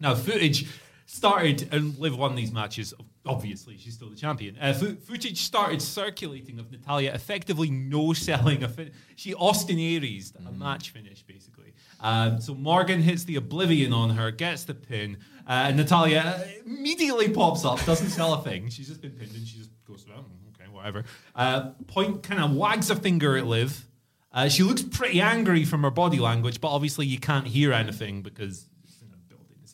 Now, 0.00 0.14
footage 0.14 0.66
started, 1.06 1.68
and 1.72 1.96
Liv 1.98 2.16
won 2.18 2.34
these 2.34 2.52
matches. 2.52 2.92
Obviously, 3.24 3.76
she's 3.78 3.94
still 3.94 4.10
the 4.10 4.16
champion. 4.16 4.56
Uh, 4.60 4.72
fo- 4.74 4.94
footage 4.96 5.42
started 5.42 5.80
circulating 5.80 6.58
of 6.58 6.70
Natalya 6.70 7.12
effectively 7.14 7.70
no 7.70 8.12
selling 8.12 8.62
a 8.62 8.68
fin- 8.68 8.92
She 9.14 9.34
Austin 9.34 9.78
Aries 9.78 10.32
a 10.46 10.52
match 10.52 10.90
finish, 10.90 11.22
basically. 11.22 11.72
Um, 12.00 12.40
so 12.40 12.54
Morgan 12.54 13.00
hits 13.00 13.24
the 13.24 13.36
Oblivion 13.36 13.92
on 13.92 14.10
her, 14.10 14.30
gets 14.30 14.64
the 14.64 14.74
pin, 14.74 15.16
uh, 15.48 15.66
and 15.68 15.76
Natalya 15.76 16.20
uh, 16.20 16.44
immediately 16.66 17.30
pops 17.30 17.64
up, 17.64 17.82
doesn't 17.86 18.10
sell 18.10 18.34
a 18.34 18.42
thing. 18.42 18.68
She's 18.68 18.88
just 18.88 19.00
been 19.00 19.12
pinned, 19.12 19.34
and 19.34 19.46
she 19.46 19.58
just 19.58 19.70
goes, 19.86 20.04
oh, 20.14 20.24
okay, 20.50 20.68
whatever. 20.70 21.04
Uh, 21.34 21.70
point 21.86 22.22
kind 22.22 22.42
of 22.42 22.52
wags 22.52 22.90
a 22.90 22.96
finger 22.96 23.36
at 23.36 23.46
Liv. 23.46 23.86
Uh, 24.32 24.48
she 24.48 24.62
looks 24.62 24.82
pretty 24.82 25.20
angry 25.22 25.64
from 25.64 25.82
her 25.84 25.90
body 25.90 26.18
language, 26.18 26.60
but 26.60 26.68
obviously 26.68 27.06
you 27.06 27.18
can't 27.18 27.46
hear 27.46 27.72
anything 27.72 28.20
because 28.22 28.68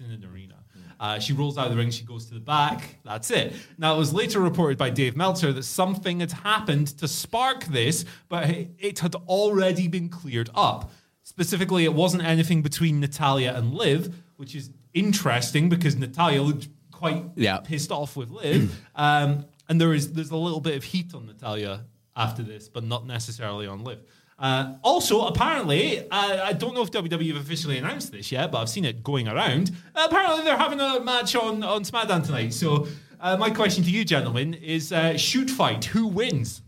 in 0.05 0.13
a 0.13 0.17
building, 0.17 0.23
it's 0.23 0.25
in 0.25 0.29
an 0.29 0.35
arena. 0.35 0.55
Uh, 1.01 1.19
she 1.19 1.33
rolls 1.33 1.59
out 1.59 1.67
of 1.67 1.73
the 1.73 1.77
ring, 1.79 1.91
she 1.91 2.05
goes 2.05 2.27
to 2.27 2.35
the 2.35 2.41
back. 2.41 2.99
That's 3.05 3.31
it. 3.31 3.55
Now, 3.79 3.95
it 3.95 3.99
was 3.99 4.13
later 4.15 4.41
reported 4.41 4.79
by 4.79 4.91
Dave 4.91 5.17
Meltzer 5.17 5.53
that 5.53 5.65
something 5.65 6.21
had 6.21 6.33
happened 6.33 6.89
to 6.99 7.09
spark 7.09 7.65
this, 7.65 8.05
but 8.29 8.49
it 8.51 8.71
it 8.79 8.99
had 9.01 9.15
already 9.27 9.89
been 9.89 10.09
cleared 10.09 10.51
up. 10.55 10.91
Specifically, 11.25 11.85
it 11.85 11.95
wasn't 11.95 12.25
anything 12.25 12.63
between 12.63 13.01
Natalya 13.01 13.55
and 13.55 13.75
Liv, 13.75 14.15
which 14.37 14.55
is 14.55 14.71
interesting 14.95 15.69
because 15.69 15.97
Natalya 15.97 16.43
looked 16.43 16.69
quite 16.91 17.25
Yeah. 17.37 17.59
pissed 17.59 17.91
off 17.91 18.17
with 18.17 18.31
Liv. 18.31 18.75
um, 18.97 19.47
and 19.69 19.81
there 19.81 19.93
is 19.95 20.13
there's 20.13 20.31
a 20.31 20.37
little 20.37 20.61
bit 20.61 20.77
of 20.77 20.85
heat 20.85 21.15
on 21.15 21.27
Natalya 21.27 21.85
after 22.17 22.43
this, 22.43 22.69
but 22.69 22.85
not 22.85 23.07
necessarily 23.07 23.67
on 23.67 23.83
Liv. 23.85 24.01
Uh, 24.43 24.75
also, 24.83 25.27
apparently, 25.27 26.01
uh, 26.01 26.45
I 26.45 26.53
don't 26.53 26.75
know 26.75 26.83
if 26.83 26.91
WWE 26.91 27.29
have 27.33 27.37
officially 27.37 27.79
announced 27.79 28.11
this 28.11 28.33
yet, 28.33 28.51
but 28.51 28.59
I've 28.59 28.69
seen 28.69 28.85
it 28.85 29.05
going 29.05 29.29
around. 29.29 29.71
Uh, 29.95 30.09
apparently, 30.11 30.43
they're 30.43 30.59
having 30.59 30.81
a 30.81 30.99
match 30.99 31.37
on, 31.37 31.63
on 31.63 31.85
SmackDown 31.85 32.27
tonight. 32.27 32.53
So, 32.53 32.89
uh, 33.21 33.37
my 33.37 33.51
question 33.51 33.85
to 33.85 33.91
you, 33.91 34.05
gentlemen, 34.05 34.55
is 34.55 34.93
uh, 34.93 35.17
shoot 35.17 35.49
fight. 35.49 35.85
Who 35.85 36.09
wins? 36.09 36.61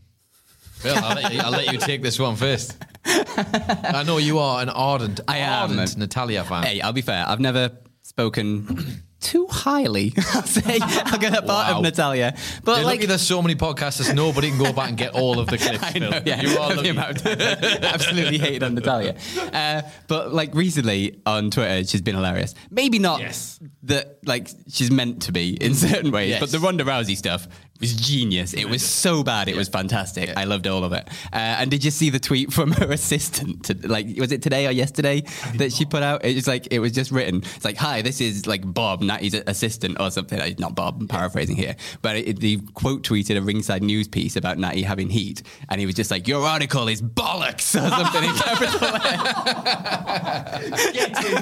Well, 0.85 1.05
I'll 1.05 1.17
let, 1.17 1.35
you, 1.35 1.41
I'll 1.41 1.51
let 1.51 1.73
you 1.73 1.79
take 1.81 2.01
this 2.01 2.17
one 2.17 2.37
first. 2.37 2.77
I 3.05 4.05
know 4.07 4.19
you 4.19 4.39
are 4.39 4.63
an 4.63 4.69
ardent, 4.69 5.19
I 5.27 5.39
am. 5.39 5.73
ardent 5.73 5.97
Natalya 5.97 6.45
fan. 6.45 6.63
Hey, 6.63 6.81
I'll 6.81 6.93
be 6.93 7.03
fair. 7.03 7.25
I've 7.27 7.41
never 7.41 7.73
spoken 8.03 9.03
too 9.25 9.47
highly. 9.49 10.13
I'll 10.35 10.43
say 10.59 10.79
I'll 10.81 11.19
get 11.19 11.33
that 11.33 11.47
part 11.47 11.69
Wow. 11.73 11.77
of 11.79 11.83
Natalya, 11.83 12.37
but 12.63 12.77
You're 12.77 12.87
like 12.87 13.01
there's 13.01 13.23
so 13.23 13.43
many 13.43 13.55
podcasts 13.57 14.07
that 14.07 14.15
nobody 14.15 14.51
can 14.51 14.59
go 14.59 14.73
back 14.73 14.91
and 14.91 14.99
get 14.99 15.15
all 15.15 15.39
of 15.41 15.47
the 15.49 15.59
clips. 15.65 15.83
I 15.83 15.99
know, 15.99 16.11
Phil. 16.13 16.23
yeah, 16.27 16.43
You 16.43 16.59
are 16.59 16.75
lucky. 16.77 16.89
amount- 16.91 17.27
absolutely 17.27 18.39
hated 18.39 18.63
on 18.63 18.75
Natalya. 18.75 19.17
Uh, 19.53 19.83
but 20.09 20.33
like 20.33 20.55
recently 20.55 21.21
on 21.27 21.51
Twitter, 21.51 21.85
she's 21.89 22.03
been 22.03 22.15
hilarious. 22.15 22.55
Maybe 22.71 22.99
not 22.99 23.21
Yes. 23.21 23.59
that 23.85 24.19
like 24.25 24.49
she's 24.71 24.91
meant 24.91 25.23
to 25.23 25.33
be 25.33 25.51
in 25.55 25.75
certain 25.75 26.11
ways, 26.11 26.31
Yes. 26.31 26.41
but 26.41 26.51
the 26.53 26.59
Ronda 26.59 26.85
Rousey 26.85 27.17
stuff 27.17 27.49
was 27.85 27.93
genius. 27.93 28.55
It 28.55 28.67
was 28.67 28.83
so 28.83 29.23
bad, 29.23 29.47
it 29.49 29.57
was 29.57 29.69
fantastic. 29.69 30.35
I 30.39 30.45
loved 30.45 30.67
all 30.67 30.85
of 30.85 30.95
it. 30.95 31.07
Uh, 31.33 31.37
and 31.61 31.71
did 31.71 31.85
you 31.85 31.91
see 31.91 32.09
the 32.09 32.19
tweet 32.19 32.51
from 32.51 32.73
her 32.81 32.91
assistant? 32.91 33.67
To, 33.67 33.77
like, 33.87 34.07
was 34.17 34.33
it 34.33 34.41
today 34.41 34.67
or 34.67 34.71
yesterday 34.71 35.23
that 35.57 35.71
she 35.71 35.85
put 35.85 36.03
out? 36.03 36.25
It 36.25 36.35
was 36.35 36.47
like 36.49 36.69
it 36.71 36.79
was 36.79 36.93
just 36.93 37.11
written. 37.11 37.43
It's 37.57 37.65
like, 37.65 37.77
"Hi, 37.77 38.01
this 38.01 38.23
is 38.23 38.47
like 38.47 38.63
Bob, 38.65 39.03
Natty's 39.03 39.35
assistant 39.35 40.01
or 40.01 40.11
something." 40.11 40.41
Uh, 40.41 40.49
Not 40.59 40.75
Bob. 40.75 40.97
I'm 40.99 41.09
paraphrasing 41.09 41.57
here, 41.57 41.77
but 42.01 42.17
it, 42.17 42.41
the 42.41 42.57
quote 42.73 43.03
tweeted 43.03 43.37
a 43.37 43.43
ringside 43.43 43.83
news 43.83 44.09
piece 44.09 44.37
about 44.37 44.57
Natty 44.57 44.83
having 44.83 45.11
heat, 45.11 45.43
and 45.69 45.79
he 45.79 45.85
was 45.85 45.95
just 45.95 46.11
like, 46.11 46.27
"Your 46.27 46.47
article 46.47 46.89
is 46.89 47.03
bollocks" 47.03 47.75
or 47.75 47.87
something 47.91 48.25
in 48.25 48.35
capital. 48.35 48.81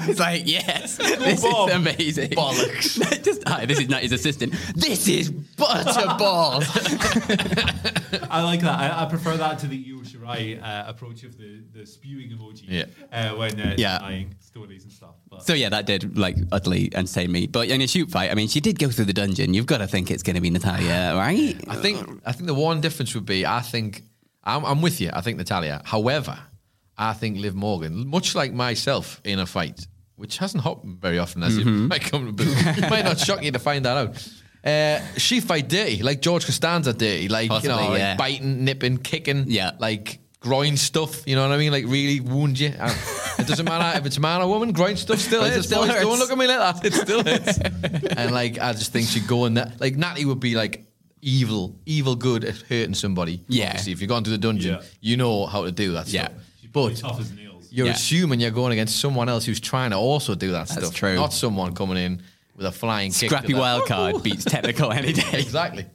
It's 0.09 0.19
like, 0.19 0.43
yes, 0.45 0.97
this 0.97 1.41
Bob. 1.41 1.69
is 1.69 1.75
amazing. 1.75 2.29
Bollocks. 2.31 3.23
just 3.23 3.47
hi, 3.47 3.65
this 3.65 3.79
is 3.79 3.87
Natty's 3.87 4.11
assistant. 4.11 4.53
This 4.75 5.07
is 5.07 5.29
butterballs. 6.33 8.27
I 8.29 8.43
like 8.43 8.61
that. 8.61 8.79
I, 8.79 9.03
I 9.03 9.09
prefer 9.09 9.37
that 9.37 9.59
to 9.59 9.67
the 9.67 9.77
Io 9.89 9.99
Shirai 10.01 10.61
uh, 10.61 10.83
approach 10.87 11.23
of 11.23 11.37
the, 11.37 11.61
the 11.73 11.85
spewing 11.85 12.29
emoji 12.31 12.63
Yeah. 12.67 12.85
uh, 13.11 13.35
when 13.35 13.59
uh, 13.59 13.75
Yeah. 13.77 13.99
denying 13.99 14.35
stories 14.39 14.83
and 14.83 14.91
stuff. 14.91 15.15
But 15.29 15.43
So 15.45 15.53
yeah, 15.53 15.69
that 15.69 15.85
did 15.85 16.17
like 16.17 16.37
utterly 16.51 16.91
entertain 16.93 17.31
me. 17.31 17.47
But 17.47 17.67
in 17.69 17.81
a 17.81 17.87
shoot 17.87 18.09
fight, 18.09 18.31
I 18.31 18.35
mean, 18.35 18.47
she 18.47 18.59
did 18.59 18.79
go 18.79 18.89
through 18.89 19.05
the 19.05 19.13
dungeon. 19.13 19.53
You've 19.53 19.65
got 19.65 19.79
to 19.79 19.87
think 19.87 20.11
it's 20.11 20.23
going 20.23 20.35
to 20.35 20.41
be 20.41 20.49
Natalya, 20.49 21.15
right? 21.17 21.55
I 21.67 21.75
think 21.75 22.21
I 22.25 22.31
think 22.31 22.47
the 22.47 22.53
one 22.53 22.81
difference 22.81 23.13
would 23.15 23.25
be 23.25 23.45
I 23.45 23.61
think 23.61 24.03
I'm, 24.43 24.65
I'm 24.65 24.81
with 24.81 24.99
you. 25.01 25.09
I 25.13 25.21
think 25.21 25.37
Natalya. 25.37 25.81
However, 25.85 26.37
I 26.97 27.13
think 27.13 27.37
Liv 27.39 27.55
Morgan, 27.55 28.07
much 28.07 28.35
like 28.35 28.53
myself 28.53 29.21
in 29.23 29.39
a 29.39 29.45
fight, 29.45 29.87
which 30.15 30.37
hasn't 30.37 30.63
happened 30.63 30.99
very 31.01 31.17
often, 31.17 31.41
as 31.43 31.57
Mm-hmm. 31.57 31.85
it 31.85 31.87
might 31.87 32.01
come 32.01 32.25
to 32.27 32.31
boot. 32.33 32.47
It 32.77 32.89
might 32.89 33.05
not 33.05 33.17
shock 33.19 33.41
you 33.43 33.51
to 33.51 33.59
find 33.59 33.85
that 33.85 33.97
out. 33.97 34.27
Uh, 34.63 34.99
she 35.17 35.39
fight 35.41 35.67
dirty, 35.67 36.01
like 36.03 36.21
George 36.21 36.45
Costanza 36.45 36.93
dirty, 36.93 37.27
like 37.27 37.43
you 37.45 37.49
know, 37.49 37.75
Possibly, 37.75 37.89
like 37.89 37.99
yeah. 37.99 38.15
biting, 38.15 38.63
nipping, 38.63 38.97
kicking, 38.97 39.45
Yeah. 39.47 39.71
like 39.79 40.19
groin 40.39 40.77
stuff. 40.77 41.27
You 41.27 41.35
know 41.35 41.47
what 41.47 41.53
I 41.53 41.57
mean? 41.57 41.71
Like 41.71 41.85
really 41.85 42.19
wound 42.21 42.59
you. 42.59 42.73
Uh, 42.79 42.93
it 43.39 43.47
doesn't 43.47 43.65
matter 43.65 43.97
if 43.99 44.05
it's 44.05 44.19
man 44.19 44.41
or 44.41 44.47
woman. 44.47 44.71
Groin 44.71 44.95
stuff 44.95 45.19
still 45.19 45.43
It 45.43 45.53
hurts. 45.53 45.67
still 45.67 45.81
boys. 45.81 45.89
hurts. 45.91 46.01
Don't 46.03 46.19
look 46.19 46.31
at 46.31 46.37
me 46.37 46.47
like 46.47 46.59
that. 46.81 46.85
It 46.85 46.93
still 46.93 47.23
hurts. 47.23 47.57
and 48.17 48.31
like 48.31 48.57
I 48.59 48.71
just 48.73 48.93
think 48.93 49.07
she'd 49.09 49.27
go 49.27 49.45
in 49.45 49.55
that. 49.55 49.81
Like 49.81 49.95
Natty 49.97 50.23
would 50.25 50.39
be 50.39 50.55
like 50.55 50.85
evil, 51.21 51.75
evil 51.85 52.15
good 52.15 52.43
at 52.45 52.55
hurting 52.69 52.93
somebody. 52.93 53.41
Yeah. 53.47 53.67
Obviously, 53.67 53.91
if 53.93 54.01
you've 54.01 54.09
gone 54.09 54.23
to 54.23 54.29
the 54.29 54.37
dungeon, 54.37 54.75
Yeah. 54.75 54.87
you 55.01 55.17
know 55.17 55.45
how 55.45 55.63
to 55.65 55.71
do 55.71 55.93
that 55.93 56.07
Yeah. 56.07 56.25
stuff. 56.27 56.37
But 56.71 56.95
tough 56.97 57.19
as 57.19 57.31
nails. 57.31 57.67
you're 57.69 57.85
Yeah. 57.87 57.93
assuming 57.93 58.39
you're 58.39 58.51
going 58.51 58.71
against 58.73 58.99
someone 58.99 59.29
else 59.29 59.45
who's 59.45 59.59
trying 59.59 59.91
to 59.91 59.97
also 59.97 60.35
do 60.35 60.51
that 60.51 60.67
That's 60.67 60.73
stuff. 60.87 60.93
true. 60.95 61.15
Not 61.15 61.31
someone 61.33 61.73
coming 61.75 61.97
in 61.97 62.21
with 62.55 62.65
a 62.65 62.71
flying 62.71 63.11
kick. 63.11 63.19
to 63.19 63.25
Scrappy 63.27 63.53
that. 63.53 63.59
wild 63.59 63.85
card 63.87 64.23
beats 64.23 64.45
technical 64.45 64.91
any 64.93 65.13
day. 65.13 65.23
Exactly. 65.33 65.85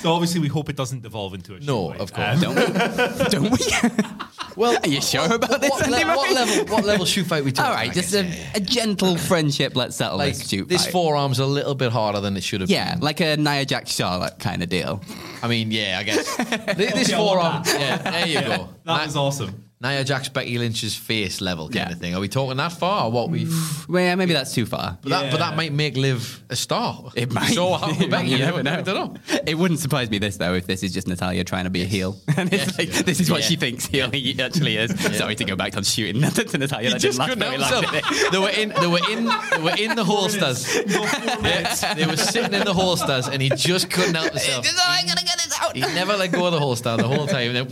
So 0.00 0.12
obviously, 0.12 0.40
we 0.40 0.48
hope 0.48 0.70
it 0.70 0.76
doesn't 0.76 1.02
devolve 1.02 1.34
into 1.34 1.54
a 1.54 1.60
No, 1.60 1.90
fight. 1.90 2.00
of 2.00 2.12
course. 2.12 2.42
Um, 2.42 2.54
don't 2.54 2.54
we? 2.56 3.24
Don't 3.28 3.50
we? 3.50 3.58
Well, 4.56 4.76
Are 4.82 4.88
you 4.88 5.00
sure 5.00 5.32
about 5.34 5.60
this? 5.60 5.70
what, 5.70 5.84
Andy 5.84 6.02
le- 6.04 6.16
what 6.16 6.32
level? 6.34 6.74
What 6.74 6.84
level 6.84 7.04
shoot 7.06 7.26
fight 7.28 7.44
we 7.44 7.52
talking? 7.52 7.70
All 7.70 7.76
right, 7.76 7.92
just 7.92 8.12
a, 8.12 8.28
a 8.56 8.60
gentle 8.60 9.16
friendship. 9.16 9.76
Let's 9.76 9.94
settle 9.94 10.18
like 10.18 10.34
this 10.34 10.48
shoot 10.48 10.68
this 10.68 10.82
fight. 10.82 10.92
forearm's 10.92 11.38
a 11.38 11.46
little 11.46 11.76
bit 11.76 11.92
harder 11.92 12.18
than 12.18 12.36
it 12.36 12.42
should 12.42 12.62
have. 12.62 12.68
Been. 12.68 12.74
Yeah, 12.74 12.94
been. 12.94 13.02
like 13.04 13.20
a 13.20 13.36
Nia 13.36 13.64
Jax 13.64 13.94
Charlotte 13.94 14.40
kind 14.40 14.60
of 14.64 14.68
deal. 14.68 15.00
I 15.44 15.48
mean, 15.48 15.70
yeah, 15.70 15.98
I 16.00 16.02
guess 16.02 16.34
Th- 16.36 16.48
this 16.76 17.08
Okay, 17.08 17.16
forearm. 17.16 17.62
Yeah, 17.66 17.98
there 17.98 18.26
you 18.26 18.40
go. 18.40 18.68
That 18.84 18.98
Ni- 19.00 19.06
was 19.06 19.14
awesome. 19.16 19.67
Nia 19.80 20.02
Jax, 20.02 20.28
Becky 20.28 20.58
Lynch's 20.58 20.96
face 20.96 21.40
level 21.40 21.66
kind 21.66 21.74
Yeah. 21.76 21.92
of 21.92 21.98
thing. 22.00 22.12
Are 22.16 22.20
we 22.20 22.26
talking 22.26 22.56
that 22.56 22.72
far? 22.72 23.04
Or 23.04 23.12
what 23.12 23.30
we? 23.30 23.44
Mm. 23.44 23.88
Well, 23.88 24.02
yeah, 24.02 24.16
maybe 24.16 24.32
that's 24.32 24.52
too 24.52 24.66
far. 24.66 24.98
But, 25.02 25.10
that, 25.10 25.30
but 25.30 25.38
that 25.38 25.54
might 25.56 25.72
make 25.72 25.96
Liv 25.96 26.42
a 26.50 26.56
star. 26.56 27.12
It 27.14 27.30
might. 27.32 27.52
So 27.54 27.78
with 27.86 28.10
Becky? 28.10 28.30
You 28.30 28.38
You 28.38 28.44
never 28.44 28.62
know. 28.64 28.82
know. 28.82 29.14
It 29.46 29.56
wouldn't 29.56 29.78
surprise 29.78 30.10
me 30.10 30.18
this 30.18 30.36
though 30.36 30.54
if 30.54 30.66
this 30.66 30.82
is 30.82 30.92
just 30.92 31.06
Natalya 31.06 31.44
trying 31.44 31.62
to 31.64 31.70
be 31.70 31.82
a 31.82 31.84
heel, 31.84 32.16
and 32.36 32.52
it's 32.52 32.76
like 32.76 32.88
this 32.90 33.20
is 33.20 33.30
what 33.30 33.42
Yeah. 33.42 33.46
she 33.46 33.54
thinks 33.56 33.86
he 33.86 34.00
actually 34.02 34.76
is. 34.78 35.16
Sorry 35.16 35.36
to 35.36 35.44
go 35.44 35.54
back 35.54 35.76
on 35.76 35.84
shooting 35.84 36.20
nothing 36.20 36.46
to 36.48 36.58
Natalya. 36.58 36.88
He 36.88 36.92
that 36.94 37.00
just 37.00 37.18
didn't 37.20 37.38
couldn't 37.38 37.60
last 37.60 37.70
help 37.72 37.86
himself. 37.86 38.32
They 38.32 38.38
were 38.38 38.50
in. 38.50 38.68
They 38.70 38.86
were 38.88 39.10
in. 39.10 39.24
They 39.26 39.62
were 39.62 39.76
in 39.78 39.94
the 39.94 40.04
holsters. 40.04 40.66
They 40.74 42.04
were 42.06 42.16
sitting 42.16 42.52
in 42.52 42.64
the 42.64 42.74
holsters, 42.74 43.28
and 43.28 43.40
he 43.40 43.50
just 43.50 43.90
couldn't 43.90 44.14
help 44.16 44.30
himself. 44.30 44.66
Oh, 44.68 44.84
I 44.88 45.02
gotta 45.06 45.24
get 45.24 45.36
this 45.36 45.56
out. 45.60 45.76
He 45.76 45.82
never 45.82 46.16
let 46.16 46.32
go 46.32 46.46
of 46.46 46.52
the 46.52 46.58
holster 46.58 46.96
the 46.96 47.06
whole 47.06 47.28
time. 47.28 47.68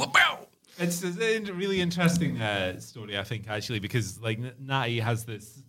And 0.79 0.91
then, 0.91 1.17
wow. 1.19 1.27
It's 1.27 1.49
a 1.49 1.55
really 1.55 1.81
interesting 1.81 2.41
uh, 2.41 2.79
story, 2.81 3.19
I 3.19 3.25
think, 3.25 3.49
actually, 3.49 3.81
because 3.81 4.21
like 4.21 4.39
Natty 4.61 5.01
has 5.01 5.25
this 5.25 5.62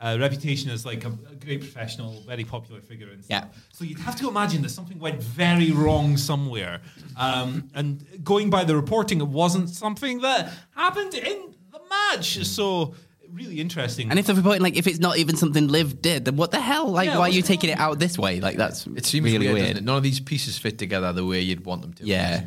uh, 0.00 0.16
reputation 0.20 0.70
as 0.70 0.84
like 0.84 1.04
a, 1.04 1.08
a 1.30 1.34
great 1.36 1.60
professional, 1.60 2.22
very 2.26 2.44
popular 2.44 2.80
figure 2.80 3.10
and 3.10 3.24
stuff. 3.24 3.44
Yeah. 3.44 3.60
So 3.72 3.84
you'd 3.84 4.00
have 4.00 4.16
to 4.16 4.28
imagine 4.28 4.62
that 4.62 4.70
something 4.70 4.98
went 4.98 5.22
very 5.22 5.70
wrong 5.70 6.16
somewhere. 6.16 6.80
Um, 7.16 7.70
and 7.74 8.04
going 8.24 8.50
by 8.50 8.64
the 8.64 8.74
reporting, 8.74 9.20
it 9.20 9.28
wasn't 9.28 9.68
something 9.68 10.20
that 10.20 10.52
happened 10.74 11.14
in 11.14 11.54
the 11.70 11.80
match. 11.88 12.44
So 12.46 12.94
really 13.32 13.60
interesting. 13.60 14.10
And 14.10 14.18
if 14.18 14.26
they're 14.26 14.36
reporting 14.36 14.62
like 14.62 14.76
if 14.76 14.86
it's 14.86 14.98
not 14.98 15.18
even 15.18 15.36
something 15.36 15.68
Liv 15.68 16.02
did, 16.02 16.24
then 16.24 16.36
what 16.36 16.50
the 16.50 16.60
hell? 16.60 16.88
Like, 16.88 17.08
Yeah, 17.08 17.18
why 17.18 17.26
are 17.26 17.28
you 17.28 17.42
going 17.42 17.44
taking 17.44 17.70
it 17.70 17.78
out 17.78 17.98
this 17.98 18.18
way? 18.18 18.40
Like, 18.40 18.56
that's 18.56 18.86
It 18.88 19.06
seems 19.06 19.24
really 19.24 19.38
weird, 19.38 19.54
weird. 19.54 19.76
it? 19.78 19.84
None 19.84 19.96
of 19.96 20.02
these 20.02 20.20
pieces 20.20 20.58
fit 20.58 20.78
together 20.78 21.12
the 21.12 21.24
way 21.24 21.40
you'd 21.40 21.64
want 21.64 21.82
them 21.82 21.92
to. 21.94 22.04
Yeah. 22.04 22.40
So 22.40 22.46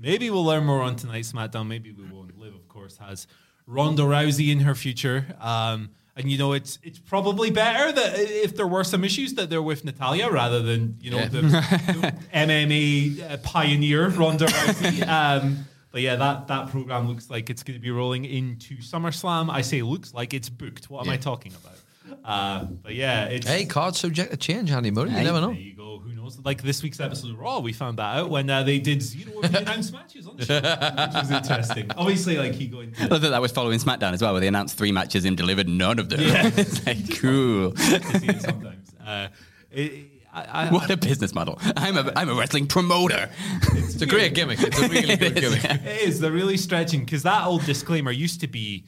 maybe 0.00 0.30
we'll 0.30 0.44
learn 0.44 0.64
more 0.64 0.82
on 0.82 0.96
tonight's 0.96 1.32
SmackDown. 1.32 1.66
Maybe 1.68 1.92
we 1.92 2.04
won't. 2.04 2.38
Liv, 2.38 2.54
of 2.54 2.68
course, 2.68 2.96
has 2.98 3.26
Ronda 3.66 4.02
Rousey 4.02 4.50
in 4.50 4.60
her 4.60 4.74
future. 4.74 5.26
Um, 5.40 5.90
and 6.16 6.30
you 6.30 6.36
know, 6.38 6.52
it's 6.52 6.78
it's 6.82 6.98
probably 6.98 7.50
better 7.50 7.92
that 7.92 8.18
if 8.18 8.56
there 8.56 8.66
were 8.66 8.84
some 8.84 9.04
issues 9.04 9.34
that 9.34 9.48
they're 9.48 9.62
with 9.62 9.84
Natalya 9.84 10.28
rather 10.30 10.60
than 10.60 10.96
you 11.00 11.10
know 11.12 11.18
Yeah. 11.18 11.28
the, 11.28 11.40
the 11.42 12.14
MMA 12.34 13.30
uh, 13.32 13.36
pioneer 13.38 14.08
Ronda 14.08 14.46
Rousey. 14.46 15.06
Um, 15.08 15.66
but 15.92 16.02
yeah, 16.02 16.16
that 16.16 16.46
that 16.48 16.70
program 16.70 17.08
looks 17.08 17.30
like 17.30 17.50
it's 17.50 17.62
going 17.64 17.76
to 17.78 17.82
be 17.82 17.90
rolling 17.90 18.24
into 18.24 18.76
SummerSlam. 18.78 19.50
I 19.50 19.62
say 19.62 19.82
looks 19.82 20.14
like 20.14 20.32
it's 20.34 20.48
booked. 20.48 20.88
What 20.90 21.04
am 21.06 21.12
I 21.12 21.16
talking 21.16 21.52
about? 21.52 21.76
Uh, 22.24 22.64
but 22.64 22.94
yeah, 22.94 23.24
it's 23.26 23.46
Hey, 23.46 23.64
cards 23.64 23.98
subject 23.98 24.30
to 24.30 24.36
change, 24.36 24.70
Andy 24.70 24.90
Murray. 24.90 25.10
You 25.10 25.16
Hey. 25.16 25.24
never 25.24 25.40
know. 25.40 25.48
there 25.52 25.56
you 25.60 25.74
go. 25.74 25.98
Who 25.98 26.12
knows? 26.14 26.38
Like 26.44 26.62
this 26.62 26.82
week's 26.82 27.00
episode 27.00 27.30
of 27.32 27.38
Raw, 27.38 27.58
we 27.60 27.72
found 27.72 27.98
that 27.98 28.16
out 28.18 28.30
when 28.30 28.48
uh, 28.48 28.62
they 28.62 28.78
did 28.78 29.02
zero 29.02 29.40
of 29.40 29.50
the 29.52 29.58
announced 29.60 29.92
matches 29.92 30.26
on 30.26 30.36
the 30.36 30.44
show, 30.44 30.54
which 30.60 31.14
was 31.22 31.30
interesting. 31.30 31.90
Obviously, 31.96 32.36
like 32.38 32.52
he 32.54 32.66
going 32.68 32.92
I 33.00 33.06
to 33.06 33.12
love 33.12 33.22
that 33.22 33.30
that 33.30 33.40
was 33.42 33.52
following 33.52 33.78
SmackDown 33.78 34.12
as 34.12 34.22
well, 34.22 34.32
where 34.32 34.40
they 34.40 34.46
announced 34.48 34.76
three 34.78 34.92
matches 34.92 35.24
and 35.24 35.36
delivered 35.36 35.68
none 35.68 35.98
of 35.98 36.08
them. 36.08 36.20
Yeah. 36.20 36.46
it's 36.54 36.86
like 36.86 37.18
cool. 37.20 37.72
it 37.76 38.40
sometimes. 38.42 38.90
Uh, 39.04 39.28
it, 39.72 40.06
I, 40.32 40.66
I, 40.66 40.70
What 40.70 40.88
a 40.90 40.96
business 40.96 41.34
model! 41.34 41.58
I'm 41.76 41.96
a 41.96 42.12
I'm 42.14 42.28
a 42.28 42.34
wrestling 42.34 42.68
promoter. 42.68 43.28
It's 43.72 44.00
a 44.00 44.06
great 44.06 44.32
gimmick. 44.32 44.62
It's 44.62 44.78
a 44.78 44.88
really 44.88 45.16
good 45.16 45.36
It 45.36 45.42
is, 45.42 45.50
gimmick. 45.62 45.64
yeah. 45.64 45.90
It 45.90 46.08
is. 46.08 46.20
They're 46.20 46.30
really 46.30 46.56
stretching 46.56 47.00
because 47.04 47.24
that 47.24 47.44
old 47.44 47.64
disclaimer 47.64 48.12
used 48.12 48.40
to 48.42 48.46
be 48.46 48.84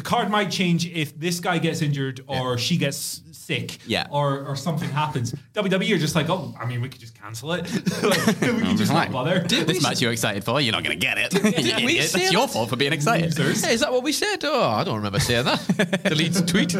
the 0.00 0.08
card 0.08 0.30
might 0.30 0.50
change 0.50 0.86
if 0.86 1.18
this 1.20 1.40
guy 1.40 1.58
gets 1.58 1.82
injured 1.82 2.22
or 2.26 2.56
she 2.56 2.78
gets 2.78 3.20
sick 3.32 3.76
Yeah. 3.86 4.06
or, 4.10 4.46
or 4.46 4.56
something 4.56 4.88
happens. 4.88 5.34
WWE 5.52 5.94
are 5.94 5.98
just 5.98 6.14
like, 6.14 6.30
oh, 6.30 6.54
I 6.58 6.64
mean, 6.64 6.80
we 6.80 6.88
could 6.88 7.02
just 7.02 7.20
cancel 7.20 7.52
it. 7.52 7.64
like, 8.02 8.26
we 8.40 8.62
could 8.62 8.78
just 8.78 8.94
not 8.94 9.12
bother. 9.12 9.40
This 9.40 9.82
match 9.82 10.00
you're 10.00 10.12
excited 10.12 10.42
for, 10.42 10.58
you're 10.58 10.72
not 10.72 10.84
going 10.84 10.98
to 10.98 11.06
get 11.06 11.18
it. 11.18 11.34
You 11.60 11.76
we 11.84 11.92
idiot. 11.98 12.04
say 12.08 12.20
That's 12.20 12.32
your 12.32 12.48
fault 12.48 12.70
for 12.70 12.76
being 12.76 12.94
excited. 12.94 13.36
Hey, 13.36 13.74
is 13.74 13.80
that 13.80 13.92
what 13.92 14.02
we 14.02 14.12
said? 14.12 14.42
Oh, 14.44 14.62
I 14.70 14.84
don't 14.84 14.96
remember 14.96 15.20
saying 15.20 15.44
that. 15.44 16.00
Delete 16.04 16.46
tweet. 16.48 16.74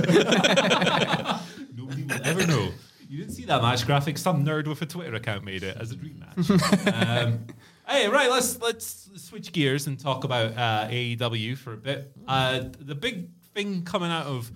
Nobody 1.76 2.04
will 2.04 2.26
ever 2.26 2.46
know. 2.46 2.70
You 3.06 3.18
didn't 3.18 3.32
see 3.34 3.44
that 3.44 3.60
match 3.60 3.84
graphic. 3.84 4.16
Some 4.16 4.46
nerd 4.46 4.66
with 4.66 4.80
a 4.80 4.86
Twitter 4.86 5.14
account 5.14 5.44
made 5.44 5.62
it 5.62 5.76
as 5.76 5.90
a 5.90 5.96
dream 5.96 6.24
match. 6.24 6.50
um, 6.94 7.40
hey, 7.90 8.08
right. 8.08 8.30
Let's 8.30 8.60
let's 8.60 9.10
switch 9.16 9.52
gears 9.52 9.86
and 9.86 9.98
talk 9.98 10.24
about 10.24 10.52
uh, 10.56 10.88
AEW 10.88 11.56
for 11.58 11.72
a 11.74 11.76
bit. 11.76 12.12
Uh, 12.26 12.64
the 12.78 12.94
big 12.94 13.30
thing 13.54 13.82
coming 13.82 14.10
out 14.10 14.26
of 14.26 14.50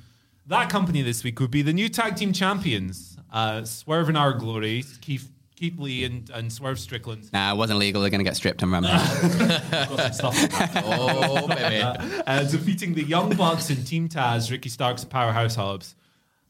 that 0.47 0.71
company 0.71 1.03
this 1.03 1.25
week 1.25 1.41
would 1.41 1.51
be 1.51 1.63
the 1.63 1.73
new 1.73 1.89
tag 1.89 2.17
team 2.17 2.33
champions, 2.33 3.17
uh, 3.33 3.65
Swerve 3.65 4.09
and 4.09 4.19
Our 4.19 4.33
Glory, 4.33 4.85
Keith 5.01 5.31
Keith 5.57 5.79
Lee 5.79 6.05
and, 6.05 6.29
and 6.31 6.53
Swerve 6.53 6.79
Strickland. 6.79 7.33
Nah, 7.33 7.53
it 7.53 7.57
wasn't 7.57 7.79
legal. 7.79 8.03
They're 8.03 8.11
going 8.11 8.19
to 8.19 8.25
get 8.25 8.37
stripped 8.37 8.63
on 8.63 8.73
Rampage. 8.73 8.91
Got 9.71 10.15
some 10.15 10.33
stuff 10.33 10.61
like 10.61 10.73
that. 10.73 10.85
Oh, 10.85 11.47
baby. 11.47 11.81
uh, 12.27 12.43
defeating 12.45 12.95
the 12.95 13.05
Young 13.05 13.35
Bucks 13.37 13.71
and 13.71 13.87
Team 13.87 14.09
Taz, 14.09 14.51
Ricky 14.51 14.69
Starks, 14.69 15.03
and 15.03 15.11
Powerhouse 15.11 15.55
Hobbs 15.55 15.95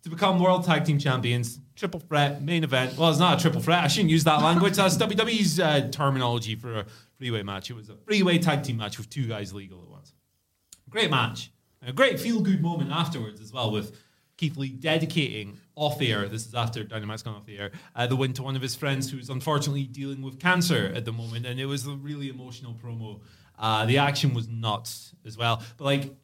to 0.05 0.11
become 0.11 0.39
World 0.39 0.65
Tag 0.65 0.85
Team 0.85 0.99
Champions. 0.99 1.59
Triple 1.77 1.99
threat, 1.99 2.43
main 2.43 2.63
event. 2.63 2.97
Well, 2.97 3.11
it's 3.11 3.19
not 3.19 3.39
a 3.39 3.43
triple 3.43 3.63
threat. 3.63 3.83
I 3.83 3.89
shouldn't 3.89 4.11
use 4.11 4.25
that 4.25 4.43
language. 4.43 4.77
That's 4.77 4.97
WWE's 4.99 5.59
uh, 5.59 5.89
terminology 5.91 6.55
for 6.55 6.81
a 6.81 6.87
freeway 7.17 7.43
match. 7.43 7.71
It 7.71 7.75
was 7.75 7.89
a 7.89 7.97
freeway 7.97 8.39
tag 8.39 8.63
team 8.63 8.77
match 8.77 8.99
with 8.99 9.09
two 9.09 9.27
guys 9.27 9.53
legal 9.53 9.83
at 9.83 9.89
once. 9.89 10.13
Great 10.91 11.11
match. 11.11 11.51
A 11.87 11.93
great 11.93 12.21
feel 12.21 12.41
good 12.41 12.63
moment 12.63 12.93
afterwards 12.93 13.41
as 13.41 13.53
well 13.53 13.73
with 13.73 13.97
Keith 14.37 14.57
Lee 14.59 14.69
dedicating 14.69 15.59
off 15.75 16.01
air. 16.01 16.29
This 16.29 16.47
is 16.47 16.55
after 16.55 16.85
Dynamite's 16.85 17.23
gone 17.23 17.35
off 17.35 17.47
the 17.47 17.59
air. 17.59 17.73
Uh, 17.97 18.07
the 18.07 18.17
win 18.17 18.35
to 18.35 18.43
one 18.43 18.57
of 18.57 18.63
his 18.63 18.75
friends 18.75 19.11
who's 19.11 19.31
unfortunately 19.31 19.85
dealing 19.85 20.21
with 20.23 20.39
cancer 20.39 20.93
at 20.95 21.07
the 21.07 21.13
moment, 21.13 21.47
and 21.47 21.59
it 21.59 21.67
was 21.67 21.87
a 21.87 21.93
really 21.93 22.29
emotional 22.29 22.75
promo. 22.75 23.21
Uh, 23.59 23.87
the 23.87 23.99
action 23.99 24.35
was 24.35 24.49
nuts 24.49 25.15
as 25.25 25.39
well, 25.39 25.63
but 25.79 25.85
like. 25.85 26.15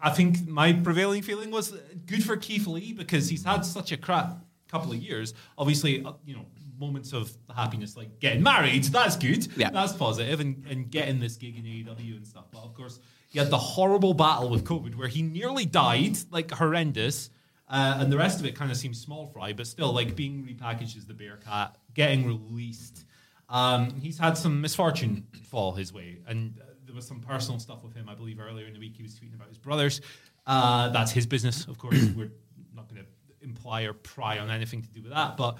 I 0.00 0.10
think 0.10 0.46
my 0.46 0.72
prevailing 0.72 1.22
feeling 1.22 1.50
was 1.50 1.74
good 2.06 2.24
for 2.24 2.36
Keith 2.36 2.66
Lee 2.66 2.92
because 2.92 3.28
he's 3.28 3.44
had 3.44 3.62
such 3.64 3.92
a 3.92 3.96
crap 3.96 4.38
couple 4.68 4.92
of 4.92 4.98
years. 4.98 5.34
Obviously, 5.58 6.04
uh, 6.04 6.12
you 6.24 6.34
know, 6.34 6.46
moments 6.78 7.12
of 7.12 7.32
happiness 7.54 7.96
like 7.96 8.20
getting 8.20 8.42
married, 8.42 8.84
that's 8.84 9.16
good. 9.16 9.46
Yeah. 9.56 9.70
That's 9.70 9.92
positive, 9.92 10.40
and, 10.40 10.64
and 10.68 10.90
getting 10.90 11.20
this 11.20 11.36
gig 11.36 11.56
in 11.56 11.64
AEW 11.64 12.16
and 12.16 12.26
stuff. 12.26 12.44
But 12.50 12.62
of 12.62 12.74
course, 12.74 13.00
he 13.28 13.38
had 13.38 13.50
the 13.50 13.58
horrible 13.58 14.14
battle 14.14 14.48
with 14.48 14.64
COVID 14.64 14.94
where 14.96 15.08
he 15.08 15.22
nearly 15.22 15.66
died, 15.66 16.16
like 16.30 16.50
horrendous. 16.50 17.30
Uh, 17.68 17.98
and 17.98 18.12
the 18.12 18.16
rest 18.16 18.38
of 18.38 18.46
it 18.46 18.54
kind 18.54 18.70
of 18.70 18.76
seems 18.76 19.00
small 19.00 19.26
fry, 19.26 19.52
but 19.52 19.66
still, 19.66 19.92
like 19.92 20.14
being 20.14 20.44
repackaged 20.44 20.96
as 20.96 21.06
the 21.06 21.14
Bearcat, 21.14 21.76
getting 21.94 22.26
released. 22.26 23.04
Um, 23.48 24.00
he's 24.00 24.18
had 24.18 24.36
some 24.36 24.60
misfortune 24.60 25.26
fall 25.48 25.72
his 25.72 25.92
way, 25.92 26.18
and 26.26 26.60
there 26.86 26.94
was 26.94 27.06
some 27.06 27.20
personal 27.20 27.58
stuff 27.58 27.82
with 27.82 27.94
him. 27.94 28.08
I 28.08 28.14
believe 28.14 28.40
earlier 28.40 28.66
in 28.66 28.72
the 28.72 28.78
week 28.78 28.96
he 28.96 29.02
was 29.02 29.14
tweeting 29.14 29.34
about 29.34 29.48
his 29.48 29.58
brothers. 29.58 30.00
Uh, 30.46 30.88
that's 30.90 31.10
his 31.10 31.26
business, 31.26 31.66
of 31.66 31.78
course. 31.78 32.00
We're 32.16 32.30
not 32.74 32.88
going 32.88 33.02
to 33.02 33.06
imply 33.44 33.82
or 33.82 33.92
pry 33.92 34.38
on 34.38 34.50
anything 34.50 34.82
to 34.82 34.88
do 34.88 35.02
with 35.02 35.12
that. 35.12 35.36
But 35.36 35.58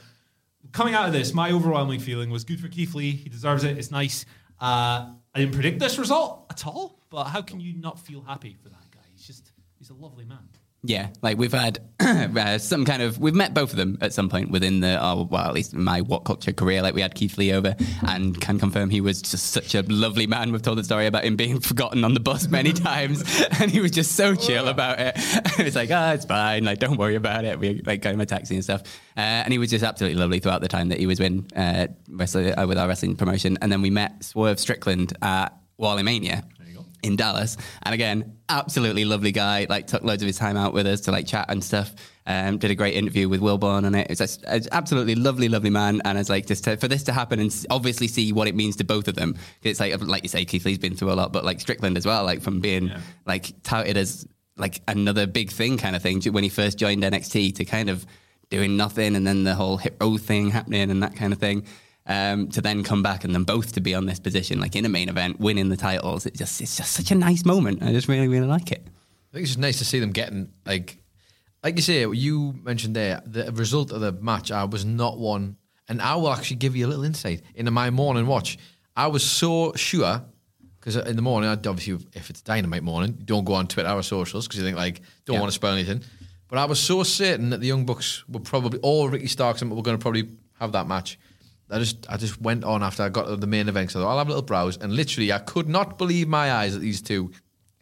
coming 0.72 0.94
out 0.94 1.06
of 1.06 1.12
this, 1.12 1.34
my 1.34 1.50
overwhelming 1.50 2.00
feeling 2.00 2.30
was 2.30 2.44
good 2.44 2.60
for 2.60 2.68
Keith 2.68 2.94
Lee. 2.94 3.10
He 3.12 3.28
deserves 3.28 3.64
it. 3.64 3.76
It's 3.76 3.90
nice. 3.90 4.24
Uh, 4.60 5.10
I 5.34 5.40
didn't 5.40 5.54
predict 5.54 5.80
this 5.80 5.98
result 5.98 6.46
at 6.50 6.66
all, 6.66 7.00
but 7.10 7.24
how 7.24 7.42
can 7.42 7.60
you 7.60 7.74
not 7.74 7.98
feel 7.98 8.22
happy 8.22 8.56
for 8.62 8.68
that 8.68 8.90
guy? 8.90 9.00
He's 9.12 9.26
just 9.26 9.52
he's 9.78 9.90
a 9.90 9.94
lovely 9.94 10.24
man. 10.24 10.48
Yeah, 10.88 11.08
like 11.20 11.36
we've 11.36 11.52
had 11.52 11.80
uh, 12.00 12.58
some 12.58 12.84
kind 12.84 13.02
of 13.02 13.18
we've 13.18 13.34
met 13.34 13.52
both 13.54 13.70
of 13.70 13.76
them 13.76 13.98
at 14.00 14.12
some 14.12 14.28
point 14.28 14.52
within 14.52 14.78
the 14.78 14.98
oh, 15.02 15.26
well 15.28 15.46
at 15.46 15.52
least 15.52 15.74
my 15.74 16.00
what 16.00 16.20
culture 16.20 16.52
career. 16.52 16.80
Like 16.80 16.94
we 16.94 17.00
had 17.00 17.14
Keith 17.14 17.36
Lee 17.38 17.52
over 17.52 17.74
and 18.06 18.40
can 18.40 18.60
confirm 18.60 18.88
he 18.88 19.00
was 19.00 19.20
just 19.20 19.50
such 19.50 19.74
a 19.74 19.82
lovely 19.82 20.28
man. 20.28 20.52
We've 20.52 20.62
told 20.62 20.78
the 20.78 20.84
story 20.84 21.06
about 21.06 21.24
him 21.24 21.34
being 21.34 21.58
forgotten 21.72 22.04
on 22.04 22.14
the 22.14 22.20
bus 22.20 22.46
many 22.46 22.72
times, 22.88 23.24
and 23.58 23.68
he 23.68 23.80
was 23.80 23.90
just 23.90 24.12
so 24.12 24.36
chill 24.36 24.68
about 24.68 25.00
it. 25.00 25.14
it 25.58 25.64
was 25.64 25.74
like, 25.74 25.90
ah, 25.92 26.12
it's 26.12 26.24
fine. 26.24 26.64
Like 26.64 26.78
don't 26.78 26.96
worry 26.98 27.16
about 27.16 27.44
it. 27.44 27.58
We 27.58 27.82
like 27.84 28.02
got 28.02 28.14
him 28.14 28.20
a 28.20 28.26
taxi 28.26 28.54
and 28.54 28.62
stuff, 28.62 28.82
uh, 29.16 29.20
and 29.20 29.52
he 29.52 29.58
was 29.58 29.70
just 29.70 29.82
absolutely 29.82 30.20
lovely 30.20 30.38
throughout 30.38 30.60
the 30.60 30.68
time 30.68 30.90
that 30.90 31.00
he 31.00 31.06
was 31.06 31.18
in 31.18 31.48
uh, 31.56 31.88
wrestling 32.10 32.56
uh, 32.56 32.64
with 32.66 32.78
our 32.78 32.86
wrestling 32.86 33.16
promotion. 33.16 33.58
And 33.60 33.72
then 33.72 33.82
we 33.82 33.90
met 33.90 34.22
Swerve 34.22 34.60
Strickland 34.60 35.14
at 35.20 35.52
Wally 35.78 36.04
Mania 36.04 36.44
in 37.02 37.16
Dallas. 37.16 37.56
And 37.82 37.94
again, 37.94 38.38
absolutely 38.48 39.04
lovely 39.04 39.32
guy. 39.32 39.66
Like 39.68 39.86
took 39.86 40.02
loads 40.02 40.22
of 40.22 40.26
his 40.26 40.36
time 40.36 40.56
out 40.56 40.72
with 40.72 40.86
us 40.86 41.02
to 41.02 41.12
like 41.12 41.26
chat 41.26 41.46
and 41.48 41.62
stuff. 41.62 41.94
Um, 42.26 42.58
did 42.58 42.70
a 42.70 42.74
great 42.74 42.94
interview 42.94 43.28
with 43.28 43.40
Wilborn 43.40 43.84
on 43.84 43.94
it. 43.94 44.08
It's 44.10 44.18
just, 44.18 44.44
it's 44.48 44.68
absolutely 44.72 45.14
lovely, 45.14 45.48
lovely 45.48 45.70
man. 45.70 46.02
And 46.04 46.18
it's 46.18 46.28
like 46.28 46.46
just 46.46 46.64
to, 46.64 46.76
for 46.76 46.88
this 46.88 47.04
to 47.04 47.12
happen 47.12 47.38
and 47.38 47.66
obviously 47.70 48.08
see 48.08 48.32
what 48.32 48.48
it 48.48 48.54
means 48.54 48.76
to 48.76 48.84
both 48.84 49.06
of 49.08 49.14
them. 49.14 49.36
It's 49.62 49.78
like 49.78 50.00
like 50.02 50.22
you 50.24 50.28
say, 50.28 50.44
Keith 50.44 50.64
Lee's 50.64 50.78
been 50.78 50.96
through 50.96 51.12
a 51.12 51.14
lot, 51.14 51.32
but 51.32 51.44
like 51.44 51.60
Strickland 51.60 51.96
as 51.96 52.06
well. 52.06 52.24
Like 52.24 52.42
from 52.42 52.60
being 52.60 52.92
like 53.26 53.52
touted 53.62 53.96
as 53.96 54.26
like 54.56 54.80
another 54.88 55.26
big 55.26 55.50
thing 55.50 55.76
kind 55.78 55.94
of 55.94 56.02
thing 56.02 56.20
when 56.32 56.42
he 56.42 56.48
first 56.48 56.78
joined 56.78 57.02
NXT 57.02 57.56
to 57.56 57.64
kind 57.64 57.90
of 57.90 58.06
doing 58.48 58.76
nothing 58.76 59.16
and 59.16 59.26
then 59.26 59.44
the 59.44 59.54
whole 59.54 59.76
hip 59.76 60.00
thing 60.20 60.50
happening 60.50 60.90
and 60.90 61.02
that 61.02 61.16
kind 61.16 61.32
of 61.32 61.38
thing 61.38 61.64
um, 62.06 62.48
to 62.48 62.60
then 62.60 62.82
come 62.84 63.02
back 63.02 63.24
and 63.24 63.34
then 63.34 63.44
both 63.44 63.72
to 63.72 63.80
be 63.80 63.94
on 63.94 64.06
this 64.06 64.18
position, 64.20 64.60
like 64.60 64.76
in 64.76 64.84
a 64.84 64.88
main 64.88 65.08
event, 65.08 65.40
winning 65.40 65.68
the 65.68 65.76
titles. 65.76 66.26
It 66.26 66.34
just 66.34 66.60
it's 66.60 66.76
just 66.76 66.92
such 66.92 67.10
a 67.10 67.14
nice 67.14 67.44
moment. 67.44 67.82
I 67.82 67.92
just 67.92 68.08
really 68.08 68.28
really 68.28 68.46
like 68.46 68.70
it. 68.72 68.82
I 68.86 69.32
think 69.32 69.42
it's 69.42 69.50
just 69.50 69.58
nice 69.58 69.78
to 69.78 69.84
see 69.84 69.98
them 69.98 70.12
getting 70.12 70.52
like, 70.64 70.98
like 71.62 71.76
you 71.76 71.82
say, 71.82 72.06
you 72.06 72.54
mentioned 72.62 72.94
there, 72.96 73.20
the 73.26 73.50
result 73.52 73.90
of 73.92 74.00
the 74.00 74.12
match. 74.12 74.50
I 74.52 74.64
was 74.64 74.84
not 74.84 75.18
one, 75.18 75.56
and 75.88 76.00
I 76.00 76.14
will 76.16 76.32
actually 76.32 76.56
give 76.56 76.76
you 76.76 76.86
a 76.86 76.88
little 76.88 77.04
insight 77.04 77.42
into 77.54 77.70
my 77.70 77.90
morning 77.90 78.26
watch. 78.26 78.56
I 78.96 79.08
was 79.08 79.22
so 79.22 79.72
sure 79.74 80.22
because 80.78 80.96
in 80.96 81.16
the 81.16 81.22
morning, 81.22 81.50
I'd 81.50 81.66
obviously, 81.66 82.06
if 82.14 82.30
it's 82.30 82.40
dynamite 82.42 82.84
morning, 82.84 83.18
don't 83.24 83.44
go 83.44 83.54
on 83.54 83.66
Twitter 83.66 83.90
or 83.90 84.02
socials 84.04 84.46
because 84.46 84.60
you 84.60 84.64
think 84.64 84.76
like, 84.76 85.00
don't 85.24 85.34
Yeah. 85.34 85.40
want 85.40 85.50
to 85.50 85.54
spoil 85.56 85.72
anything. 85.72 86.02
But 86.48 86.58
I 86.60 86.64
was 86.66 86.78
so 86.78 87.02
certain 87.02 87.50
that 87.50 87.60
the 87.60 87.66
Young 87.66 87.84
Bucks 87.84 88.22
were 88.28 88.38
probably, 88.38 88.78
or 88.84 89.10
Ricky 89.10 89.26
Starks, 89.26 89.60
and 89.62 89.70
were 89.74 89.82
going 89.82 89.98
to 89.98 90.00
probably 90.00 90.28
have 90.60 90.70
that 90.72 90.86
match. 90.86 91.18
I 91.70 91.78
just, 91.78 92.06
I 92.08 92.16
just 92.16 92.40
went 92.40 92.64
on 92.64 92.82
after 92.82 93.02
I 93.02 93.08
got 93.08 93.26
to 93.26 93.36
the 93.36 93.46
main 93.46 93.68
event. 93.68 93.90
So 93.90 94.06
I'll 94.06 94.18
have 94.18 94.28
a 94.28 94.30
little 94.30 94.42
browse, 94.42 94.76
and 94.76 94.94
literally, 94.94 95.32
I 95.32 95.38
could 95.38 95.68
not 95.68 95.98
believe 95.98 96.28
my 96.28 96.52
eyes 96.52 96.74
that 96.74 96.80
these 96.80 97.02
two 97.02 97.32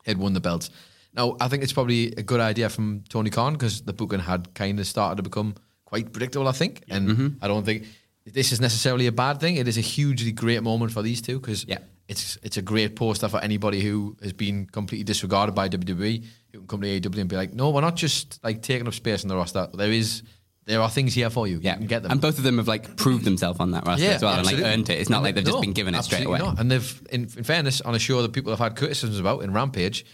had 0.06 0.18
won 0.18 0.32
the 0.32 0.40
belts. 0.40 0.70
Now, 1.14 1.36
I 1.40 1.48
think 1.48 1.62
it's 1.62 1.72
probably 1.72 2.12
a 2.16 2.22
good 2.22 2.40
idea 2.40 2.68
from 2.68 3.04
Tony 3.08 3.30
Khan 3.30 3.52
because 3.52 3.82
the 3.82 3.92
booking 3.92 4.20
had 4.20 4.52
kind 4.54 4.80
of 4.80 4.86
started 4.86 5.16
to 5.16 5.22
become 5.22 5.54
quite 5.84 6.12
predictable, 6.12 6.48
I 6.48 6.52
think. 6.52 6.82
And 6.88 7.08
mm-hmm. 7.08 7.28
I 7.40 7.46
don't 7.48 7.64
think 7.64 7.86
this 8.26 8.52
is 8.52 8.60
necessarily 8.60 9.06
a 9.06 9.12
bad 9.12 9.38
thing. 9.38 9.56
It 9.56 9.68
is 9.68 9.78
a 9.78 9.82
hugely 9.82 10.32
great 10.32 10.62
moment 10.62 10.92
for 10.92 11.02
these 11.02 11.22
two 11.22 11.38
because 11.38 11.64
Yeah. 11.68 11.78
it's 12.08 12.36
it's 12.42 12.56
a 12.56 12.62
great 12.62 12.96
poster 12.96 13.28
for 13.28 13.38
anybody 13.40 13.80
who 13.80 14.16
has 14.22 14.32
been 14.32 14.66
completely 14.66 15.04
disregarded 15.04 15.54
by 15.54 15.68
WWE, 15.68 16.24
you 16.52 16.58
can 16.60 16.66
come 16.66 16.80
to 16.80 16.88
AEW 16.88 17.20
and 17.20 17.28
be 17.28 17.36
like, 17.36 17.52
no, 17.54 17.70
we're 17.70 17.80
not 17.80 17.96
just 17.96 18.42
like 18.42 18.62
taking 18.62 18.88
up 18.88 18.94
space 18.94 19.22
in 19.22 19.28
the 19.28 19.36
roster. 19.36 19.68
There 19.72 19.92
is, 19.92 20.22
there 20.66 20.80
are 20.80 20.88
things 20.90 21.12
here 21.14 21.28
for 21.30 21.46
you. 21.46 21.60
Yeah, 21.62 21.72
You 21.72 21.78
can 21.78 21.86
get 21.86 22.02
them. 22.02 22.12
And 22.12 22.20
both 22.20 22.38
of 22.38 22.44
them 22.44 22.56
have 22.58 22.66
like 22.68 22.96
proved 22.96 23.24
themselves 23.24 23.60
on 23.60 23.72
that 23.72 23.86
roster 23.86 24.06
as 24.06 24.22
well, 24.22 24.34
and 24.38 24.46
like 24.46 24.58
earned 24.60 24.88
it. 24.88 24.98
It's 25.00 25.10
not 25.10 25.18
And 25.18 25.24
like 25.24 25.34
they- 25.34 25.42
they've 25.42 25.50
just 25.52 25.60
been 25.62 25.72
given 25.72 25.94
it 25.94 26.02
straight 26.04 26.20
absolutely 26.22 26.40
away. 26.40 26.48
not. 26.52 26.60
And 26.60 26.70
they've, 26.70 27.02
in, 27.10 27.22
in 27.36 27.44
fairness, 27.44 27.80
on 27.82 27.94
a 27.94 27.98
show 27.98 28.22
that 28.22 28.32
people 28.32 28.50
have 28.52 28.58
had 28.60 28.74
criticisms 28.76 29.18
about 29.18 29.42
in 29.42 29.52
Rampage, 29.52 30.04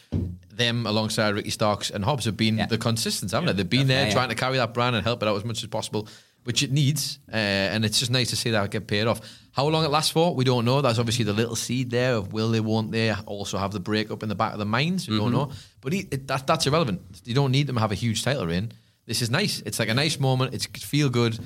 them 0.52 0.86
alongside 0.86 1.34
Ricky 1.34 1.50
Starks 1.50 1.90
and 1.90 2.04
Hobbs 2.04 2.24
have 2.24 2.36
been 2.36 2.58
Yeah. 2.58 2.66
the 2.66 2.78
consistents, 2.78 3.32
haven't 3.32 3.46
they? 3.46 3.52
They've 3.54 3.70
been 3.70 3.86
there 3.86 4.02
Yeah, 4.02 4.08
yeah. 4.08 4.12
trying 4.14 4.28
to 4.30 4.34
carry 4.34 4.56
that 4.58 4.74
brand 4.74 4.96
and 4.96 5.04
help 5.04 5.22
it 5.22 5.28
out 5.28 5.36
as 5.36 5.44
much 5.44 5.62
as 5.62 5.68
possible, 5.68 6.08
which 6.44 6.62
it 6.62 6.70
needs. 6.72 7.18
Uh, 7.32 7.36
and 7.36 7.84
it's 7.84 7.98
just 7.98 8.10
nice 8.10 8.30
to 8.30 8.36
see 8.36 8.50
that 8.50 8.70
get 8.70 8.86
paid 8.86 9.06
off. 9.06 9.20
How 9.52 9.66
long 9.66 9.84
it 9.84 9.90
lasts 9.90 10.10
for, 10.12 10.34
we 10.34 10.44
don't 10.44 10.64
know. 10.64 10.80
That's 10.80 10.98
obviously 10.98 11.24
the 11.24 11.32
little 11.32 11.56
seed 11.56 11.90
there 11.90 12.14
of 12.14 12.32
will 12.32 12.50
they, 12.50 12.60
won't 12.60 12.92
they 12.92 13.12
also 13.12 13.58
have 13.58 13.72
the 13.72 13.80
breakup 13.80 14.22
in 14.22 14.28
the 14.28 14.34
back 14.34 14.52
of 14.52 14.58
the 14.58 14.64
minds? 14.66 15.08
We 15.08 15.14
Mm-hmm. 15.16 15.24
don't 15.24 15.32
know. 15.32 15.52
But 15.80 15.92
he, 15.92 16.00
it, 16.10 16.26
that, 16.28 16.46
that's 16.46 16.66
irrelevant. 16.66 17.00
You 17.24 17.34
don't 17.34 17.50
need 17.52 17.66
them 17.66 17.76
to 17.76 17.80
have 17.80 17.92
a 17.92 17.96
huge 17.96 18.22
title 18.22 18.46
reign. 18.46 18.72
This 19.10 19.22
is 19.22 19.28
nice. 19.28 19.60
It's 19.66 19.80
like 19.80 19.88
a 19.88 19.94
nice 19.94 20.20
moment. 20.20 20.54
It's 20.54 20.66
feel 20.66 21.08
good. 21.10 21.36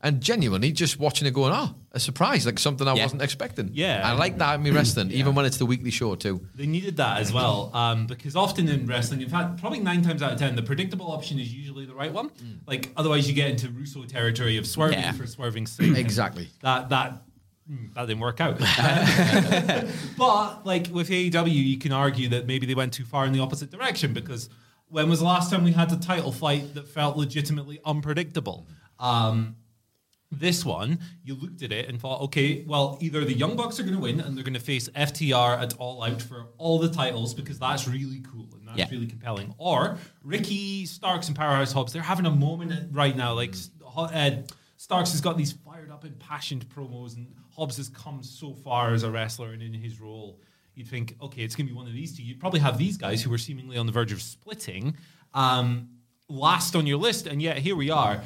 And 0.00 0.20
genuinely, 0.20 0.70
just 0.70 1.00
watching 1.00 1.26
it 1.26 1.32
going, 1.34 1.52
oh, 1.52 1.74
a 1.90 1.98
surprise, 1.98 2.46
like 2.46 2.56
something 2.60 2.86
I 2.86 2.94
Yeah. 2.94 3.02
wasn't 3.02 3.20
expecting. 3.20 3.70
Yeah. 3.72 4.08
I 4.08 4.12
like 4.12 4.38
that 4.38 4.54
in 4.54 4.62
me 4.62 4.70
wrestling, 4.70 5.10
even 5.10 5.34
when 5.34 5.44
it's 5.44 5.56
the 5.56 5.66
weekly 5.66 5.90
show 5.90 6.14
too. 6.14 6.40
They 6.54 6.66
needed 6.68 6.98
that 6.98 7.18
as 7.18 7.32
well, 7.32 7.72
um, 7.74 8.06
because 8.06 8.36
often 8.36 8.68
in 8.68 8.86
wrestling, 8.86 9.22
in 9.22 9.28
fact, 9.28 9.58
probably 9.60 9.80
nine 9.80 10.02
times 10.02 10.22
out 10.22 10.32
of 10.34 10.38
ten, 10.38 10.54
the 10.54 10.62
predictable 10.62 11.10
option 11.10 11.40
is 11.40 11.52
usually 11.52 11.84
the 11.84 11.94
right 11.96 12.12
one. 12.12 12.30
Like 12.64 12.90
otherwise, 12.96 13.26
you 13.28 13.34
get 13.34 13.50
into 13.50 13.68
Russo 13.70 14.04
territory 14.04 14.56
of 14.56 14.68
swerving 14.68 15.00
Yeah. 15.00 15.10
for 15.10 15.26
swerving 15.26 15.66
sake. 15.66 15.96
Exactly. 15.96 16.48
That 16.62 16.90
that 16.90 17.24
mm, 17.68 17.92
that 17.94 18.06
didn't 18.06 18.20
work 18.20 18.40
out. 18.40 18.56
but 20.16 20.64
like 20.64 20.86
with 20.92 21.08
AEW, 21.10 21.52
you 21.52 21.76
can 21.78 21.90
argue 21.90 22.28
that 22.28 22.46
maybe 22.46 22.66
they 22.66 22.76
went 22.76 22.92
too 22.92 23.04
far 23.04 23.26
in 23.26 23.32
the 23.32 23.40
opposite 23.40 23.70
direction 23.72 24.12
because 24.14 24.48
when 24.90 25.08
was 25.08 25.20
the 25.20 25.24
last 25.24 25.50
time 25.50 25.64
we 25.64 25.72
had 25.72 25.90
a 25.92 25.96
title 25.96 26.32
fight 26.32 26.74
that 26.74 26.88
felt 26.88 27.16
legitimately 27.16 27.80
unpredictable? 27.84 28.66
Um, 28.98 29.56
this 30.32 30.64
one, 30.64 31.00
you 31.24 31.34
looked 31.34 31.62
at 31.62 31.72
it 31.72 31.88
and 31.88 32.00
thought, 32.00 32.20
okay, 32.22 32.64
well, 32.66 32.98
either 33.00 33.24
the 33.24 33.32
Young 33.32 33.56
Bucks 33.56 33.80
are 33.80 33.82
going 33.82 33.96
to 33.96 34.00
win 34.00 34.20
and 34.20 34.36
they're 34.36 34.44
going 34.44 34.54
to 34.54 34.60
face 34.60 34.88
FTR 34.90 35.60
at 35.60 35.74
All 35.78 36.02
Out 36.04 36.22
for 36.22 36.46
all 36.56 36.78
the 36.78 36.88
titles 36.88 37.34
because 37.34 37.58
that's 37.58 37.88
really 37.88 38.20
cool 38.30 38.48
and 38.56 38.68
that's 38.68 38.78
Yeah. 38.78 38.88
really 38.92 39.08
compelling, 39.08 39.54
or 39.58 39.98
Ricky 40.22 40.86
Starks 40.86 41.26
and 41.26 41.36
Powerhouse 41.36 41.72
Hobbs, 41.72 41.92
they're 41.92 42.02
having 42.02 42.26
a 42.26 42.30
moment 42.30 42.90
right 42.92 43.16
now. 43.16 43.32
Like 43.34 43.56
uh, 43.96 44.30
Starks 44.76 45.10
has 45.12 45.20
got 45.20 45.36
these 45.36 45.50
fired 45.52 45.90
up, 45.90 46.04
impassioned 46.04 46.68
promos, 46.68 47.16
and 47.16 47.26
Hobbs 47.56 47.76
has 47.78 47.88
come 47.88 48.22
so 48.22 48.54
far 48.54 48.94
as 48.94 49.02
a 49.02 49.10
wrestler 49.10 49.52
and 49.52 49.62
in 49.62 49.74
his 49.74 50.00
role. 50.00 50.40
You'd 50.80 50.88
think, 50.88 51.14
okay, 51.20 51.42
it's 51.42 51.54
going 51.54 51.66
to 51.66 51.72
be 51.74 51.76
one 51.76 51.86
of 51.86 51.92
these 51.92 52.16
two. 52.16 52.22
You'd 52.22 52.40
probably 52.40 52.60
have 52.60 52.78
these 52.78 52.96
guys 52.96 53.22
who 53.22 53.28
were 53.28 53.36
seemingly 53.36 53.76
on 53.76 53.84
the 53.84 53.92
verge 53.92 54.12
of 54.12 54.22
splitting 54.22 54.96
um, 55.34 55.90
last 56.30 56.74
on 56.74 56.86
your 56.86 56.96
list, 56.96 57.26
and 57.26 57.42
yet 57.42 57.58
here 57.58 57.76
we 57.76 57.90
are. 57.90 58.22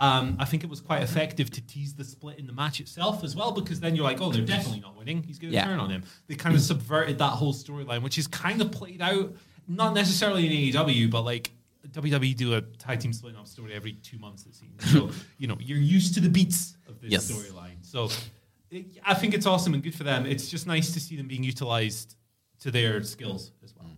Um, 0.00 0.36
I 0.38 0.46
think 0.46 0.64
it 0.64 0.70
was 0.70 0.80
quite 0.80 1.02
effective 1.02 1.50
to 1.50 1.60
tease 1.60 1.92
the 1.94 2.04
split 2.04 2.38
in 2.38 2.46
the 2.46 2.52
match 2.54 2.80
itself 2.80 3.22
as 3.24 3.36
well, 3.36 3.52
because 3.52 3.78
then 3.80 3.94
you're 3.94 4.04
like, 4.06 4.22
oh, 4.22 4.32
they're 4.32 4.40
definitely 4.44 4.80
not 4.80 4.96
winning. 4.96 5.22
He's 5.22 5.38
going 5.38 5.50
to 5.50 5.56
Yeah. 5.56 5.66
turn 5.66 5.80
on 5.80 5.90
him. 5.90 6.02
They 6.28 6.34
kind 6.34 6.54
of 6.56 6.62
subverted 6.62 7.18
that 7.18 7.30
whole 7.32 7.52
storyline, 7.52 8.02
which 8.02 8.16
is 8.16 8.26
kind 8.26 8.62
of 8.62 8.72
played 8.72 9.02
out, 9.02 9.34
not 9.66 9.92
necessarily 9.92 10.46
in 10.46 10.72
AEW, 10.72 11.10
but 11.10 11.22
like 11.26 11.50
WWE 11.90 12.34
do 12.36 12.54
a 12.54 12.62
tag 12.62 13.00
team 13.00 13.12
splitting 13.12 13.38
up 13.38 13.46
story 13.46 13.74
every 13.74 13.92
two 13.92 14.18
months, 14.18 14.46
it 14.46 14.54
seems. 14.54 14.90
So, 14.90 15.10
you 15.36 15.46
know, 15.46 15.58
you're 15.60 15.76
used 15.76 16.14
to 16.14 16.20
the 16.20 16.28
beats 16.30 16.74
of 16.88 17.00
this 17.02 17.10
Yes. 17.12 17.30
storyline. 17.30 17.76
So 17.82 18.08
I 19.04 19.14
think 19.14 19.34
it's 19.34 19.46
awesome 19.46 19.74
and 19.74 19.82
good 19.82 19.94
for 19.94 20.04
them. 20.04 20.26
It's 20.26 20.48
just 20.48 20.66
nice 20.66 20.92
to 20.92 21.00
see 21.00 21.16
them 21.16 21.26
being 21.28 21.42
utilized 21.44 22.16
to 22.60 22.70
their 22.70 23.02
skills 23.02 23.52
as 23.64 23.74
well. 23.76 23.86
Mm. 23.88 23.94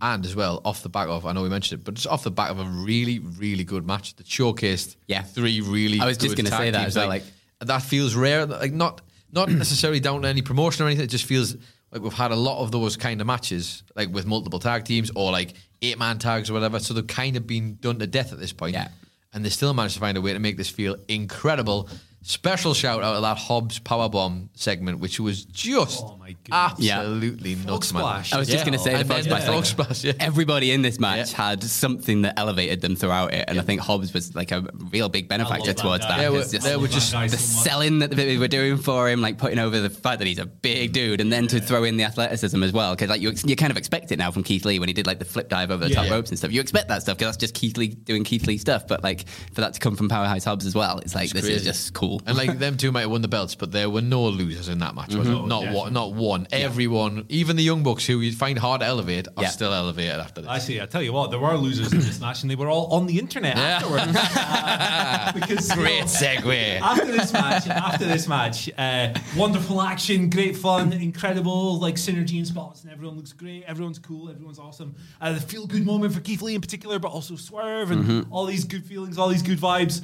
And 0.00 0.24
as 0.24 0.36
well, 0.36 0.60
off 0.64 0.82
the 0.82 0.88
back 0.88 1.08
of, 1.08 1.26
I 1.26 1.32
know 1.32 1.42
we 1.42 1.48
mentioned 1.48 1.80
it, 1.80 1.84
but 1.84 1.94
just 1.94 2.06
off 2.06 2.22
the 2.22 2.30
back 2.30 2.50
of 2.50 2.58
a 2.60 2.64
really, 2.64 3.18
really 3.18 3.64
good 3.64 3.86
match 3.86 4.14
that 4.16 4.26
showcased 4.26 4.96
Yeah. 5.08 5.22
three 5.22 5.60
really 5.60 6.00
I 6.00 6.06
was 6.06 6.16
just 6.16 6.36
gonna 6.36 6.50
tag 6.50 6.58
say 6.58 6.70
that 6.70 6.78
teams. 6.78 6.88
as 6.88 6.96
well, 6.96 7.08
Like, 7.08 7.24
that 7.60 7.82
feels 7.82 8.14
rare. 8.14 8.46
Like 8.46 8.72
not 8.72 9.00
not 9.30 9.50
necessarily 9.50 10.00
down 10.00 10.22
to 10.22 10.28
any 10.28 10.40
promotion 10.40 10.84
or 10.84 10.88
anything. 10.88 11.04
It 11.04 11.10
just 11.10 11.24
feels 11.26 11.54
like 11.92 12.00
we've 12.00 12.12
had 12.14 12.30
a 12.30 12.36
lot 12.36 12.62
of 12.62 12.70
those 12.72 12.96
kind 12.96 13.20
of 13.20 13.26
matches, 13.26 13.82
like 13.96 14.10
with 14.10 14.24
multiple 14.26 14.58
tag 14.58 14.84
teams 14.84 15.10
or 15.14 15.32
like 15.32 15.52
eight 15.82 15.98
man 15.98 16.18
tags 16.18 16.48
or 16.48 16.54
whatever. 16.54 16.78
So 16.78 16.94
they've 16.94 17.06
kind 17.06 17.36
of 17.36 17.46
been 17.46 17.76
done 17.80 17.98
to 17.98 18.06
death 18.06 18.32
at 18.32 18.38
this 18.38 18.52
point. 18.54 18.74
Yeah. 18.74 18.88
And 19.34 19.44
they 19.44 19.50
still 19.50 19.74
managed 19.74 19.94
to 19.94 20.00
find 20.00 20.16
a 20.16 20.20
way 20.22 20.32
to 20.32 20.38
make 20.38 20.56
this 20.56 20.70
feel 20.70 20.96
incredible. 21.08 21.90
Special 22.20 22.74
shout 22.74 23.02
out 23.02 23.14
to 23.14 23.20
that 23.22 23.38
Hobbs 23.38 23.78
Powerbomb 23.78 24.48
segment, 24.52 24.98
which 24.98 25.18
was 25.20 25.44
just 25.46 26.02
Oh 26.04 26.16
my 26.18 26.32
goodness. 26.44 26.80
Yeah. 26.80 26.98
absolutely 26.98 27.54
nuts, 27.54 27.92
man. 27.94 28.00
splash. 28.02 28.32
I 28.34 28.38
was 28.38 28.48
just 28.48 28.58
Yeah. 28.58 28.64
going 28.66 28.76
to 28.78 28.84
say 28.84 28.94
And 28.94 29.08
then 29.08 29.22
frog 29.22 29.24
splash. 29.24 29.44
frog 29.46 29.64
splash, 29.64 30.04
yeah. 30.04 30.12
Everybody 30.20 30.72
in 30.72 30.82
this 30.82 30.98
match 30.98 31.30
Yeah. 31.30 31.36
had 31.36 31.62
something 31.64 32.22
that 32.22 32.34
elevated 32.36 32.82
them 32.82 32.96
throughout 32.96 33.32
it, 33.32 33.44
and 33.48 33.58
I 33.58 33.62
think 33.62 33.80
Hobbs 33.80 34.12
was 34.12 34.34
like 34.34 34.50
a 34.50 34.66
real 34.92 35.08
big 35.08 35.26
benefactor 35.28 35.68
that 35.68 35.76
towards 35.78 36.04
guy. 36.04 36.16
that. 36.16 36.18
There 36.18 36.32
were- 36.32 36.40
just 36.40 36.62
there 36.64 36.78
were 36.78 36.88
just 36.88 37.12
the 37.12 37.28
so 37.30 37.36
selling 37.62 38.00
that 38.00 38.10
they 38.10 38.36
were 38.36 38.48
doing 38.48 38.76
for 38.78 39.08
him, 39.08 39.22
like 39.22 39.38
putting 39.38 39.58
over 39.60 39.80
the 39.80 39.88
fact 39.88 40.18
that 40.18 40.26
he's 40.26 40.38
a 40.40 40.44
big 40.46 40.92
dude, 40.92 41.20
and 41.22 41.32
then 41.32 41.46
to 41.46 41.60
throw 41.60 41.84
in 41.84 41.96
the 41.96 42.04
athleticism 42.04 42.62
as 42.62 42.72
well, 42.72 42.94
because 42.94 43.08
like 43.08 43.22
you, 43.22 43.32
you 43.46 43.56
kind 43.56 43.70
of 43.70 43.76
expect 43.78 44.10
it 44.12 44.18
now 44.18 44.30
from 44.32 44.42
Keith 44.42 44.64
Lee 44.66 44.78
when 44.80 44.88
he 44.88 44.92
did 44.92 45.06
like 45.06 45.20
the 45.20 45.24
flip 45.24 45.48
dive 45.48 45.70
over 45.70 45.84
the 45.84 45.90
Yeah. 45.94 46.02
top 46.02 46.10
ropes 46.10 46.30
and 46.30 46.38
stuff. 46.38 46.50
You 46.52 46.60
expect 46.60 46.88
that 46.88 47.00
stuff 47.02 47.16
because 47.16 47.28
that's 47.32 47.40
just 47.40 47.54
Keith 47.54 47.76
Lee 47.78 47.88
doing 47.88 48.24
Keith 48.24 48.46
Lee 48.46 48.58
stuff, 48.58 48.86
but 48.88 49.02
like 49.04 49.24
for 49.54 49.60
that 49.62 49.72
to 49.74 49.80
come 49.80 49.94
from 49.96 50.08
Powerhouse 50.10 50.44
Hobbs 50.44 50.66
as 50.66 50.74
well, 50.74 50.98
it's 50.98 51.14
like 51.14 51.30
this 51.30 51.44
is 51.46 51.64
just 51.64 51.94
cool. 51.94 52.07
And 52.26 52.36
like 52.36 52.58
them 52.58 52.76
two 52.76 52.90
might 52.92 53.02
have 53.02 53.10
won 53.10 53.22
the 53.22 53.28
belts, 53.28 53.54
but 53.54 53.72
there 53.72 53.88
were 53.90 54.00
no 54.00 54.24
losers 54.24 54.68
in 54.68 54.78
that 54.78 54.94
match. 54.94 55.10
Mm-hmm. 55.10 55.44
it? 55.44 55.46
Not 55.46 55.72
one. 55.72 55.92
Not 55.92 56.12
one. 56.14 56.46
Everyone, 56.52 57.24
even 57.28 57.56
the 57.56 57.62
young 57.62 57.82
bucks 57.82 58.06
who 58.06 58.20
you 58.20 58.32
find 58.32 58.58
hard 58.58 58.80
to 58.80 58.86
elevate, 58.86 59.28
are 59.36 59.44
Yeah. 59.44 59.48
still 59.50 59.72
elevated 59.74 60.16
after 60.20 60.40
this. 60.42 60.50
I 60.50 60.58
see. 60.58 60.80
I 60.80 60.86
tell 60.86 61.02
you 61.02 61.12
what, 61.12 61.30
there 61.30 61.40
were 61.40 61.56
losers 61.56 61.92
in 61.92 61.98
this 62.00 62.20
match, 62.20 62.42
and 62.42 62.50
they 62.50 62.56
were 62.56 62.68
all 62.68 62.86
on 62.92 63.06
the 63.06 63.18
internet 63.18 63.56
afterwards. 63.56 64.16
Uh, 64.16 65.32
because 65.34 65.70
Great 65.72 66.04
segue. 66.04 66.80
after 66.80 67.06
this 67.06 67.32
match, 67.32 67.66
after 67.68 68.04
this 68.06 68.26
match, 68.28 68.70
uh, 68.78 69.12
wonderful 69.36 69.80
action, 69.82 70.30
great 70.30 70.56
fun, 70.56 70.92
incredible 70.92 71.78
like 71.78 71.96
synergy 71.96 72.38
and 72.38 72.46
spots, 72.46 72.82
and 72.82 72.92
everyone 72.92 73.16
looks 73.16 73.32
great. 73.32 73.64
Everyone's 73.64 73.98
cool. 73.98 74.30
Everyone's 74.30 74.58
awesome. 74.58 74.94
Uh, 75.20 75.32
the 75.32 75.40
feel 75.40 75.66
good 75.66 75.84
moment 75.84 76.14
for 76.14 76.20
Keith 76.20 76.42
Lee 76.42 76.54
in 76.54 76.60
particular, 76.60 76.98
but 76.98 77.08
also 77.10 77.36
Swerve 77.36 77.90
and 77.90 78.26
all 78.30 78.46
these 78.46 78.64
good 78.64 78.84
feelings, 78.84 79.18
all 79.18 79.28
these 79.28 79.42
good 79.42 79.58
vibes. 79.58 80.02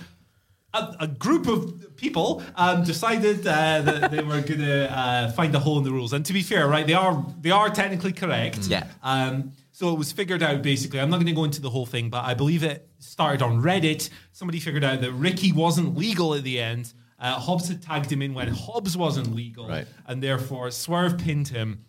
A, 0.74 0.96
a 1.00 1.06
group 1.06 1.46
of 1.46 1.96
people 1.96 2.42
um, 2.56 2.82
decided 2.84 3.46
uh, 3.46 3.80
that 3.82 4.10
they 4.10 4.22
were 4.22 4.40
going 4.50 4.58
to 4.60 4.92
uh, 4.92 5.30
find 5.32 5.54
a 5.54 5.58
hole 5.60 5.78
in 5.78 5.84
the 5.84 5.92
rules. 5.92 6.12
And 6.12 6.26
to 6.26 6.32
be 6.32 6.42
fair, 6.42 6.66
right, 6.68 6.86
they 6.86 6.94
are 6.94 7.24
they 7.40 7.50
are 7.52 7.70
technically 7.70 8.12
correct. 8.12 8.66
Yeah. 8.66 8.86
Um, 9.02 9.52
so 9.70 9.92
it 9.92 9.98
was 9.98 10.12
figured 10.12 10.42
out 10.42 10.62
basically. 10.62 11.00
I'm 11.00 11.10
not 11.10 11.16
going 11.16 11.26
to 11.26 11.32
go 11.32 11.44
into 11.44 11.60
the 11.60 11.70
whole 11.70 11.86
thing, 11.86 12.10
but 12.10 12.24
I 12.24 12.34
believe 12.34 12.62
it 12.64 12.88
started 12.98 13.40
on 13.42 13.62
Reddit. 13.62 14.10
Somebody 14.32 14.58
figured 14.60 14.84
out 14.84 15.00
that 15.00 15.12
Ricky 15.12 15.52
wasn't 15.52 15.96
legal 15.96 16.34
at 16.34 16.42
the 16.42 16.60
end. 16.60 16.92
Uh, 17.18 17.38
Hobbs 17.38 17.68
had 17.68 17.80
tagged 17.80 18.10
him 18.10 18.20
in 18.22 18.34
when 18.34 18.48
Hobbs 18.48 18.96
wasn't 18.96 19.34
legal, 19.34 19.68
Right. 19.68 19.86
and 20.06 20.22
therefore 20.22 20.70
Swerve 20.72 21.16
pinned 21.18 21.48
him, 21.48 21.84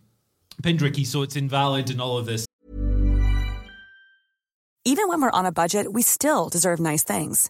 pinned 0.64 0.82
Ricky, 0.82 1.04
so 1.04 1.24
it's 1.24 1.36
invalid 1.36 1.90
and 1.90 2.00
all 2.00 2.18
of 2.18 2.26
this. 2.28 2.46
Even 4.88 5.08
when 5.08 5.20
we're 5.22 5.32
on 5.32 5.46
a 5.48 5.52
budget, 5.52 5.92
we 5.92 6.04
still 6.04 6.48
deserve 6.48 6.80
nice 6.80 7.04
things. 7.04 7.50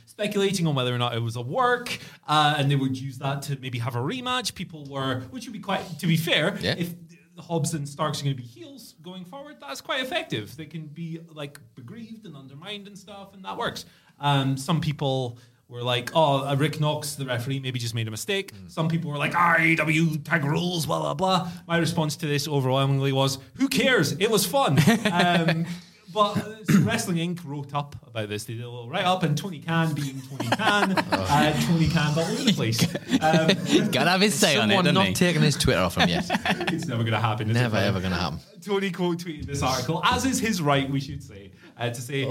speculating 0.25 0.67
on 0.67 0.75
whether 0.75 0.93
or 0.93 0.97
not 0.97 1.15
it 1.15 1.19
was 1.21 1.35
a 1.35 1.41
work, 1.41 1.97
uh, 2.27 2.55
and 2.57 2.69
they 2.69 2.75
would 2.75 2.97
use 2.97 3.17
that 3.17 3.41
to 3.43 3.57
maybe 3.59 3.79
have 3.79 3.95
a 3.95 3.99
rematch. 3.99 4.53
People 4.53 4.85
were, 4.85 5.21
which 5.31 5.45
would 5.45 5.53
be 5.53 5.59
quite, 5.59 5.83
to 5.99 6.05
be 6.07 6.15
fair, 6.17 6.57
Yeah. 6.61 6.75
if 6.77 6.93
Hobbs 7.39 7.73
and 7.73 7.89
Starks 7.89 8.21
are 8.21 8.25
going 8.25 8.35
to 8.35 8.41
be 8.41 8.47
heels 8.47 8.93
going 9.01 9.25
forward, 9.25 9.55
that's 9.59 9.81
quite 9.81 10.01
effective. 10.03 10.55
They 10.55 10.65
can 10.67 10.85
be 10.85 11.19
like 11.33 11.59
begrieved 11.75 12.25
and 12.27 12.35
undermined 12.35 12.85
and 12.87 12.95
stuff, 12.97 13.33
and 13.33 13.43
that 13.45 13.57
works. 13.57 13.85
Um, 14.19 14.57
some 14.57 14.79
people 14.79 15.39
were 15.67 15.81
like, 15.81 16.11
"Oh, 16.13 16.45
uh, 16.47 16.55
Rick 16.55 16.79
Knox, 16.79 17.15
the 17.15 17.25
referee, 17.25 17.59
maybe 17.59 17.79
just 17.79 17.95
made 17.95 18.07
a 18.07 18.11
mistake." 18.11 18.51
Some 18.67 18.87
people 18.89 19.09
were 19.09 19.17
like, 19.17 19.33
"RAW 19.33 19.75
tag 20.23 20.43
rules, 20.45 20.85
blah 20.85 20.99
blah 20.99 21.15
blah." 21.15 21.49
My 21.67 21.77
response 21.77 22.15
to 22.17 22.27
this 22.27 22.47
overwhelmingly 22.47 23.11
was, 23.11 23.39
"Who 23.55 23.67
cares? 23.69 24.11
It 24.11 24.29
was 24.29 24.45
fun." 24.45 24.77
um, 25.11 25.65
but 26.13 26.37
uh, 26.37 26.55
Wrestling 26.81 27.17
Inc. 27.17 27.39
wrote 27.45 27.73
up 27.73 27.95
about 28.07 28.29
this. 28.29 28.43
They 28.45 28.53
did 28.53 28.63
a 28.63 28.69
little 28.69 28.89
write 28.89 29.05
up, 29.05 29.23
and 29.23 29.37
Tony 29.37 29.59
Khan 29.59 29.93
being 29.93 30.21
Tony 30.21 30.49
Khan, 30.55 30.91
uh, 31.11 31.61
Tony 31.67 31.87
Khan 31.89 32.13
all 32.17 32.23
over 32.25 32.43
the 32.43 32.53
place. 32.53 32.85
Um, 33.21 33.49
Gotta 33.91 34.09
have 34.09 34.21
his 34.21 34.33
say 34.33 34.57
on 34.57 34.71
it, 34.71 34.73
Someone 34.73 34.85
doesn't 34.85 34.95
not 34.95 35.07
he? 35.07 35.13
taking 35.13 35.41
his 35.43 35.55
Twitter 35.55 35.79
off 35.81 35.95
him 35.97 36.09
yet. 36.09 36.25
it's 36.73 36.87
never 36.87 37.03
going 37.03 37.13
to 37.13 37.19
happen. 37.19 37.49
is 37.51 37.55
it, 37.55 37.59
Never 37.59 37.71
Brian? 37.73 37.87
ever 37.89 37.99
going 37.99 38.13
to 38.13 38.17
happen. 38.17 38.39
Tony 38.61 38.89
quote 38.89 39.17
tweeted 39.19 39.45
this 39.45 39.61
article, 39.61 40.01
as 40.03 40.25
is 40.25 40.39
his 40.39 40.59
right, 40.61 40.89
we 40.89 40.99
should 40.99 41.21
say, 41.21 41.51
uh, 41.77 41.89
to 41.89 42.01
say 42.01 42.25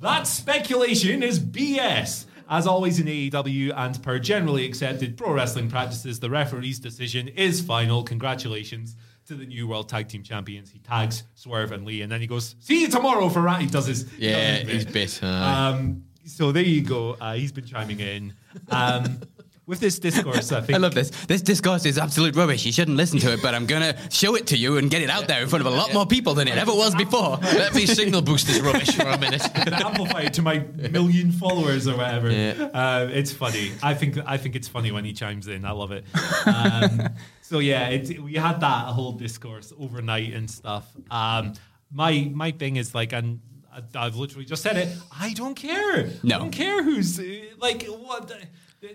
that 0.00 0.26
speculation 0.26 1.22
is 1.22 1.38
BS. 1.40 2.24
As 2.48 2.66
always 2.66 2.98
in 2.98 3.06
AEW 3.06 3.72
and 3.76 4.02
per 4.02 4.18
generally 4.18 4.64
accepted 4.64 5.16
pro 5.16 5.32
wrestling 5.32 5.68
practices, 5.70 6.18
the 6.20 6.30
referee's 6.30 6.78
decision 6.78 7.28
is 7.28 7.60
final. 7.60 8.02
Congratulations 8.02 8.96
to 9.30 9.36
the 9.36 9.46
new 9.46 9.68
World 9.68 9.88
Tag 9.88 10.08
Team 10.08 10.24
Champions. 10.24 10.70
He 10.72 10.80
tags 10.80 11.22
Swerve 11.36 11.70
and 11.70 11.86
Lee, 11.86 12.02
and 12.02 12.10
then 12.10 12.20
he 12.20 12.26
goes, 12.26 12.56
"See 12.58 12.80
you 12.82 12.88
tomorrow 12.88 13.28
for 13.28 13.40
Rat." 13.42 13.60
He 13.60 13.68
does 13.68 13.86
his 13.86 14.06
Yeah, 14.18 14.58
does 14.58 14.68
he's 14.72 14.84
his 14.84 14.92
bit. 14.92 15.20
uh, 15.22 15.26
Um, 15.26 16.02
so 16.26 16.50
there 16.50 16.64
you 16.64 16.82
go. 16.82 17.16
Uh, 17.20 17.34
he's 17.34 17.52
been 17.52 17.64
chiming 17.64 18.00
in. 18.00 18.34
Um, 18.70 19.20
with 19.66 19.78
this 19.78 20.00
discourse, 20.00 20.50
I 20.50 20.62
think 20.62 20.74
I 20.76 20.78
love 20.78 20.94
this. 20.96 21.10
This 21.26 21.42
discourse 21.42 21.86
is 21.86 21.96
absolute 21.96 22.34
rubbish. 22.34 22.66
You 22.66 22.72
shouldn't 22.72 22.96
listen 22.96 23.20
to 23.20 23.32
it, 23.32 23.40
but 23.40 23.54
I'm 23.54 23.66
gonna 23.66 23.94
show 24.10 24.34
it 24.34 24.48
to 24.48 24.56
you 24.56 24.78
and 24.78 24.90
get 24.90 25.00
it 25.00 25.10
out 25.10 25.28
there 25.28 25.40
in 25.42 25.48
front 25.48 25.64
of 25.64 25.72
a 25.72 25.76
lot 25.76 25.94
more 25.94 26.06
people 26.06 26.34
than 26.34 26.48
it 26.48 26.56
ever 26.58 26.74
was 26.74 26.92
before. 26.96 27.38
Let 27.40 27.72
me 27.72 27.86
signal 27.86 28.20
boost 28.22 28.48
this 28.48 28.58
rubbish 28.58 28.90
for 28.96 29.04
a 29.06 29.16
minute. 29.16 29.42
amplify 29.56 30.22
it 30.22 30.32
to 30.34 30.42
my 30.42 30.58
million 30.90 31.30
followers 31.30 31.86
or 31.86 31.96
whatever. 31.96 32.32
Yeah. 32.32 32.68
Uh, 32.74 33.08
it's 33.12 33.32
funny. 33.32 33.70
I 33.80 33.94
think 33.94 34.18
I 34.26 34.38
think 34.38 34.56
it's 34.56 34.66
funny 34.66 34.90
when 34.90 35.04
he 35.04 35.12
chimes 35.12 35.46
in. 35.46 35.64
I 35.64 35.70
love 35.70 35.92
it. 35.92 36.04
Um, 36.46 37.08
so 37.50 37.58
yeah, 37.58 37.88
it, 37.88 38.22
we 38.22 38.34
had 38.34 38.60
that 38.60 38.84
whole 38.96 39.12
discourse 39.12 39.72
overnight 39.78 40.32
and 40.34 40.48
stuff. 40.48 40.86
Um, 41.10 41.54
my 41.90 42.30
my 42.32 42.50
thing 42.52 42.76
is 42.76 42.94
like, 42.94 43.12
and 43.12 43.40
I've 43.94 44.14
literally 44.16 44.44
just 44.44 44.62
said 44.62 44.76
it. 44.76 44.88
I 45.26 45.32
don't 45.34 45.56
care. 45.56 46.10
No. 46.22 46.36
I 46.36 46.38
don't 46.38 46.52
care 46.52 46.82
who's 46.84 47.18
uh, 47.18 47.24
like 47.58 47.82
what. 47.86 48.32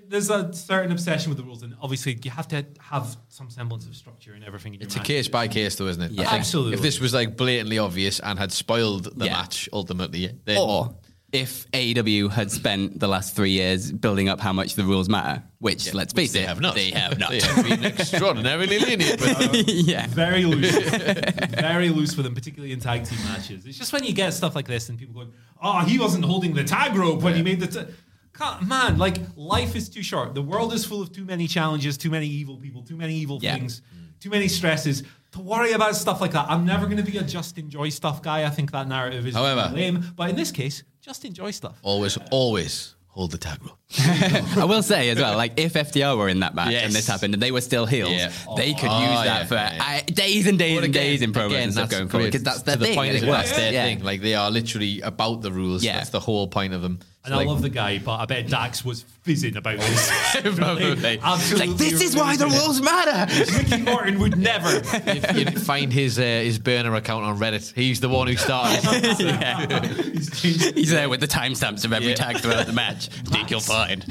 There's 0.08 0.32
a 0.32 0.52
certain 0.54 0.92
obsession 0.92 1.30
with 1.30 1.38
the 1.38 1.44
rules, 1.44 1.62
and 1.64 1.76
obviously 1.82 2.18
you 2.24 2.32
have 2.32 2.48
to 2.48 2.66
have 2.80 3.18
some 3.28 3.50
semblance 3.52 3.86
of 3.86 3.96
structure 3.96 4.34
and 4.34 4.44
everything. 4.44 4.74
In 4.74 4.80
your 4.80 4.86
It's 4.88 4.96
a 4.96 5.00
match. 5.00 5.08
case 5.08 5.28
by 5.28 5.48
case, 5.48 5.76
though, 5.76 5.88
isn't 5.88 6.02
it? 6.02 6.12
Yeah. 6.12 6.34
Absolutely. 6.34 6.74
If 6.76 6.82
this 6.82 7.00
was 7.00 7.14
like 7.14 7.36
blatantly 7.38 7.78
obvious 7.78 8.20
and 8.22 8.40
had 8.40 8.52
spoiled 8.52 9.04
the 9.20 9.26
Yeah. 9.26 9.34
match 9.34 9.70
ultimately, 9.74 10.32
then 10.46 10.58
Or 10.58 10.96
if 11.36 11.70
AEW 11.72 12.32
had 12.32 12.50
spent 12.52 13.00
the 13.00 13.08
last 13.08 13.36
three 13.36 13.52
years 13.52 13.92
building 13.92 14.30
up 14.30 14.40
how 14.40 14.54
much 14.54 14.76
the 14.76 14.84
rules 14.84 15.10
matter, 15.10 15.44
which 15.60 15.94
let's 15.94 16.14
face 16.14 16.32
they 16.34 16.42
it, 16.44 16.48
have 16.48 16.62
not. 16.62 16.76
They 16.76 16.92
have 16.92 17.20
not. 17.20 17.30
They 17.32 17.42
have 17.42 17.64
been 17.68 17.84
extraordinarily 17.84 18.80
lenient. 18.80 19.20
But 19.20 19.54
yeah. 19.68 20.08
very 20.08 20.46
loose, 20.46 20.72
very 21.60 21.90
loose 21.90 22.16
with 22.16 22.24
them, 22.26 22.34
particularly 22.36 22.72
in 22.74 22.80
tag 22.80 23.04
team 23.04 23.20
matches. 23.26 23.66
It's 23.66 23.78
just 23.78 23.92
when 23.94 24.04
you 24.04 24.14
get 24.14 24.34
stuff 24.34 24.56
like 24.56 24.68
this 24.68 24.90
and 24.90 24.98
people 24.98 25.14
going, 25.14 25.34
"Oh, 25.62 25.80
he 25.82 26.00
wasn't 26.00 26.26
holding 26.26 26.54
the 26.54 26.64
tag 26.64 26.96
rope 26.96 27.22
when 27.22 27.36
he 27.36 27.44
made 27.44 27.60
the." 27.60 27.68
T-. 27.68 27.92
Can't- 28.34 28.68
Man, 28.68 28.98
like 28.98 29.18
life 29.36 29.76
is 29.76 29.88
too 29.90 30.04
short. 30.04 30.34
The 30.36 30.42
world 30.42 30.74
is 30.74 30.86
full 30.86 31.02
of 31.02 31.12
too 31.12 31.26
many 31.26 31.48
challenges, 31.48 31.98
too 31.98 32.10
many 32.10 32.28
evil 32.28 32.58
people, 32.58 32.82
too 32.84 32.98
many 32.98 33.16
evil 33.16 33.40
Yeah. 33.42 33.56
things, 33.56 33.82
too 34.20 34.30
many 34.30 34.48
stresses 34.50 35.04
to 35.32 35.40
worry 35.42 35.72
about 35.74 35.96
stuff 35.96 36.20
like 36.22 36.32
that. 36.32 36.46
I'm 36.50 36.66
never 36.66 36.86
going 36.86 36.98
to 37.04 37.12
be 37.12 37.18
a 37.18 37.24
just 37.24 37.58
enjoy 37.58 37.90
stuff 37.90 38.22
guy. 38.22 38.46
I 38.46 38.50
think 38.50 38.72
that 38.72 38.88
narrative 38.88 39.26
is 39.28 39.36
However- 39.36 39.74
lame. 39.74 40.04
But 40.16 40.30
in 40.32 40.36
this 40.36 40.52
case, 40.52 40.84
just 41.06 41.24
enjoy 41.26 41.52
stuff. 41.52 41.78
always, 41.84 42.18
always 42.32 42.96
hold 43.08 43.32
the 43.32 43.38
tag 43.38 43.60
rope. 43.64 43.78
I 44.58 44.66
will 44.66 44.84
say 44.84 45.10
as 45.10 45.18
well, 45.18 45.38
like 45.38 45.54
if 45.58 45.74
FTR 45.74 46.18
were 46.18 46.28
in 46.28 46.40
that 46.42 46.54
match 46.56 46.72
Yes. 46.72 46.86
and 46.86 46.94
this 46.94 47.08
happened 47.08 47.34
and 47.34 47.42
they 47.42 47.52
were 47.52 47.62
still 47.62 47.86
heels, 47.86 48.12
Yeah. 48.12 48.32
they 48.58 48.74
could 48.74 48.90
Oh, 48.90 49.00
use 49.00 49.10
yeah, 49.10 49.24
that 49.24 49.48
for 49.48 49.56
yeah. 49.56 50.02
uh, 50.04 50.12
days 50.12 50.48
and 50.48 50.60
days 50.60 50.78
But 50.78 50.84
and 50.86 50.94
days 50.94 51.22
in 51.22 51.32
promos 51.32 51.54
and 51.56 51.72
stuff 51.72 51.90
that's 51.90 51.98
going 52.00 52.10
forward 52.10 52.26
because 52.26 52.44
that's 52.44 52.64
their 52.64 52.76
to 52.76 52.80
the 52.80 52.86
thing. 52.88 52.96
point 52.96 53.10
and 53.10 53.18
as 53.18 53.24
it 53.24 53.28
That's 53.28 53.56
their 53.56 53.72
Yeah. 53.72 53.84
thing. 53.86 54.04
Like 54.04 54.22
they 54.22 54.34
are 54.36 54.52
literally 54.52 55.00
about 55.02 55.42
the 55.44 55.52
rules. 55.52 55.82
Yeah. 55.84 55.96
That's 55.98 56.10
the 56.10 56.20
whole 56.20 56.48
point 56.48 56.74
of 56.74 56.82
them. 56.82 57.00
And 57.26 57.34
It's 57.34 57.42
I 57.42 57.46
love 57.46 57.62
the 57.64 57.70
guy, 57.70 57.98
but 57.98 58.18
I 58.20 58.26
bet 58.26 58.48
Dax 58.48 58.86
was 58.86 59.02
fizzing 59.24 59.58
about 59.58 59.80
this. 59.80 60.12
Probably. 60.56 61.20
Absolutely. 61.24 61.68
Like, 61.70 61.78
this 61.78 62.02
is 62.02 62.16
why 62.16 62.36
the 62.38 62.46
rules 62.46 62.82
matter. 62.82 63.34
Ricky 63.58 63.82
Morton 63.82 64.20
would 64.20 64.38
never. 64.38 64.70
if 64.94 65.36
you 65.36 65.60
find 65.60 65.92
his 65.92 66.20
uh, 66.20 66.22
his 66.22 66.60
burner 66.60 66.94
account 66.94 67.26
on 67.26 67.40
Reddit, 67.40 67.74
he's 67.74 68.00
the 68.00 68.10
one 68.10 68.28
who 68.28 68.36
started. 68.36 68.80
it. 68.84 70.76
He's 70.76 70.92
there 70.92 71.10
with 71.10 71.20
the 71.20 71.28
timestamps 71.28 71.84
of 71.86 71.94
every 71.94 72.10
Yeah. 72.10 72.16
tag 72.16 72.38
throughout 72.38 72.68
the 72.68 72.74
match. 72.74 73.08
Think 73.08 73.50
you'll 73.50 73.60
find. 73.60 74.06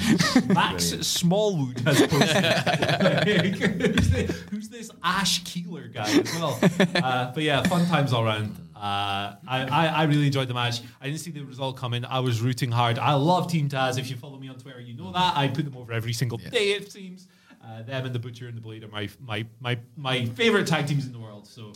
Max 0.48 0.86
Smallwood 1.06 1.78
has 1.80 2.00
posted. 2.08 3.54
who's, 3.94 4.10
this, 4.10 4.40
who's 4.50 4.68
this 4.68 4.90
Ash 5.04 5.42
Keeler 5.44 5.86
guy 5.88 6.08
as 6.10 6.34
well? 6.34 6.58
Uh, 6.96 7.32
but 7.32 7.42
yeah, 7.44 7.62
fun 7.62 7.86
times 7.86 8.12
all 8.12 8.24
around. 8.24 8.56
Uh, 8.74 9.36
I, 9.46 9.66
I, 9.70 9.86
I 9.86 10.02
really 10.04 10.26
enjoyed 10.26 10.48
the 10.48 10.54
match. 10.54 10.80
I 11.00 11.06
didn't 11.06 11.20
see 11.20 11.30
the 11.30 11.42
result 11.44 11.76
coming. 11.76 12.04
I 12.04 12.20
was 12.20 12.40
rooting 12.40 12.70
hard. 12.70 12.98
I 12.98 13.14
love 13.14 13.50
Team 13.50 13.68
Taz. 13.68 13.98
If 13.98 14.10
you 14.10 14.16
follow 14.16 14.38
me 14.38 14.48
on 14.48 14.56
Twitter, 14.56 14.80
you 14.80 14.94
know 14.96 15.12
that. 15.12 15.36
I 15.36 15.48
put 15.48 15.64
them 15.64 15.76
over 15.76 15.92
every 15.92 16.12
single 16.12 16.38
day, 16.38 16.72
it 16.72 16.90
seems. 16.90 17.28
Uh, 17.64 17.82
them 17.82 18.04
and 18.04 18.14
the 18.14 18.18
Butcher 18.18 18.46
and 18.46 18.56
the 18.56 18.60
Blade 18.60 18.84
are 18.84 18.88
my 18.88 19.08
my 19.20 19.46
my 19.58 19.78
my 19.96 20.26
favorite 20.26 20.66
tag 20.66 20.86
teams 20.86 21.06
in 21.06 21.12
the 21.12 21.18
world. 21.18 21.46
So, 21.46 21.72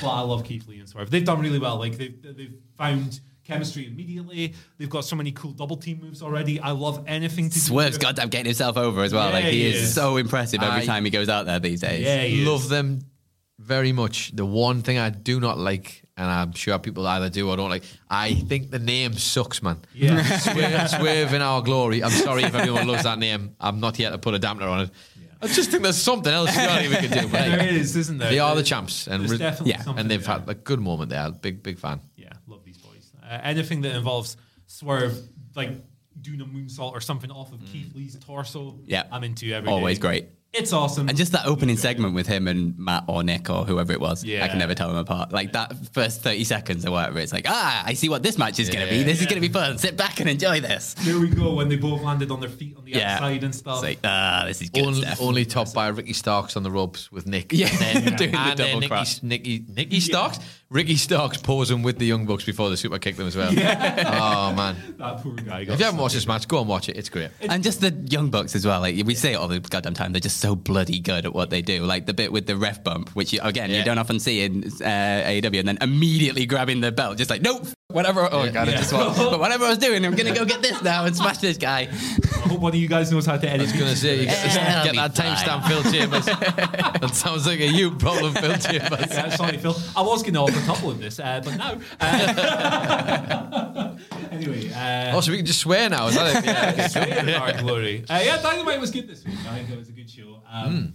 but 0.00 0.08
I 0.08 0.20
love 0.22 0.44
Keith 0.44 0.66
Lee 0.66 0.78
and 0.78 0.88
Swerve. 0.88 1.10
They've 1.10 1.24
done 1.24 1.40
really 1.40 1.58
well. 1.58 1.76
Like 1.76 1.98
they've 1.98 2.16
they've 2.22 2.54
found 2.78 3.20
chemistry 3.44 3.86
immediately. 3.86 4.54
They've 4.78 4.88
got 4.88 5.04
so 5.04 5.14
many 5.14 5.32
cool 5.32 5.52
double 5.52 5.76
team 5.76 6.00
moves 6.00 6.22
already. 6.22 6.58
I 6.58 6.70
love 6.70 7.04
anything 7.06 7.50
to 7.50 7.54
do 7.54 7.60
Swerve's 7.60 7.96
with- 7.96 8.02
goddamn 8.02 8.30
getting 8.30 8.46
himself 8.46 8.78
over 8.78 9.02
as 9.02 9.12
well. 9.12 9.28
Yeah, 9.28 9.34
like 9.34 9.44
he, 9.44 9.50
he 9.62 9.66
is, 9.66 9.82
is. 9.82 9.94
so 9.94 10.16
impressive 10.16 10.62
every 10.62 10.82
I- 10.82 10.86
time 10.86 11.04
he 11.04 11.10
goes 11.10 11.28
out 11.28 11.44
there 11.44 11.60
these 11.60 11.82
days. 11.82 12.02
Yeah, 12.02 12.22
he 12.22 12.40
is. 12.40 12.48
Love 12.48 12.68
them 12.70 13.00
very 13.58 13.92
much. 13.92 14.32
The 14.34 14.46
one 14.46 14.80
thing 14.80 14.96
I 14.96 15.10
do 15.10 15.38
not 15.38 15.58
like, 15.58 16.02
and 16.16 16.30
I'm 16.30 16.52
sure 16.52 16.78
people 16.78 17.06
either 17.06 17.28
do 17.28 17.48
or 17.50 17.56
don't 17.56 17.70
like, 17.70 17.84
I 18.08 18.34
think 18.34 18.70
the 18.70 18.78
name 18.78 19.12
sucks, 19.14 19.62
man. 19.62 19.78
Yeah. 19.94 20.22
Swerve, 20.38 20.90
swerve 20.90 21.34
in 21.34 21.42
our 21.42 21.62
glory. 21.62 22.02
I'm 22.02 22.10
sorry 22.10 22.44
if 22.44 22.54
everyone 22.54 22.86
loves 22.86 23.02
that 23.04 23.18
name. 23.18 23.54
I'm 23.60 23.80
not 23.80 23.96
here 23.96 24.10
to 24.10 24.18
put 24.18 24.34
a 24.34 24.38
dampener 24.38 24.70
on 24.70 24.80
it. 24.82 24.90
I 25.42 25.48
just 25.48 25.70
think 25.70 25.82
there's 25.82 25.98
something 26.00 26.32
else 26.32 26.48
we 26.56 26.62
can 26.96 27.10
do. 27.10 27.28
But 27.28 27.32
there 27.32 27.68
is, 27.68 27.94
isn't 27.94 28.16
there? 28.18 28.30
they 28.30 28.38
are 28.38 28.56
the 28.56 28.62
champs, 28.62 29.06
and 29.06 29.28
re- 29.28 29.36
definitely 29.36 29.72
yeah, 29.72 29.84
and 29.94 30.10
they've 30.10 30.24
there. 30.24 30.38
had 30.38 30.48
a 30.48 30.54
good 30.54 30.80
moment 30.80 31.10
there. 31.10 31.30
Big, 31.30 31.62
big 31.62 31.78
fan. 31.78 32.00
Yeah, 32.16 32.30
love 32.46 32.64
these 32.64 32.78
boys. 32.78 33.12
Uh, 33.22 33.38
anything 33.42 33.82
that 33.82 33.94
involves 33.94 34.38
Swerve, 34.66 35.14
like 35.54 35.72
doing 36.22 36.40
a 36.40 36.46
moonsault 36.46 36.92
or 36.92 37.02
something 37.02 37.30
off 37.30 37.52
of 37.52 37.60
Keith 37.66 37.94
Lee's 37.94 38.18
torso, 38.18 38.78
Yeah. 38.86 39.04
I'm 39.12 39.22
into 39.24 39.52
every 39.52 39.68
Always 39.70 39.98
day. 39.98 40.02
great. 40.08 40.28
It's 40.58 40.72
awesome. 40.72 41.08
And 41.08 41.18
just 41.18 41.32
that 41.32 41.46
opening 41.46 41.76
segment 41.76 42.14
with 42.14 42.26
him 42.26 42.48
and 42.48 42.76
Matt 42.78 43.04
or 43.08 43.22
Nick 43.22 43.50
or 43.50 43.64
whoever 43.66 43.92
it 43.92 44.00
was, 44.00 44.24
yeah. 44.24 44.44
I 44.44 44.48
can 44.48 44.58
never 44.58 44.74
tell 44.74 44.88
them 44.88 44.96
apart. 44.96 45.30
Like 45.32 45.52
that 45.52 45.74
first 45.92 46.22
30 46.22 46.44
seconds 46.44 46.86
or 46.86 46.92
whatever, 46.92 47.18
it's 47.18 47.32
like, 47.32 47.44
ah, 47.48 47.82
I 47.84 47.92
see 47.92 48.08
what 48.08 48.22
this 48.22 48.38
match 48.38 48.58
is 48.58 48.70
going 48.70 48.84
to 48.86 48.90
be. 48.90 49.02
This 49.02 49.20
is 49.20 49.26
going 49.26 49.40
to 49.40 49.46
be 49.46 49.52
fun. 49.52 49.76
Sit 49.78 49.96
back 49.96 50.18
and 50.20 50.30
enjoy 50.30 50.60
this. 50.60 50.94
There 51.00 51.18
we 51.20 51.28
go 51.28 51.52
when 51.54 51.68
they 51.68 51.76
both 51.76 52.00
landed 52.02 52.30
on 52.30 52.40
their 52.40 52.48
feet 52.48 52.74
on 52.76 52.84
the 52.86 52.92
Yeah. 52.92 53.14
outside 53.16 53.44
and 53.44 53.54
stuff. 53.54 53.76
It's 53.76 53.82
like, 53.82 53.98
ah, 54.04 54.44
this 54.46 54.62
is 54.62 54.70
good 54.70 54.86
Only, 54.86 55.00
stuff. 55.02 55.20
only 55.20 55.44
topped 55.44 55.74
by 55.74 55.88
Ricky 55.88 56.14
Starks 56.14 56.56
on 56.56 56.62
the 56.62 56.70
ropes 56.70 57.12
with 57.12 57.26
Nick. 57.26 57.52
Yeah, 57.52 57.68
and 57.68 58.04
then, 58.06 58.16
doing 58.16 58.30
the 58.32 58.38
and 58.38 58.58
then 58.58 58.66
double 58.68 58.80
Nicky, 58.80 58.88
cross. 58.88 59.22
Nicky, 59.22 59.64
Nicky 59.68 60.00
Starks, 60.00 60.38
Ricky 60.68 60.96
Starks 60.96 61.38
posing 61.38 61.84
with 61.84 61.98
the 61.98 62.06
Young 62.06 62.26
Bucks 62.26 62.44
before 62.44 62.70
the 62.70 62.76
super 62.76 62.98
kick 62.98 63.14
them 63.14 63.28
as 63.28 63.36
well. 63.36 63.50
Oh 63.50 64.52
man! 64.52 64.76
that 64.98 65.22
poor 65.22 65.34
guy. 65.34 65.64
Got 65.64 65.74
If 65.74 65.78
you 65.78 65.84
haven't 65.84 66.00
watched 66.00 66.14
this 66.14 66.26
match, 66.26 66.48
go 66.48 66.58
and 66.58 66.68
watch 66.68 66.88
it. 66.88 66.96
It's 66.96 67.08
great. 67.08 67.30
And 67.40 67.62
just 67.62 67.80
the 67.80 67.92
young 68.08 68.30
bucks 68.30 68.56
as 68.56 68.66
well. 68.66 68.80
Like 68.80 69.00
we 69.06 69.14
say 69.14 69.34
it 69.34 69.36
all 69.36 69.46
the 69.46 69.60
goddamn 69.60 69.94
time, 69.94 70.12
they're 70.12 70.20
just 70.20 70.40
so 70.40 70.56
bloody 70.56 70.98
good 70.98 71.24
at 71.24 71.32
what 71.32 71.50
they 71.50 71.62
do. 71.62 71.84
Like 71.84 72.06
the 72.06 72.14
bit 72.14 72.32
with 72.32 72.46
the 72.46 72.56
ref 72.56 72.82
bump, 72.82 73.10
which 73.10 73.32
you, 73.32 73.38
again 73.42 73.70
you 73.70 73.84
don't 73.84 73.98
often 73.98 74.18
see 74.18 74.42
in 74.42 74.64
uh, 74.64 75.28
AEW, 75.28 75.60
and 75.60 75.68
then 75.68 75.78
immediately 75.80 76.46
grabbing 76.46 76.80
the 76.80 76.90
belt, 76.90 77.16
just 77.16 77.30
like 77.30 77.42
nope, 77.42 77.64
whatever. 77.86 78.28
Oh 78.30 78.50
god, 78.50 78.68
I 78.68 78.72
just 78.72 78.92
want. 78.92 79.16
But 79.36 79.38
whatever 79.40 79.66
I 79.66 79.68
was 79.70 79.78
doing, 79.78 80.04
I'm 80.04 80.16
gonna 80.16 80.34
go 80.34 80.44
get 80.44 80.62
this 80.62 80.82
now 80.82 81.04
and 81.04 81.16
smash 81.16 81.38
this 81.38 81.58
guy. 81.58 81.88
I 82.46 82.48
hope 82.48 82.60
one 82.60 82.72
of 82.72 82.78
you 82.78 82.86
guys 82.88 83.10
knows 83.10 83.26
how 83.26 83.36
to 83.36 83.48
edit. 83.48 83.60
I 83.60 83.64
was 83.64 83.72
going 83.72 83.90
to 83.90 83.96
say, 83.96 84.20
you 84.20 84.26
get, 84.26 84.54
Yeah, 84.54 84.84
get 84.84 84.94
it'll 84.94 85.08
that 85.08 85.14
be 85.14 85.20
fine. 85.20 85.36
timestamp, 85.36 85.66
Phil 85.68 85.82
Chambers. 85.92 86.26
that 86.26 87.10
sounds 87.14 87.46
like 87.46 87.58
a 87.60 87.66
you 87.66 87.90
problem, 87.90 88.34
Phil 88.34 88.56
Chambers. 88.58 89.06
Yeah, 89.10 89.30
sorry, 89.30 89.58
Phil. 89.58 89.76
I 89.96 90.02
was 90.02 90.22
going 90.22 90.34
to 90.34 90.40
offer 90.40 90.58
a 90.58 90.62
couple 90.62 90.90
of 90.90 90.98
this, 91.00 91.18
uh, 91.18 91.40
but 91.44 91.56
no. 91.56 91.80
Uh, 92.00 93.96
anyway, 94.30 94.70
uh, 94.72 95.16
Oh, 95.16 95.20
so 95.20 95.30
we 95.32 95.38
can 95.38 95.46
just 95.46 95.60
swear 95.60 95.88
now, 95.88 96.06
is 96.08 96.14
that 96.14 96.36
it? 96.36 96.44
Yeah. 96.44 96.86
Straight 96.88 97.08
in 97.16 97.28
our 97.30 97.52
glory. 97.60 98.04
Uh, 98.08 98.20
yeah, 98.24 98.40
Dynamite 98.40 98.80
was 98.80 98.90
good 98.90 99.08
this 99.08 99.24
week. 99.24 99.36
I 99.48 99.56
think 99.58 99.70
it 99.70 99.78
was 99.78 99.88
a 99.88 99.92
good 99.92 100.08
show. 100.10 100.42
Um, 100.50 100.92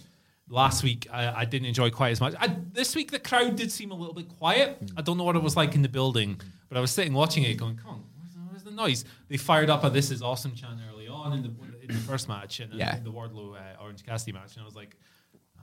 Last 0.49 0.83
week, 0.83 1.07
I, 1.13 1.41
I 1.41 1.45
didn't 1.45 1.67
enjoy 1.67 1.91
quite 1.91 2.09
as 2.11 2.19
much. 2.19 2.33
I, 2.37 2.53
this 2.73 2.93
week, 2.93 3.09
the 3.11 3.19
crowd 3.19 3.55
did 3.55 3.71
seem 3.71 3.91
a 3.91 3.95
little 3.95 4.13
bit 4.13 4.27
quiet. 4.37 4.77
I 4.97 5.01
don't 5.01 5.17
know 5.17 5.23
what 5.23 5.37
it 5.37 5.41
was 5.43 5.55
like 5.55 5.75
in 5.75 5.81
the 5.81 5.87
building, 5.87 6.41
but 6.67 6.77
I 6.77 6.81
was 6.81 6.91
sitting 6.91 7.13
watching 7.13 7.43
it, 7.43 7.53
going, 7.55 7.77
"Come 7.77 7.91
on, 7.91 8.03
where's 8.19 8.33
the, 8.33 8.39
where's 8.49 8.63
the 8.63 8.71
noise?" 8.71 9.05
They 9.29 9.37
fired 9.37 9.69
up 9.69 9.85
a 9.85 9.89
"This 9.89 10.11
is 10.11 10.21
awesome" 10.21 10.53
chant 10.53 10.77
early 10.90 10.90
on 11.21 11.33
in 11.33 11.41
the 11.43 11.49
in 11.81 11.87
the 11.87 11.93
first 11.93 12.27
match, 12.27 12.59
and 12.59 12.73
Yeah. 12.73 12.97
in 12.97 13.03
the 13.03 13.11
Wardlow 13.11 13.55
uh, 13.55 13.81
Orange 13.81 14.05
Cassidy 14.05 14.31
match, 14.33 14.53
and 14.55 14.61
I 14.63 14.65
was 14.65 14.75
like. 14.75 14.95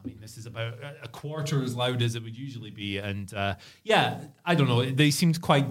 I 0.00 0.06
mean, 0.06 0.18
this 0.20 0.36
is 0.38 0.46
about 0.46 0.74
a- 1.02 1.08
quarter 1.08 1.60
as 1.60 1.74
loud 1.74 2.02
as 2.02 2.14
it 2.14 2.22
would 2.22 2.38
usually 2.38 2.70
be, 2.70 2.98
and 2.98 3.34
uh, 3.34 3.56
yeah, 3.82 4.20
I 4.44 4.54
don't 4.54 4.68
know. 4.68 4.84
They 4.84 5.10
seemed 5.10 5.42
quite 5.42 5.66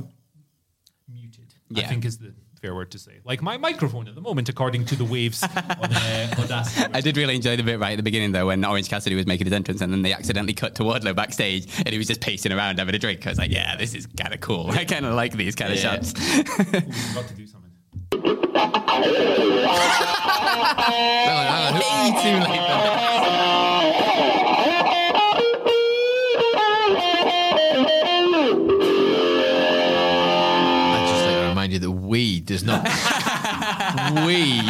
muted. 1.09 1.53
I 1.73 1.83
think 1.83 2.03
is 2.03 2.17
the 2.17 2.33
fair 2.61 2.75
word 2.75 2.91
to 2.91 2.99
say. 2.99 3.13
Like 3.23 3.41
my 3.41 3.55
microphone 3.55 4.05
at 4.09 4.15
the 4.15 4.21
moment, 4.21 4.49
according 4.49 4.83
to 4.87 4.97
the 4.97 5.05
waves 5.05 5.43
on 5.43 5.49
uh, 5.55 6.35
Audacity. 6.39 6.91
I 6.93 6.99
did 6.99 7.15
really 7.15 7.35
enjoy 7.37 7.55
the 7.55 7.63
bit 7.63 7.79
right 7.79 7.91
at 7.93 7.95
the 7.97 8.03
beginning 8.03 8.33
though 8.33 8.47
when 8.47 8.65
Orange 8.65 8.89
Cassidy 8.89 9.15
was 9.15 9.25
making 9.27 9.45
his 9.47 9.53
entrance 9.53 9.79
and 9.79 9.93
then 9.93 10.01
they 10.01 10.11
accidentally 10.11 10.53
cut 10.53 10.75
to 10.75 10.83
Wardlow 10.83 11.15
backstage 11.15 11.67
and 11.77 11.87
he 11.89 11.97
was 11.97 12.07
just 12.07 12.19
pacing 12.19 12.51
around 12.51 12.79
having 12.79 12.95
a 12.95 12.99
drink. 12.99 13.25
I 13.25 13.29
was 13.29 13.37
like, 13.37 13.51
yeah, 13.51 13.77
this 13.77 13.93
is 13.93 14.07
kind 14.07 14.33
of 14.33 14.41
cool. 14.41 14.69
I 14.71 14.83
kind 14.83 15.05
of 15.05 15.13
like 15.13 15.37
these 15.37 15.55
kind 15.55 15.71
of 15.71 15.77
Yeah. 15.81 16.01
shots. 16.01 16.13
Ooh, 16.19 16.83
on, 18.97 20.73
hang 20.77 21.67
on. 21.67 21.73
Who- 21.73 22.21
too 22.21 22.37
late. 22.39 22.61
though. 22.67 23.46
Does 32.47 32.63
not. 32.63 32.83
we 34.25 34.61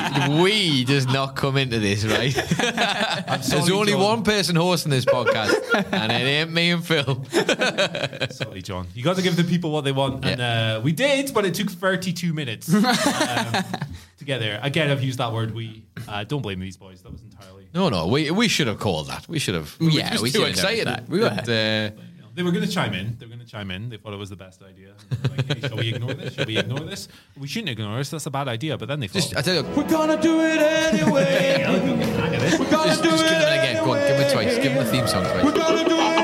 we 0.41 0.83
does 0.83 1.07
not 1.07 1.35
come 1.35 1.57
into 1.57 1.79
this 1.79 2.03
right. 2.05 2.33
There's 3.49 3.69
only 3.69 3.93
John. 3.93 4.01
one 4.01 4.23
person 4.23 4.55
hosting 4.55 4.89
this 4.91 5.05
podcast, 5.05 5.53
and 5.91 6.11
it 6.11 6.15
ain't 6.25 6.51
me 6.51 6.71
and 6.71 6.85
Phil. 6.85 7.23
Sorry, 8.31 8.61
John. 8.61 8.87
You 8.93 9.03
got 9.03 9.15
to 9.15 9.21
give 9.21 9.35
the 9.37 9.43
people 9.43 9.71
what 9.71 9.85
they 9.85 9.91
want, 9.91 10.25
and 10.25 10.41
uh, 10.41 10.81
we 10.83 10.91
did, 10.91 11.33
but 11.33 11.45
it 11.45 11.53
took 11.53 11.69
32 11.69 12.33
minutes 12.33 12.73
um, 12.73 12.83
to 12.83 14.25
get 14.25 14.39
there. 14.39 14.59
Again, 14.61 14.89
I've 14.91 15.03
used 15.03 15.19
that 15.19 15.31
word. 15.31 15.53
We 15.53 15.83
uh, 16.07 16.23
don't 16.25 16.41
blame 16.41 16.59
these 16.59 16.77
boys. 16.77 17.01
That 17.03 17.11
was 17.11 17.21
entirely. 17.21 17.67
No, 17.73 17.89
no, 17.89 18.07
we 18.07 18.31
we 18.31 18.47
should 18.47 18.67
have 18.67 18.79
called 18.79 19.07
that. 19.07 19.27
We 19.29 19.39
should 19.39 19.55
have. 19.55 19.75
We 19.79 19.91
Yeah, 19.91 20.05
were 20.05 20.09
just 20.11 20.23
we 20.23 20.29
too 20.31 20.39
should 20.39 20.47
have 20.47 20.49
excited. 20.55 20.87
that. 20.87 21.07
We 21.09 21.19
were. 21.19 21.29
But, 21.29 21.47
uh, 21.49 21.51
you 21.51 22.16
know, 22.16 22.16
they 22.37 22.43
were 22.43 22.51
going 22.51 22.63
to 22.63 22.69
chime 22.71 22.93
in. 22.93 23.17
They 23.17 23.25
were 23.25 23.31
going 23.33 23.43
to 23.43 23.51
chime 23.51 23.71
in. 23.71 23.89
They 23.89 23.97
thought 23.97 24.13
it 24.13 24.17
was 24.17 24.29
the 24.29 24.35
best 24.35 24.61
idea. 24.61 24.93
Like, 25.29 25.57
hey, 25.57 25.67
shall 25.67 25.77
we 25.77 25.89
ignore 25.95 26.13
this? 26.13 26.35
Shall 26.35 26.45
we 26.45 26.57
ignore 26.59 26.81
this? 26.81 27.07
We 27.35 27.47
shouldn't 27.47 27.69
ignore 27.71 27.97
this. 27.97 28.11
That's 28.11 28.27
a 28.27 28.29
bad 28.29 28.47
idea. 28.47 28.77
But 28.77 28.89
then 28.89 28.99
they 28.99 29.07
thought, 29.07 29.23
just 29.23 29.35
I 29.35 29.41
tell 29.41 29.55
you, 29.55 29.63
We're 29.75 29.89
gonna 29.89 30.21
do 30.21 30.39
it 30.41 30.59
anyway. 30.61 31.57
"Yeah, 31.59 31.71
look 31.71 31.81
at 31.81 31.97
the 31.99 32.05
hang 32.21 32.35
of 32.35 32.41
this." 32.41 32.59
We're 32.59 32.69
gonna 32.69 32.89
just, 32.91 33.01
do 33.03 33.09
just 33.09 33.25
it 33.25 33.29
give 33.29 33.39
them 33.39 33.53
it 33.53 33.57
again. 33.57 33.83
Go 33.83 33.91
on, 33.93 33.99
give 34.07 34.19
it 34.19 34.31
twice. 34.31 34.55
Give 34.55 34.73
them 34.75 34.85
the 34.85 34.91
theme 34.91 35.07
song 35.07 35.23
twice. 35.23 35.43
We're 35.45 35.51
gonna 35.51 35.83
do 35.89 35.95
it 35.95 35.99
anyway. 35.99 36.23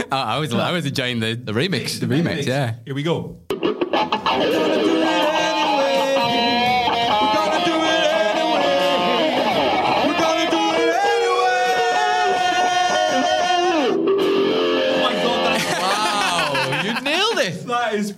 Oh, 0.10 0.16
I 0.16 0.38
was 0.38 0.54
I 0.54 0.70
was 0.72 0.86
enjoying 0.86 1.18
the 1.20 1.34
The 1.34 1.52
remix. 1.52 1.98
the 2.00 2.06
remix. 2.06 2.46
Yeah. 2.46 2.76
Here 2.86 2.94
we 2.94 3.02
go. 3.02 3.40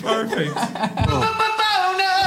That 0.03 0.27
is 0.27 0.31
perfect. 0.33 0.57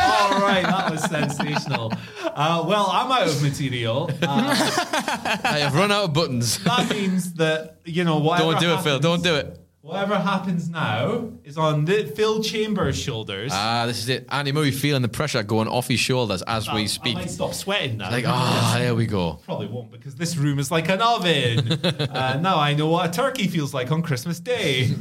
All 0.06 0.42
right, 0.42 0.64
that 0.64 0.92
was 0.92 1.02
sensational. 1.04 1.92
Uh, 2.24 2.64
well, 2.68 2.88
I'm 2.92 3.12
out 3.12 3.28
of 3.28 3.42
material. 3.44 4.10
Uh, 4.22 4.26
I 5.44 5.60
have 5.60 5.76
run 5.76 5.92
out 5.92 6.06
of 6.06 6.14
buttons. 6.14 6.58
that 6.64 6.90
means 6.90 7.34
that 7.34 7.78
you 7.86 8.04
know 8.04 8.18
whatever. 8.20 8.52
Don't 8.52 8.62
do 8.62 8.74
it, 8.74 8.82
Phil. 8.82 9.00
Don't 9.00 9.24
do 9.24 9.36
it. 9.36 9.60
Whatever 9.82 10.18
happens 10.18 10.70
now 10.70 11.30
is 11.44 11.58
on 11.58 11.84
the 11.86 12.06
Phil 12.16 12.42
Chambers' 12.42 12.98
shoulders. 12.98 13.52
Ah, 13.54 13.86
this 13.86 14.00
is 14.00 14.08
it. 14.08 14.26
Andy 14.32 14.54
Murray 14.54 14.72
feeling 14.72 15.02
the 15.02 15.10
pressure 15.10 15.44
going 15.44 15.68
off 15.68 15.90
his 15.90 16.00
shoulders 16.00 16.42
as 16.44 16.70
I- 16.70 16.76
we 16.76 16.88
speak. 16.88 17.18
I 17.18 17.22
might 17.22 17.30
stop 17.32 17.54
sweating 17.54 17.98
now. 17.98 18.10
Like, 18.10 18.24
ah, 18.26 18.76
there 18.80 18.96
we 18.96 19.06
go. 19.06 19.40
Probably 19.46 19.68
won't 19.68 19.92
because 19.92 20.16
this 20.16 20.38
room 20.38 20.58
is 20.58 20.72
like 20.72 20.88
an 20.90 21.02
oven. 21.02 21.70
uh, 21.70 22.40
now 22.42 22.58
I 22.60 22.74
know 22.74 22.88
what 22.88 23.10
a 23.10 23.12
turkey 23.12 23.48
feels 23.48 23.74
like 23.74 23.92
on 23.92 24.02
Christmas 24.02 24.40
Day. 24.40 24.96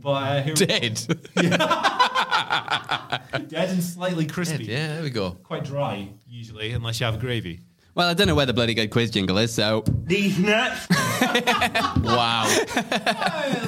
But 0.00 0.10
uh, 0.10 0.42
here 0.42 0.54
Dead. 0.54 0.94
dead 3.48 3.70
and 3.70 3.82
slightly 3.82 4.26
crispy. 4.26 4.64
Yeah, 4.64 4.94
there 4.94 5.02
we 5.02 5.10
go. 5.10 5.32
Quite 5.42 5.64
dry 5.64 6.08
usually, 6.28 6.70
unless 6.72 7.00
you 7.00 7.06
have 7.06 7.18
gravy. 7.18 7.60
Well, 7.94 8.08
I 8.08 8.14
don't 8.14 8.28
know 8.28 8.36
where 8.36 8.46
the 8.46 8.52
bloody 8.52 8.74
good 8.74 8.90
quiz 8.90 9.10
jingle 9.10 9.38
is, 9.38 9.52
so 9.52 9.82
These 10.04 10.38
nuts. 10.38 10.86
Wow. 12.00 12.46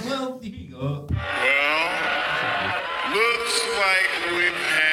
Well, 0.07 0.39
here 0.41 0.55
you 0.55 0.71
go. 0.71 1.09
Looks 3.11 3.59
like 3.77 4.11
we've 4.31 4.55
had 4.55 4.90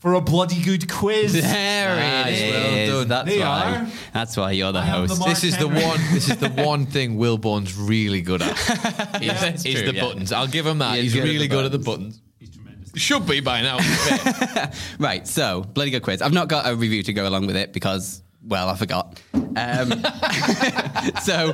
For 0.00 0.14
a 0.14 0.20
bloody 0.22 0.60
good 0.62 0.90
quiz. 0.90 1.34
there 1.34 1.96
Nice, 1.96 2.40
it 2.40 2.50
well 2.90 3.00
done. 3.00 3.08
That's 3.08 3.28
They 3.28 3.38
why. 3.40 3.76
are. 3.76 3.86
That's 4.14 4.36
why 4.36 4.50
you're 4.52 4.72
the 4.72 4.78
I 4.78 4.86
am 4.86 5.06
the 5.06 5.14
host. 5.14 5.20
Mark 5.20 5.30
This 5.30 5.44
is 5.44 5.58
the 5.58 5.68
Henry. 5.68 5.84
one. 5.84 5.98
This 6.14 6.30
is 6.30 6.36
the 6.38 6.48
one 6.66 6.86
thing 6.86 7.18
Wilborn's 7.18 7.76
really 7.76 8.22
good 8.22 8.40
at. 8.40 8.50
Is, 9.22 9.40
that's 9.40 9.64
is 9.66 9.74
true, 9.74 9.86
the 9.92 9.94
yeah. 9.94 10.00
buttons. 10.02 10.32
I'll 10.32 10.46
give 10.46 10.64
him 10.66 10.78
that. 10.78 10.94
He 10.94 11.00
is 11.00 11.04
He's 11.04 11.12
good 11.14 11.20
at 11.20 11.24
really 11.26 11.38
the 11.48 11.54
good 11.54 11.64
at 11.66 11.72
the 11.72 11.78
buttons. 11.78 12.16
buttons. 12.18 12.20
He's 12.38 12.50
tremendous. 12.50 12.90
Should 12.96 13.26
be 13.26 13.40
by 13.40 13.60
now. 13.60 13.78
Right, 14.98 15.26
so 15.28 15.62
bloody 15.62 15.90
good 15.90 16.02
quiz. 16.02 16.22
I've 16.22 16.32
not 16.32 16.48
got 16.48 16.66
a 16.66 16.74
review 16.74 17.02
to 17.02 17.12
go 17.12 17.28
along 17.28 17.46
with 17.46 17.56
it 17.56 17.72
because, 17.74 18.22
well, 18.42 18.68
I 18.68 18.76
forgot. 18.76 19.20
Um, 19.34 19.90
so, 21.22 21.52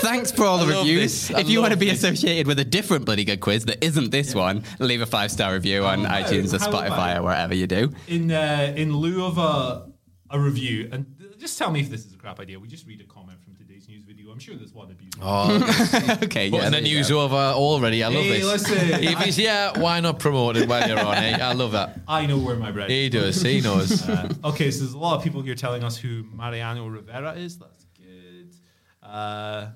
thanks 0.00 0.32
for 0.32 0.44
all 0.44 0.58
the 0.58 0.72
I 0.74 0.78
reviews. 0.78 1.30
If 1.30 1.48
you 1.48 1.60
want 1.60 1.72
to 1.72 1.78
be 1.78 1.86
this. 1.86 1.98
associated 1.98 2.46
with 2.46 2.58
a 2.58 2.64
different 2.64 3.04
bloody 3.04 3.24
good 3.24 3.40
quiz 3.40 3.64
that 3.66 3.84
isn't 3.84 4.10
this 4.10 4.34
one, 4.34 4.64
leave 4.78 5.02
a 5.02 5.06
five 5.06 5.30
star 5.30 5.52
review 5.52 5.84
on 5.84 6.04
iTunes 6.04 6.52
or 6.54 6.58
how 6.58 6.70
Spotify 6.70 7.18
or 7.18 7.22
wherever 7.22 7.54
you 7.54 7.66
do. 7.66 7.92
In 8.08 8.30
uh, 8.30 8.72
in 8.76 8.96
lieu 8.96 9.24
of 9.24 9.38
a 9.38 9.90
a 10.30 10.38
review, 10.40 10.88
and 10.92 11.06
just 11.38 11.58
tell 11.58 11.70
me 11.70 11.80
if 11.80 11.90
this 11.90 12.04
is 12.04 12.14
a 12.14 12.16
crap 12.16 12.40
idea. 12.40 12.58
We 12.58 12.68
just 12.68 12.86
read 12.86 13.00
a 13.00 13.04
comment 13.04 13.42
from 13.42 13.55
news 13.96 14.04
video. 14.04 14.30
I'm 14.30 14.38
sure 14.38 14.54
there's 14.56 14.72
one 14.74 14.90
abusing. 14.90 15.18
oh, 15.22 16.18
okay, 16.24 16.50
putting 16.50 16.54
yeah, 16.54 16.64
the 16.64 16.70
there 16.70 16.82
you 16.82 16.96
news 16.96 17.08
go. 17.10 17.20
over 17.22 17.34
already. 17.36 18.02
I 18.04 18.08
love 18.08 18.22
Hey, 18.24 18.40
this. 18.40 18.44
listen, 18.68 18.78
if 19.04 19.18
he's 19.20 19.36
here, 19.36 19.72
why 19.76 20.00
not 20.00 20.18
promote 20.18 20.56
it 20.56 20.68
while 20.68 20.86
you're 20.88 20.98
on? 21.00 21.14
Eh? 21.16 21.38
I 21.40 21.52
love 21.52 21.72
that. 21.72 21.98
I 22.06 22.26
know 22.26 22.38
where 22.38 22.56
my 22.56 22.70
bread. 22.70 22.90
He 22.90 23.06
is. 23.06 23.10
does. 23.12 23.42
He 23.42 23.60
knows. 23.60 24.06
Uh, 24.08 24.32
okay, 24.44 24.70
so 24.70 24.80
there's 24.80 24.92
a 24.94 24.98
lot 24.98 25.16
of 25.16 25.24
people 25.24 25.42
here 25.42 25.54
telling 25.54 25.82
us 25.84 25.96
who 25.96 26.24
Mariano 26.32 26.86
Rivera 26.86 27.32
is. 27.34 27.58
That's 27.58 27.86
good. 27.98 28.54
Uh, 29.02 29.68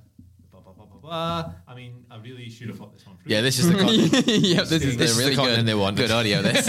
blah, 0.51 0.61
blah, 0.61 0.73
blah, 0.73 0.85
blah, 0.87 1.01
blah. 1.01 1.53
I 1.67 1.75
mean, 1.75 2.05
I 2.11 2.19
really 2.19 2.49
should 2.51 2.69
have 2.69 2.79
thought 2.79 2.93
this 2.93 3.07
one 3.07 3.17
through. 3.17 3.33
Yeah, 3.33 3.41
this 3.41 3.59
is 3.59 3.69
the. 3.71 3.79
Con- 3.79 3.89
yep, 3.95 4.67
this 4.67 4.83
is 4.83 4.97
This 4.97 5.11
is 5.11 5.17
the 5.17 5.23
the 5.23 5.25
really 5.25 5.37
content 5.37 5.57
good, 5.59 5.67
they 5.67 5.75
wanted. 5.75 5.97
good 5.97 6.11
audio. 6.11 6.43
This. 6.43 6.67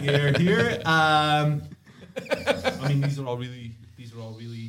here, 0.00 0.32
here. 0.38 0.82
Um, 0.84 1.62
I 2.82 2.88
mean, 2.88 3.00
these 3.00 3.18
are 3.18 3.26
all 3.26 3.38
really, 3.38 3.72
these 3.96 4.12
are 4.14 4.20
all 4.20 4.34
really 4.38 4.61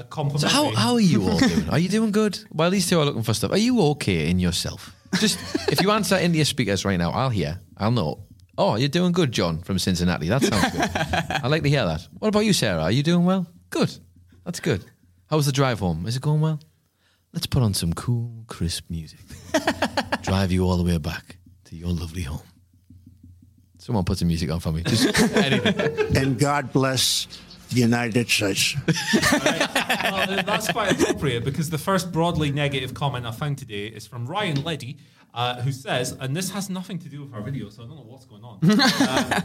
uh, 0.00 0.38
so 0.38 0.48
how 0.48 0.70
how 0.74 0.94
are 0.94 1.00
you 1.00 1.28
all 1.28 1.38
doing? 1.48 1.68
Are 1.70 1.78
you 1.78 1.88
doing 1.88 2.12
good? 2.12 2.38
While 2.50 2.70
these 2.70 2.88
two 2.88 2.98
are 3.00 3.04
looking 3.04 3.22
for 3.22 3.34
stuff, 3.34 3.52
are 3.52 3.58
you 3.58 3.80
okay 3.92 4.28
in 4.30 4.38
yourself? 4.38 4.94
Just 5.18 5.38
if 5.70 5.80
you 5.82 5.90
answer 5.90 6.16
into 6.24 6.36
your 6.36 6.44
speakers 6.44 6.84
right 6.84 6.98
now, 6.98 7.10
I'll 7.10 7.30
hear. 7.30 7.60
I'll 7.76 7.90
know. 7.90 8.24
Oh, 8.58 8.76
you're 8.76 8.88
doing 8.88 9.12
good, 9.12 9.32
John 9.32 9.62
from 9.62 9.78
Cincinnati. 9.78 10.28
That 10.28 10.42
sounds 10.42 10.72
good. 10.72 10.90
I 11.44 11.48
like 11.48 11.62
to 11.62 11.68
hear 11.70 11.84
that. 11.86 12.06
What 12.18 12.28
about 12.28 12.40
you, 12.44 12.52
Sarah? 12.52 12.82
Are 12.82 12.90
you 12.90 13.02
doing 13.02 13.24
well? 13.24 13.46
Good. 13.70 13.96
That's 14.44 14.60
good. 14.60 14.84
How 15.30 15.36
was 15.36 15.46
the 15.46 15.52
drive 15.52 15.80
home? 15.80 16.06
Is 16.06 16.16
it 16.16 16.22
going 16.22 16.40
well? 16.40 16.60
Let's 17.32 17.46
put 17.46 17.62
on 17.62 17.72
some 17.74 17.92
cool, 17.94 18.44
crisp 18.48 18.90
music. 18.90 19.20
drive 20.22 20.52
you 20.52 20.64
all 20.64 20.76
the 20.76 20.82
way 20.82 20.98
back 20.98 21.36
to 21.66 21.76
your 21.76 21.88
lovely 21.88 22.22
home. 22.22 22.42
Someone 23.78 24.04
put 24.04 24.18
some 24.18 24.28
music 24.28 24.50
on 24.50 24.60
for 24.60 24.72
me. 24.72 24.82
Just 24.82 25.06
anything. 25.36 26.16
and 26.16 26.38
God 26.38 26.72
bless 26.72 27.28
the 27.70 27.80
United 27.80 28.28
States. 28.28 28.76
well, 29.32 30.42
that's 30.44 30.70
quite 30.70 30.92
appropriate 30.92 31.44
because 31.44 31.70
the 31.70 31.78
first 31.78 32.12
broadly 32.12 32.50
negative 32.50 32.94
comment 32.94 33.26
I 33.26 33.30
found 33.30 33.58
today 33.58 33.86
is 33.86 34.06
from 34.06 34.26
Ryan 34.26 34.62
Leddy, 34.62 34.96
uh, 35.34 35.60
who 35.62 35.72
says, 35.72 36.12
and 36.12 36.36
this 36.36 36.50
has 36.50 36.68
nothing 36.68 36.98
to 36.98 37.08
do 37.08 37.22
with 37.22 37.34
our 37.34 37.42
video, 37.42 37.68
so 37.68 37.84
I 37.84 37.86
don't 37.86 37.96
know 37.96 38.02
what's 38.02 38.26
going 38.26 38.44
on. 38.44 38.58
Uh, 39.00 39.40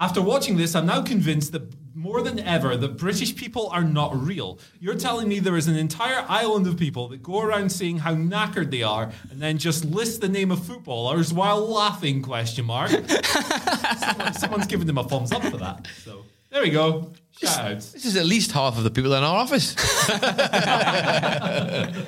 after 0.00 0.22
watching 0.22 0.56
this, 0.56 0.76
I'm 0.76 0.86
now 0.86 1.02
convinced 1.02 1.50
that 1.52 1.62
more 1.92 2.22
than 2.22 2.38
ever 2.38 2.76
that 2.76 2.96
British 2.96 3.34
people 3.34 3.68
are 3.70 3.82
not 3.82 4.16
real. 4.16 4.60
You're 4.78 4.94
telling 4.94 5.26
me 5.28 5.40
there 5.40 5.56
is 5.56 5.66
an 5.66 5.74
entire 5.74 6.24
island 6.28 6.68
of 6.68 6.76
people 6.76 7.08
that 7.08 7.20
go 7.20 7.40
around 7.40 7.70
saying 7.70 7.98
how 7.98 8.14
knackered 8.14 8.70
they 8.70 8.84
are 8.84 9.10
and 9.30 9.42
then 9.42 9.58
just 9.58 9.84
list 9.84 10.20
the 10.20 10.28
name 10.28 10.52
of 10.52 10.64
footballers 10.64 11.32
while 11.32 11.66
laughing? 11.66 12.22
Question 12.22 12.66
mark. 12.66 12.90
Someone, 13.98 14.34
someone's 14.34 14.66
giving 14.68 14.86
them 14.86 14.98
a 14.98 15.04
thumbs 15.04 15.32
up 15.32 15.42
for 15.42 15.56
that. 15.56 15.88
So 16.04 16.24
there 16.50 16.62
we 16.62 16.70
go. 16.70 17.12
Shout 17.40 17.72
outs. 17.72 17.92
This 17.92 18.04
is 18.04 18.16
at 18.16 18.26
least 18.26 18.52
half 18.52 18.76
of 18.78 18.84
the 18.84 18.90
people 18.90 19.12
in 19.14 19.22
our 19.22 19.36
office. 19.36 19.74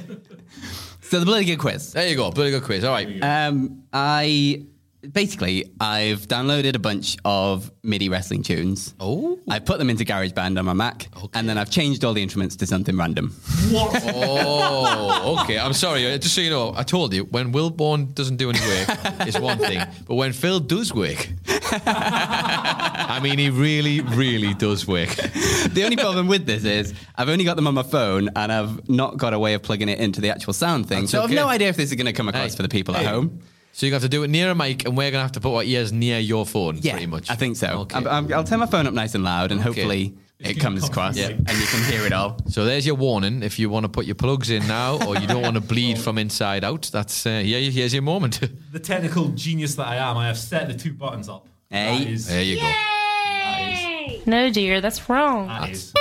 So 1.02 1.18
the 1.18 1.26
bloody 1.26 1.44
good 1.44 1.58
quiz. 1.58 1.92
There 1.92 2.06
you 2.06 2.14
go. 2.14 2.30
Bloody 2.30 2.52
good 2.52 2.62
quiz. 2.62 2.84
All 2.84 2.92
right. 2.92 3.20
Um, 3.20 3.82
I 3.92 4.64
basically 5.12 5.72
I've 5.80 6.28
downloaded 6.28 6.76
a 6.76 6.78
bunch 6.78 7.16
of 7.24 7.72
MIDI 7.82 8.08
wrestling 8.08 8.44
tunes. 8.44 8.94
Oh. 9.00 9.36
I 9.48 9.58
put 9.58 9.80
them 9.80 9.90
into 9.90 10.04
GarageBand 10.04 10.56
on 10.56 10.64
my 10.66 10.72
Mac, 10.72 11.08
and 11.34 11.48
then 11.48 11.58
I've 11.58 11.70
changed 11.70 12.04
all 12.04 12.12
the 12.12 12.22
instruments 12.22 12.54
to 12.56 12.66
something 12.66 12.96
random. 12.96 13.30
What? 13.70 14.00
Oh, 14.14 15.40
okay. 15.42 15.58
I'm 15.58 15.72
sorry. 15.72 16.12
Uh, 16.12 16.18
Just 16.18 16.36
so 16.36 16.42
you 16.42 16.50
know, 16.50 16.74
I 16.76 16.84
told 16.84 17.12
you 17.12 17.24
when 17.24 17.52
Wilborn 17.52 18.14
doesn't 18.14 18.36
do 18.36 18.50
any 18.50 18.60
work, 18.60 18.88
it's 19.26 19.40
one 19.40 19.58
thing, 19.58 19.82
but 20.06 20.14
when 20.14 20.32
Phil 20.32 20.60
does 20.60 20.94
work, 20.94 21.28
I 21.72 23.20
mean, 23.22 23.38
he 23.38 23.50
really, 23.50 24.00
really 24.00 24.54
does 24.54 24.86
work. 24.86 25.08
the 25.10 25.82
only 25.84 25.96
problem 25.96 26.28
with 26.28 26.46
this 26.46 26.64
is 26.64 26.94
I've 27.16 27.28
only 27.28 27.44
got 27.44 27.56
them 27.56 27.66
on 27.66 27.74
my 27.74 27.82
phone, 27.82 28.30
and 28.36 28.52
I've 28.52 28.88
not 28.88 29.16
got 29.16 29.32
a 29.34 29.38
way 29.38 29.54
of 29.54 29.62
plugging 29.62 29.88
it 29.88 29.98
into 29.98 30.20
the 30.20 30.30
actual 30.30 30.52
sound 30.52 30.88
thing. 30.88 31.00
That's 31.00 31.12
so 31.12 31.22
okay. 31.22 31.32
I've 31.32 31.36
no 31.36 31.48
idea 31.48 31.68
if 31.68 31.76
this 31.76 31.90
is 31.90 31.96
going 31.96 32.06
to 32.06 32.12
come 32.12 32.28
across 32.28 32.50
Hey, 32.52 32.56
for 32.56 32.62
the 32.62 32.68
people 32.68 32.96
at 32.96 33.06
home. 33.06 33.40
So 33.72 33.86
you 33.86 33.92
have 33.92 34.02
to 34.02 34.08
do 34.08 34.22
it 34.24 34.28
near 34.28 34.50
a 34.50 34.54
mic, 34.54 34.84
and 34.84 34.96
we're 34.96 35.10
gonna 35.12 35.22
have 35.22 35.32
to 35.32 35.40
put 35.40 35.54
our 35.54 35.62
ears 35.62 35.92
near 35.92 36.18
your 36.18 36.44
phone, 36.44 36.78
Yeah, 36.82 36.92
pretty 36.92 37.06
much. 37.06 37.30
I 37.30 37.36
think 37.36 37.56
so. 37.56 37.68
Okay. 37.82 37.94
I'm- 37.96 38.08
I'm- 38.08 38.32
I'll 38.34 38.42
turn 38.44 38.58
my 38.58 38.66
phone 38.66 38.86
up 38.88 38.92
nice 38.94 39.14
and 39.14 39.22
loud, 39.22 39.52
and 39.52 39.60
Okay. 39.60 39.68
hopefully 39.68 40.14
it 40.40 40.54
comes 40.54 40.82
across, 40.84 41.16
Yeah. 41.16 41.28
and 41.28 41.48
you 41.50 41.66
can 41.66 41.84
hear 41.92 42.04
it 42.04 42.12
all. 42.12 42.36
So 42.48 42.64
there's 42.64 42.84
your 42.84 42.96
warning. 42.96 43.44
If 43.44 43.60
you 43.60 43.70
want 43.70 43.84
to 43.84 43.88
put 43.88 44.06
your 44.06 44.16
plugs 44.16 44.50
in 44.50 44.66
now, 44.66 44.98
or 45.06 45.16
you 45.16 45.26
don't 45.28 45.42
want 45.42 45.54
to 45.54 45.60
bleed 45.60 45.98
from 45.98 46.18
inside 46.18 46.64
out, 46.64 46.90
that's 46.92 47.24
uh, 47.24 47.42
yeah. 47.44 47.58
Here's 47.58 47.92
your 47.92 48.02
moment. 48.02 48.40
the 48.72 48.80
technical 48.80 49.28
genius 49.28 49.76
that 49.76 49.86
I 49.86 49.96
am, 49.96 50.16
I 50.16 50.26
have 50.26 50.38
set 50.38 50.66
the 50.66 50.74
two 50.74 50.92
buttons 50.92 51.28
up. 51.28 51.46
Hey. 51.70 51.98
That 52.04 52.10
is, 52.10 52.26
there 52.26 52.42
you 52.42 52.56
go. 52.56 52.62
that 52.62 54.06
is, 54.10 54.26
No, 54.26 54.50
dear, 54.50 54.80
that's 54.80 55.08
wrong. 55.08 55.46
that 55.48 55.70
is. 55.70 55.92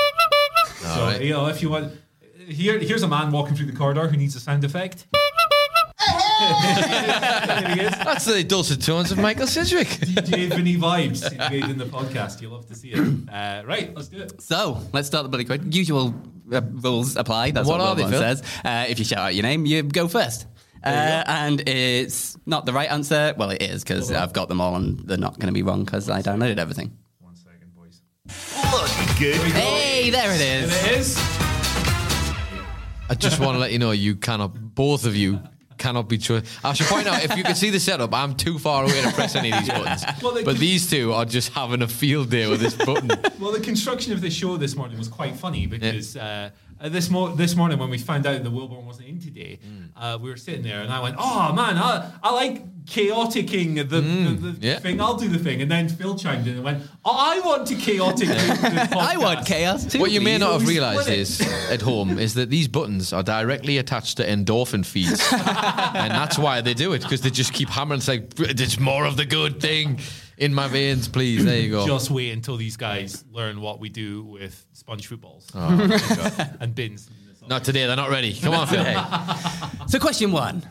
So, 0.82 1.10
you 1.22 1.34
know, 1.34 1.46
if 1.48 1.62
you 1.62 1.70
want, 1.70 1.94
here, 2.48 2.80
here's 2.80 3.04
a 3.04 3.08
man 3.08 3.32
walking 3.32 3.56
through 3.56 3.68
the 3.68 3.76
corridor 3.76 4.08
who 4.08 4.18
needs 4.18 4.36
a 4.36 4.40
sound 4.40 4.64
effect. 4.64 5.06
there 5.12 5.22
he 7.76 7.82
is. 7.82 7.92
That's 7.92 8.26
the 8.26 8.44
dulcet 8.44 8.82
tones 8.82 9.12
of 9.12 9.20
Michael 9.20 9.46
Sidgwick. 9.46 9.88
DJ 9.88 10.50
Vinny 10.50 10.76
vibes 10.78 11.22
made 11.52 11.66
in 11.66 11.78
the 11.78 11.86
podcast. 11.86 12.42
You'll 12.42 12.54
love 12.54 12.66
to 12.68 12.76
see 12.76 12.92
it. 12.94 13.00
Uh, 13.30 13.62
right, 13.66 13.94
let's 13.96 14.08
do 14.08 14.20
it. 14.22 14.42
So 14.42 14.80
let's 14.92 15.08
start 15.08 15.24
the 15.24 15.30
bloody 15.30 15.46
quiz. 15.46 15.62
Usual 15.70 16.16
uh, 16.52 16.62
rules 16.72 17.16
apply. 17.16 17.52
That's 17.52 17.68
What 17.68 17.80
what, 17.80 17.88
are 17.90 17.96
they, 17.96 18.04
Will 18.06 18.20
says. 18.20 18.42
Uh, 18.66 18.86
if 18.90 18.98
you 18.98 19.06
shout 19.06 19.20
out 19.20 19.36
your 19.36 19.44
name, 19.44 19.66
you 19.68 19.84
go 19.84 20.08
first. 20.08 20.48
Uh, 20.84 21.24
and 21.28 21.68
it's 21.68 22.38
not 22.46 22.66
the 22.66 22.74
right 22.74 22.90
answer. 22.90 23.34
Well, 23.38 23.50
it 23.50 23.62
is 23.62 23.84
because 23.84 24.12
I've 24.12 24.34
got 24.34 24.48
them 24.50 24.62
all, 24.62 24.76
and 24.76 25.00
they're 25.02 25.18
not 25.18 25.36
going 25.40 25.48
to 25.48 25.54
be 25.54 25.64
wrong 25.64 25.84
because 25.84 26.10
I 26.10 26.22
downloaded 26.22 26.58
everything. 26.58 26.98
One 27.20 27.36
second, 27.36 27.74
boys. 27.76 28.02
Bloody 28.26 29.20
good. 29.20 29.52
Hey, 29.52 30.10
there 30.10 30.32
it 30.32 30.42
And 30.42 30.66
is. 30.66 30.86
it 30.86 30.92
is. 30.98 31.18
I 33.12 33.16
just 33.16 33.40
want 33.40 33.56
to 33.56 33.60
let 33.60 33.72
you 33.72 33.80
know 33.80 33.92
you 33.92 34.16
cannot, 34.16 34.54
both 34.76 35.06
of 35.06 35.16
you 35.16 35.40
cannot 35.80 36.08
be 36.08 36.18
true. 36.20 36.42
I 36.64 36.74
should 36.74 36.86
point 36.88 37.08
out 37.08 37.24
if 37.24 37.36
you 37.36 37.44
can 37.44 37.56
see 37.56 37.72
the 37.72 37.80
setup, 37.80 38.14
I'm 38.14 38.36
too 38.36 38.60
far 38.60 38.84
away 38.84 39.02
to 39.02 39.12
press 39.14 39.36
any 39.36 39.52
of 39.52 39.60
these 39.60 39.70
buttons. 39.70 40.04
Well, 40.22 40.34
they 40.34 40.44
but 40.44 40.52
can- 40.54 40.60
these 40.62 40.90
two 40.90 41.14
are 41.14 41.26
just 41.26 41.52
having 41.54 41.82
a 41.82 41.88
field 41.88 42.30
day 42.30 42.48
with 42.48 42.60
this 42.62 42.76
button. 42.76 43.10
Well, 43.40 43.52
the 43.54 43.62
construction 43.62 44.14
of 44.14 44.22
the 44.22 44.30
show 44.30 44.58
this 44.58 44.76
morning 44.76 44.98
was 44.98 45.08
quite 45.08 45.36
funny 45.38 45.66
because 45.66 46.16
uh, 46.18 46.50
uh, 46.82 46.90
this 46.90 47.10
mo- 47.10 47.34
this 47.34 47.56
morning 47.56 47.80
when 47.80 47.90
we 47.90 47.98
found 47.98 48.28
out 48.28 48.44
that 48.44 48.52
Wilborn 48.52 48.84
wasn't 48.84 49.08
in 49.08 49.20
today, 49.20 49.60
Mm. 49.66 49.89
Uh, 49.96 50.18
we 50.22 50.30
were 50.30 50.38
sitting 50.38 50.64
there 50.64 50.82
and 50.82 50.92
I 50.92 51.00
went, 51.02 51.16
"Oh 51.20 51.54
man, 51.54 51.78
I, 51.78 52.12
I 52.24 52.32
like 52.34 52.64
chaoticing 52.86 53.76
the, 53.76 53.84
the, 53.84 54.02
the 54.02 54.02
Mm, 54.02 54.58
yeah. 54.62 54.80
thing. 54.80 55.00
I'll 55.02 55.16
do 55.18 55.28
the 55.28 55.38
thing." 55.40 55.62
And 55.62 55.70
then 55.72 55.90
Phil 55.90 56.16
chimed 56.18 56.48
in 56.48 56.56
and 56.56 56.64
went, 56.64 56.84
"Oh, 57.06 57.16
I 57.18 57.40
want 57.42 57.68
to 57.68 57.76
chaotic 57.76 58.28
the, 58.28 58.34
the 58.92 58.98
I 58.98 59.18
want 59.18 59.46
chaos 59.46 59.86
too. 59.86 60.00
What 60.00 60.12
you 60.12 60.22
may 60.22 60.38
not 60.38 60.54
have 60.60 60.68
realised 60.68 61.10
is 61.10 61.42
at 61.70 61.82
home 61.82 62.18
is 62.20 62.34
that 62.36 62.50
these 62.50 62.68
buttons 62.68 63.14
are 63.14 63.24
directly 63.24 63.78
attached 63.78 64.18
to 64.18 64.24
endorphin 64.26 64.86
feeds, 64.86 65.22
and 65.34 66.12
that's 66.12 66.38
why 66.38 66.62
they 66.62 66.74
do 66.74 66.94
it 66.94 67.02
because 67.02 67.22
they 67.22 67.30
just 67.30 67.54
keep 67.54 67.70
hammering. 67.70 68.00
It's 68.00 68.08
like 68.08 68.34
there's 68.36 68.80
more 68.80 69.06
of 69.06 69.18
the 69.18 69.26
good 69.26 69.60
thing 69.62 70.00
in 70.38 70.54
my 70.54 70.68
veins, 70.68 71.08
please. 71.10 71.44
There 71.44 71.60
you 71.60 71.72
go. 71.72 71.86
Just 71.86 72.10
wait 72.12 72.32
until 72.32 72.56
these 72.58 72.78
guys 72.78 73.26
learn 73.32 73.60
what 73.62 73.80
we 73.80 73.90
do 73.90 74.24
with 74.24 74.66
sponge 74.74 75.08
footballs 75.08 75.48
Oh. 75.54 76.48
and 76.62 76.74
bins. 76.74 77.10
Not 77.50 77.64
today. 77.64 77.88
They're 77.88 77.96
not 77.96 78.12
ready. 78.12 78.34
Come 78.36 78.54
on, 78.54 78.68
Phil. 78.68 78.86
So, 79.88 79.98
question 80.00 80.32
one: 80.32 80.64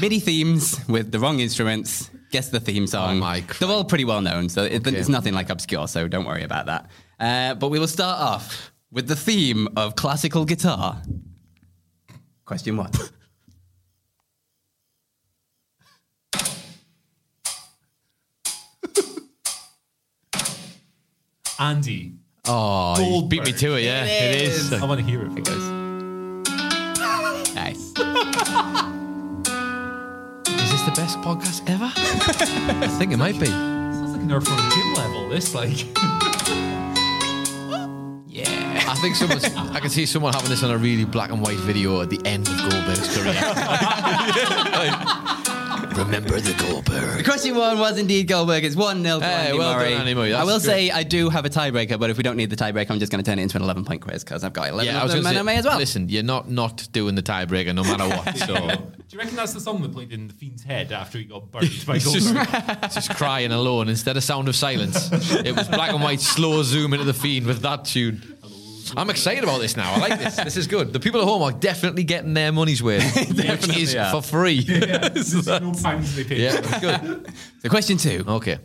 MIDI 0.00 0.18
themes 0.20 0.80
with 0.88 1.12
the 1.12 1.18
wrong 1.18 1.38
instruments. 1.40 2.08
Guess 2.30 2.48
the 2.48 2.60
theme 2.60 2.86
song. 2.86 3.18
Oh 3.18 3.20
my 3.20 3.40
They're 3.60 3.68
all 3.68 3.84
pretty 3.84 4.04
well 4.06 4.20
known, 4.22 4.48
so 4.48 4.64
it, 4.64 4.84
Okay. 4.86 4.96
it's 4.96 5.08
nothing 5.08 5.34
like 5.34 5.50
obscure. 5.50 5.86
So 5.86 6.08
don't 6.08 6.24
worry 6.24 6.42
about 6.42 6.66
that. 6.66 6.90
Uh, 7.20 7.54
but 7.54 7.68
we 7.68 7.78
will 7.78 7.86
start 7.86 8.18
off 8.20 8.72
with 8.90 9.06
the 9.06 9.14
theme 9.14 9.68
of 9.76 9.94
classical 9.94 10.44
guitar. 10.44 11.00
Question 12.44 12.76
one. 12.76 12.90
Andy, 21.58 22.12
Oh, 22.46 22.94
you 22.98 23.04
Goldberg. 23.04 23.30
beat 23.30 23.44
me 23.44 23.52
to 23.58 23.74
it. 23.76 23.84
Yeah, 23.84 24.04
it 24.04 24.42
is. 24.42 24.72
I 24.72 24.84
want 24.84 25.00
to 25.00 25.06
hear 25.06 25.22
it. 25.22 25.34
Guys. 25.44 25.48
nice. 25.56 25.73
Is 27.96 28.00
this 30.72 30.82
the 30.82 30.92
best 30.96 31.18
podcast 31.20 31.62
ever? 31.70 31.84
I 32.84 32.88
think 32.98 33.12
it 33.12 33.18
might 33.18 33.38
be. 33.38 33.46
Sounds 33.46 34.10
like 34.10 34.22
an 34.22 34.40
from 34.40 34.70
Gym 34.70 34.94
level. 34.94 35.28
This 35.28 35.54
like. 35.54 35.86
Yeah. 38.26 38.84
I 38.88 38.96
think 38.96 39.14
someone's. 39.14 39.44
I 39.44 39.78
can 39.78 39.90
see 39.90 40.06
someone 40.06 40.32
having 40.32 40.50
this 40.50 40.64
on 40.64 40.72
a 40.72 40.76
really 40.76 41.04
black 41.04 41.30
and 41.30 41.40
white 41.40 41.58
video 41.58 42.00
at 42.02 42.10
the 42.10 42.20
end 42.24 42.48
of 42.48 42.56
Goldberg's 42.58 43.16
career. 43.16 43.32
Remember 45.96 46.40
the 46.40 46.52
Goldberg. 46.54 47.18
The 47.18 47.22
question 47.24 47.54
one 47.54 47.78
was 47.78 47.98
indeed 47.98 48.26
Goldberg. 48.26 48.64
It's 48.64 48.74
1 48.74 49.02
0 49.04 49.20
to 49.20 49.24
Hey, 49.24 49.32
Andy 49.46 49.58
well 49.58 49.70
done, 49.72 49.78
Murray. 49.80 49.94
Andy 49.94 50.14
Murray. 50.14 50.34
I 50.34 50.42
will 50.42 50.54
good. 50.58 50.62
say 50.62 50.90
I 50.90 51.04
do 51.04 51.30
have 51.30 51.44
a 51.44 51.48
tiebreaker, 51.48 51.98
but 52.00 52.10
if 52.10 52.16
we 52.16 52.24
don't 52.24 52.36
need 52.36 52.50
the 52.50 52.56
tiebreaker, 52.56 52.90
I'm 52.90 52.98
just 52.98 53.12
going 53.12 53.22
to 53.22 53.30
turn 53.30 53.38
it 53.38 53.42
into 53.42 53.56
an 53.56 53.62
11 53.62 53.84
point 53.84 54.00
quiz 54.02 54.24
because 54.24 54.42
I've 54.42 54.52
got 54.52 54.68
11 54.70 54.86
Yeah, 54.92 54.98
I 55.00 55.02
of 55.02 55.04
was 55.04 55.12
them 55.14 55.22
going 55.22 55.36
and 55.36 55.36
to 55.36 55.38
I 55.38 55.42
say. 55.42 55.54
may 55.54 55.58
as 55.58 55.64
well. 55.66 55.78
Listen, 55.78 56.08
you're 56.08 56.24
not 56.24 56.50
not 56.50 56.88
doing 56.92 57.14
the 57.14 57.22
tiebreaker 57.22 57.72
no 57.74 57.84
matter 57.84 58.08
what. 58.08 58.36
So 58.44 58.54
Do 58.54 59.16
you 59.16 59.18
reckon 59.18 59.36
that's 59.36 59.52
the 59.52 59.60
song 59.60 59.82
that 59.82 59.92
played 59.92 60.12
in 60.12 60.26
the 60.26 60.34
Fiend's 60.34 60.64
head 60.64 60.90
after 60.90 61.18
he 61.18 61.24
got 61.24 61.50
burned 61.52 61.70
by 61.86 61.96
it's 61.96 62.12
just, 62.12 62.34
Goldberg? 62.34 62.80
just 62.92 63.14
crying 63.14 63.52
alone 63.52 63.88
instead 63.88 64.16
of 64.16 64.24
Sound 64.24 64.48
of 64.48 64.56
Silence. 64.56 65.10
It 65.12 65.54
was 65.54 65.68
black 65.68 65.92
and 65.92 66.02
white, 66.02 66.20
slow 66.20 66.62
zoom 66.64 66.92
into 66.92 67.04
the 67.04 67.14
fiend 67.14 67.46
with 67.46 67.60
that 67.62 67.84
tune. 67.84 68.33
I'm 68.96 69.10
excited 69.10 69.44
about 69.44 69.60
this 69.60 69.76
now. 69.76 69.92
I 69.94 69.98
like 69.98 70.18
this. 70.18 70.36
This 70.36 70.56
is 70.56 70.66
good. 70.66 70.92
The 70.92 71.00
people 71.00 71.20
at 71.20 71.26
home 71.26 71.42
are 71.42 71.52
definitely 71.52 72.04
getting 72.04 72.34
their 72.34 72.52
money's 72.52 72.82
worth, 72.82 73.02
which 73.28 73.76
is 73.76 73.94
are. 73.94 74.10
for 74.10 74.22
free. 74.22 74.62
There's 74.64 75.46
no 75.46 75.72
pounds 75.72 76.14
they 76.16 76.24
paid. 76.24 76.38
Yeah, 76.38 76.58
it's 76.62 76.80
good. 76.80 77.32
So, 77.62 77.68
question 77.68 77.96
two. 77.96 78.24
Okay. 78.26 78.58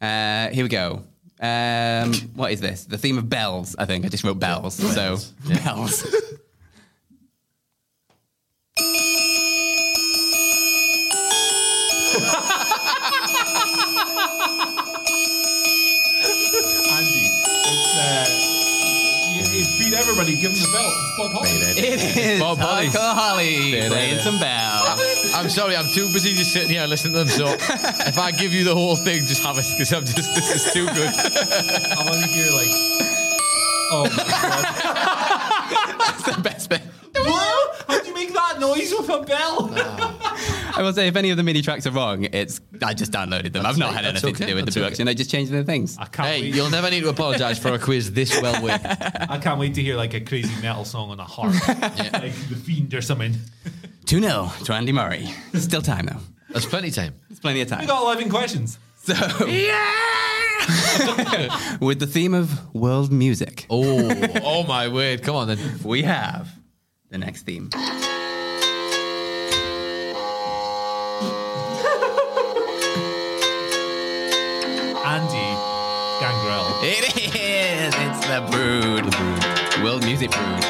Uh, 0.00 0.48
here 0.48 0.64
we 0.64 0.68
go. 0.68 1.02
Um, 1.40 2.12
what 2.34 2.52
is 2.52 2.60
this? 2.60 2.84
The 2.84 2.98
theme 2.98 3.18
of 3.18 3.28
bells, 3.28 3.76
I 3.78 3.84
think. 3.84 4.04
I 4.04 4.08
just 4.08 4.24
wrote 4.24 4.38
bells. 4.38 4.74
So, 4.74 5.18
bells. 5.48 6.06
Andy, 8.78 8.78
it's 8.78 8.84
uh, 8.84 9.05
you, 20.42 20.48
it 20.48 20.52
beat 20.52 20.52
everyone 20.52 20.52
everybody, 20.52 20.52
give 20.52 20.52
him 20.52 20.58
the 20.58 20.70
belt. 20.72 20.94
It's 20.96 21.16
Bob 21.16 21.30
Holly. 21.32 21.50
It 21.50 22.16
is 22.16 22.40
Bob 22.40 22.58
Holly. 22.58 22.86
Hardcore 22.88 23.14
Holly 23.14 23.70
There, 23.70 23.80
there, 23.80 23.90
playing 23.90 24.14
there. 24.14 24.22
some 24.24 24.38
bells. 24.38 25.34
I'm 25.34 25.48
sorry, 25.48 25.76
I'm 25.76 25.86
too 25.94 26.06
busy 26.12 26.32
just 26.34 26.52
sitting 26.52 26.70
here 26.70 26.86
listening 26.86 27.12
to 27.14 27.18
them. 27.20 27.28
So 27.28 27.46
if 28.08 28.18
I 28.18 28.30
give 28.30 28.52
you 28.52 28.64
the 28.64 28.74
whole 28.74 28.96
thing, 28.96 29.24
just 29.26 29.42
have 29.42 29.58
it 29.58 29.64
because 29.72 29.92
I'm 29.92 30.04
just 30.04 30.34
this 30.34 30.54
is 30.54 30.72
too 30.72 30.86
good. 30.86 31.08
I 31.12 32.02
want 32.04 32.20
to 32.22 32.28
hear 32.28 32.50
like. 32.52 32.70
Oh 33.88 34.02
my 34.16 34.24
god! 34.24 35.98
That's 35.98 36.36
the 36.36 36.42
best 36.42 36.68
bit. 36.70 36.82
what? 37.14 37.84
How'd 37.86 38.04
you 38.06 38.14
make 38.14 38.32
that 38.32 38.58
noise 38.58 38.92
with 38.92 39.08
a 39.10 39.20
bell? 39.22 39.68
I 40.76 40.82
will 40.82 40.92
say, 40.92 41.08
if 41.08 41.16
any 41.16 41.30
of 41.30 41.36
the 41.36 41.42
MIDI 41.42 41.62
tracks 41.62 41.86
are 41.86 41.90
wrong, 41.90 42.24
it's 42.24 42.60
I 42.82 42.94
just 42.94 43.12
downloaded 43.12 43.52
them. 43.52 43.64
I've 43.64 43.78
not 43.78 43.94
had 43.94 44.04
anything 44.04 44.34
okay, 44.34 44.44
to 44.44 44.50
do 44.50 44.54
with 44.56 44.64
the 44.64 44.66
that's 44.66 44.76
okay. 44.76 44.84
production. 44.84 45.08
I 45.08 45.14
just 45.14 45.30
changed 45.30 45.52
the 45.52 45.64
things. 45.64 45.96
I 45.98 46.04
can't 46.04 46.28
hey, 46.28 46.40
wait. 46.42 46.54
you'll 46.54 46.70
never 46.70 46.90
need 46.90 47.00
to 47.00 47.08
apologise 47.08 47.58
for 47.58 47.68
a 47.72 47.78
quiz 47.78 48.12
this 48.12 48.40
well 48.42 48.62
with. 48.62 48.80
I 49.30 49.38
can't 49.38 49.58
wait 49.58 49.74
to 49.74 49.82
hear 49.82 49.96
like 49.96 50.14
a 50.14 50.20
crazy 50.20 50.54
metal 50.60 50.84
song 50.84 51.10
on 51.10 51.20
a 51.20 51.24
harp, 51.24 51.54
like 51.68 52.34
the 52.48 52.56
Fiend 52.62 52.92
or 52.94 53.02
something. 53.02 53.34
2 54.06 54.20
0 54.20 54.52
to 54.64 54.72
Andy 54.72 54.92
Murray. 54.92 55.28
Still 55.54 55.82
time, 55.82 56.06
though. 56.06 56.20
There's 56.50 56.66
plenty 56.66 56.88
of 56.88 56.94
time. 56.94 57.14
There's 57.28 57.40
plenty 57.40 57.60
of 57.62 57.68
time. 57.68 57.80
We 57.80 57.86
time. 57.86 57.96
got 57.96 58.02
eleven 58.04 58.28
questions. 58.30 58.78
So, 59.02 59.14
Yeah! 59.46 59.94
with 61.80 62.00
the 62.00 62.06
theme 62.06 62.34
of 62.34 62.74
world 62.74 63.12
music, 63.12 63.66
Oh, 63.70 64.10
oh 64.42 64.64
my 64.64 64.88
word! 64.88 65.22
Come 65.22 65.36
on 65.36 65.48
then. 65.48 65.58
we 65.84 66.02
have 66.02 66.48
the 67.10 67.18
next 67.18 67.42
theme. 67.42 67.70
It 76.88 77.16
is! 77.16 77.92
It's 77.98 78.26
the 78.28 78.46
Brood. 78.48 79.06
The 79.06 79.10
Brood. 79.10 79.82
World 79.82 80.04
Music 80.04 80.30
Brood. 80.30 80.62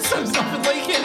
Sounds 0.00 0.32
nothing 0.32 0.62
like 0.62 0.88
it. 0.88 1.04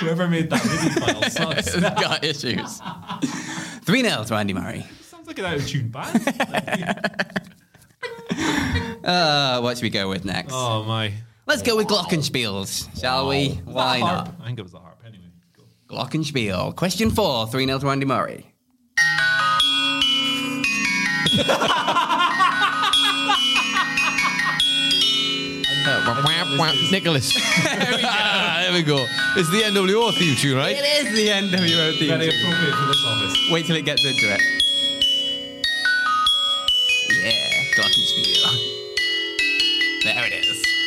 Whoever 0.00 0.28
made 0.28 0.48
that 0.48 0.64
MIDI 0.64 0.88
file 0.98 1.22
sucks. 1.30 1.74
It's 1.76 2.00
got 2.00 2.24
issues. 2.30 2.80
3 3.84 4.02
0 4.02 4.24
to 4.24 4.34
Andy 4.34 4.54
Murray. 4.54 4.86
Sounds 5.02 5.26
like 5.26 5.38
an 5.38 5.44
out 5.44 5.56
of 5.56 5.68
tune 5.68 5.88
band. 5.88 6.24
Uh, 9.04 9.60
what 9.60 9.76
should 9.76 9.82
we 9.84 9.90
go 9.90 10.08
with 10.08 10.24
next? 10.24 10.52
oh 10.54 10.84
my. 10.84 11.12
Let's 11.46 11.60
go 11.62 11.76
with 11.76 11.86
Glockenspiels, 11.86 12.98
shall 13.00 13.28
we? 13.28 13.60
Why 13.64 14.00
not? 14.00 14.34
I 14.40 14.46
think 14.46 14.58
it 14.58 14.62
was 14.62 14.72
the 14.72 14.78
harp 14.78 14.86
anyway. 14.86 14.86
Go. 14.86 14.87
Glockenspiel. 15.88 16.76
Question 16.76 17.10
four, 17.10 17.46
3 17.46 17.66
0 17.66 17.78
to 17.78 17.90
Andy 17.90 18.06
Murray. 18.06 18.46
Nicholas. 26.90 27.34
there 27.64 28.72
we 28.72 28.82
go. 28.82 29.04
It's 29.36 29.50
the 29.50 29.62
NWO 29.62 30.12
theme 30.14 30.36
tune, 30.36 30.56
right? 30.56 30.76
It 30.76 31.06
is 31.06 31.14
the 31.14 31.28
NWO 31.28 31.98
theme. 31.98 32.08
Very 32.08 32.30
tune. 32.30 32.40
appropriate 32.40 32.74
for 32.74 32.86
this 32.86 33.04
office. 33.06 33.50
Wait 33.50 33.66
till 33.66 33.76
it 33.76 33.84
gets 33.84 34.04
into 34.04 34.32
it. 34.32 34.40
Yeah, 37.22 37.64
Glockenspiel. 37.76 38.44
There 40.04 40.26
it 40.26 40.32
is. 40.44 40.77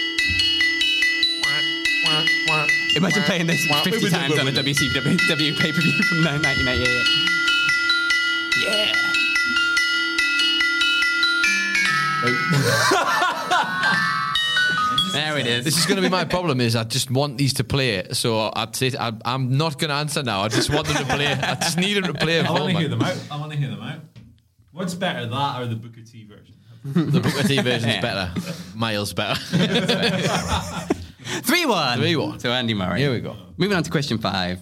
Imagine 2.95 3.23
playing 3.23 3.47
this 3.47 3.65
50 3.83 4.09
times 4.09 4.37
on 4.37 4.47
a 4.47 4.51
WCW 4.51 5.57
pay 5.57 5.71
per 5.71 5.81
view 5.81 6.03
from 6.03 6.23
1998. 6.25 6.87
Yeah. 8.67 8.93
there 15.13 15.37
it 15.37 15.47
is. 15.47 15.65
This 15.65 15.77
is 15.77 15.85
going 15.85 15.97
to 15.97 16.01
be 16.01 16.09
my 16.09 16.25
problem. 16.25 16.61
Is 16.61 16.75
I 16.75 16.83
just 16.83 17.11
want 17.11 17.37
these 17.37 17.53
to 17.55 17.63
play 17.63 17.95
it, 17.95 18.15
so 18.15 18.51
I'd 18.55 18.75
say 18.75 18.91
I, 18.99 19.13
I'm 19.25 19.57
not 19.57 19.77
going 19.79 19.89
to 19.89 19.95
answer 19.95 20.23
now. 20.23 20.41
I 20.41 20.47
just 20.47 20.69
want 20.69 20.87
them 20.87 20.97
to 20.97 21.05
play. 21.05 21.25
it. 21.27 21.39
I 21.43 21.55
just 21.55 21.77
need 21.77 21.93
them 21.95 22.05
to 22.05 22.13
play. 22.13 22.39
it 22.39 22.45
I 22.45 22.51
want 22.51 22.71
to 22.71 22.77
hear 22.77 22.89
them 22.89 23.01
out. 23.01 23.17
I 23.29 23.37
want 23.39 23.51
to 23.51 23.57
hear 23.57 23.69
them 23.69 23.81
out. 23.81 23.99
What's 24.71 24.93
better, 24.93 25.25
that 25.27 25.61
or 25.61 25.67
the 25.67 25.75
Booker 25.75 26.01
T 26.01 26.25
version? 26.25 26.55
The 26.83 27.19
Booker 27.19 27.43
T 27.47 27.61
version 27.61 27.89
is 27.89 27.95
Yeah. 27.95 28.01
better, 28.31 28.33
miles 28.75 29.13
better. 29.13 29.39
3 31.23 31.65
1. 31.65 31.99
3-1. 31.99 32.39
To 32.41 32.49
Andy 32.49 32.73
Murray. 32.73 32.99
Here 32.99 33.11
we 33.11 33.19
go. 33.19 33.35
Moving 33.57 33.77
on 33.77 33.83
to 33.83 33.91
question 33.91 34.17
five. 34.17 34.59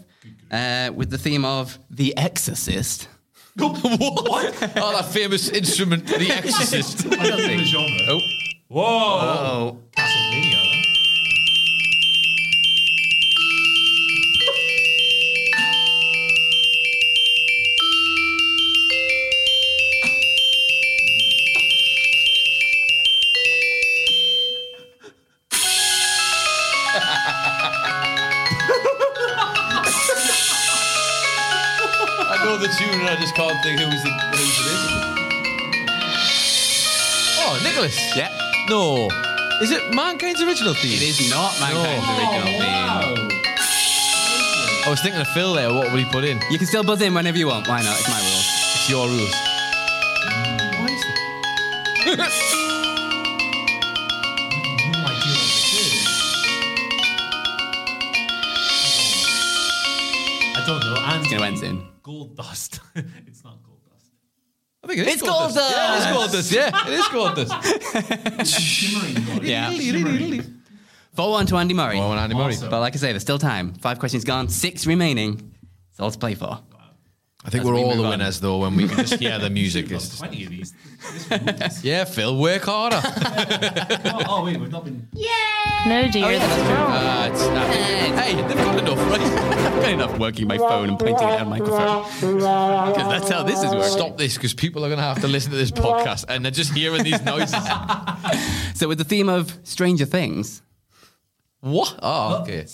Uh, 0.52 0.92
with 0.96 1.10
the 1.10 1.18
theme 1.18 1.46
of 1.46 1.78
The 1.90 2.16
Exorcist. 2.18 3.08
what? 3.56 4.74
Oh, 4.78 4.92
that 4.94 5.06
famous 5.12 5.50
instrument, 5.50 6.08
The 6.08 6.32
Exorcist. 6.32 7.06
I 7.06 7.28
don't 7.28 7.40
know 7.40 7.58
the 7.58 7.64
genre. 7.66 7.98
oh, 8.10 8.20
Whoa! 8.68 8.84
Oh. 8.86 9.78
The 32.60 32.68
tune, 32.78 33.00
and 33.00 33.10
I 33.10 33.16
just 33.16 33.36
can't 33.36 33.56
think 33.64 33.80
who's 33.80 34.04
the 34.04 34.10
who's 34.10 34.60
it 34.60 34.68
is. 34.68 35.10
Oh, 37.40 37.60
Nicholas. 37.64 37.98
Yeah. 38.16 38.30
No. 38.70 39.10
Is 39.62 39.72
it 39.72 39.94
Mankind's 39.94 40.42
original 40.42 40.74
theme? 40.74 40.94
It 40.94 41.04
is 41.04 41.30
not 41.30 41.58
Mankind's 41.60 42.06
oh, 42.08 42.16
original 42.16 42.60
theme. 42.60 43.30
I 44.86 44.90
was 44.90 45.02
thinking 45.02 45.22
of 45.22 45.28
Phil 45.30 45.54
there. 45.54 45.74
What 45.74 45.92
would 45.92 46.00
he 46.00 46.06
put 46.06 46.24
in? 46.24 46.40
You 46.50 46.58
can 46.58 46.68
still 46.68 46.84
buzz 46.84 47.02
in 47.02 47.14
whenever 47.14 47.38
you 47.38 47.48
want. 47.48 47.68
Why 47.68 47.82
not? 47.82 47.98
It's 48.00 48.10
my 48.10 48.20
rules. 48.20 48.48
It's 48.76 48.90
your 48.90 49.08
rules. 49.08 49.36
No 52.06 52.26
gonna 61.32 61.46
end 61.46 61.60
soon. 61.60 61.88
Gold 62.04 62.36
dust. 62.36 62.80
it's 62.96 63.44
not 63.44 63.62
gold 63.64 63.80
dust. 63.90 64.12
I 64.84 64.88
think 64.88 65.00
it 65.00 65.08
is 65.08 65.14
It's 65.16 65.22
Gold 65.24 65.54
Dust. 65.54 65.76
Yeah, 65.76 65.96
it 65.96 66.00
is 66.00 66.06
Gold 66.16 66.32
Dust. 66.32 66.52
Yeah, 66.52 66.88
it 66.88 66.94
is 66.94 67.08
Gold 67.10 67.36
Dust. 68.46 68.60
Shimmering 68.60 69.26
gold. 69.26 69.44
Yeah. 69.44 69.72
Shimmering. 69.72 70.62
4 71.16 71.32
1 71.32 71.46
to 71.48 71.58
Andy 71.58 71.74
Murray. 71.74 72.00
Oh, 72.00 72.12
and 72.12 72.20
Andy 72.20 72.36
Murray. 72.36 72.54
Awesome. 72.54 72.70
But 72.70 72.80
like 72.80 72.94
I 72.94 72.98
say, 72.98 73.12
there's 73.12 73.22
still 73.24 73.40
time. 73.40 73.74
Five 73.74 74.00
questions 74.00 74.24
gone, 74.24 74.48
six 74.48 74.88
remaining. 74.88 75.54
It's 75.92 76.00
all 76.00 76.12
to 76.12 76.18
play 76.18 76.34
for. 76.36 76.60
I 77.46 77.50
think 77.52 77.62
As 77.62 77.68
we're 77.68 77.76
we 77.76 77.80
all 77.82 77.88
move 77.90 77.98
the 78.00 78.04
on. 78.04 78.10
winners 78.10 78.40
though 78.42 78.58
when 78.58 78.76
we 78.76 78.86
can 78.88 78.98
just 78.98 79.14
hear 79.14 79.40
the 79.40 79.50
music. 79.62 79.88
We've 79.90 80.18
20 80.18 80.44
of 80.44 80.50
these. 80.50 80.74
This 81.30 81.84
yeah, 81.86 82.04
Phil, 82.04 82.38
work 82.38 82.64
harder. 82.64 83.00
oh, 83.06 84.24
oh, 84.28 84.44
wait, 84.46 84.60
we've 84.60 84.70
not 84.70 84.84
been. 84.84 85.08
Yeah. 85.14 85.30
No, 85.86 86.12
dear, 86.12 86.38
that's 86.38 86.70
wrong. 86.70 86.88
Ah, 86.90 87.26
it's- 87.28 87.48
ah, 87.48 88.22
hey, 88.22 88.36
they've 88.36 88.58
got 88.58 88.78
enough, 88.80 89.10
right? 89.10 89.22
I've 89.22 89.76
got 89.82 89.90
enough 89.94 90.20
working 90.20 90.48
my 90.48 90.58
phone 90.58 90.90
and 90.90 91.00
pointing 91.00 91.28
at 91.30 91.42
a 91.42 91.46
microphone. 91.46 92.04
Because 92.20 93.08
that's 93.10 93.30
how 93.30 93.44
this 93.44 93.64
is 93.64 93.72
working. 93.74 93.84
Stop 93.90 94.18
this 94.18 94.34
because 94.36 94.54
people 94.54 94.84
are 94.84 94.90
going 94.90 95.00
to 95.00 95.04
have 95.06 95.22
to 95.22 95.28
listen 95.30 95.52
to 95.52 95.58
this 95.58 95.72
podcast 95.72 96.26
and 96.28 96.44
they're 96.44 96.52
just 96.52 96.74
hearing 96.74 97.04
these 97.04 97.24
noises. 97.24 97.64
So, 98.76 98.90
with 98.90 98.98
the 98.98 99.06
theme 99.06 99.30
of 99.30 99.58
Stranger 99.64 100.06
Things, 100.06 100.62
what? 101.62 101.98
Oh, 102.04 102.42
okay. 102.42 102.66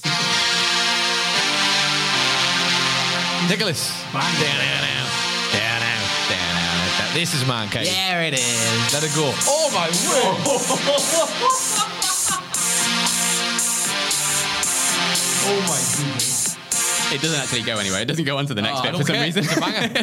That- 5.78 7.12
This 7.14 7.34
is 7.34 7.46
mankind. 7.48 7.88
there 7.88 8.24
it 8.24 8.34
is. 8.34 8.94
Let 8.94 9.04
it 9.04 9.14
go. 9.16 9.32
Oh 9.48 9.70
my 9.74 9.88
word! 9.88 11.86
Oh 15.48 15.62
my 15.62 15.80
goodness. 16.04 16.56
It 17.14 17.22
doesn't 17.22 17.40
actually 17.40 17.62
go 17.62 17.78
anywhere. 17.78 18.02
It 18.02 18.06
doesn't 18.08 18.26
go 18.26 18.36
on 18.38 18.48
to 18.48 18.54
the 18.56 18.62
next 18.64 18.80
Oh, 18.80 18.84
bit 18.84 18.96
for 18.96 19.04
some 19.04 19.16
care. 19.16 19.26
reason. 19.26 19.44
It's 19.44 19.56
a 19.56 19.60
banger. 19.60 19.90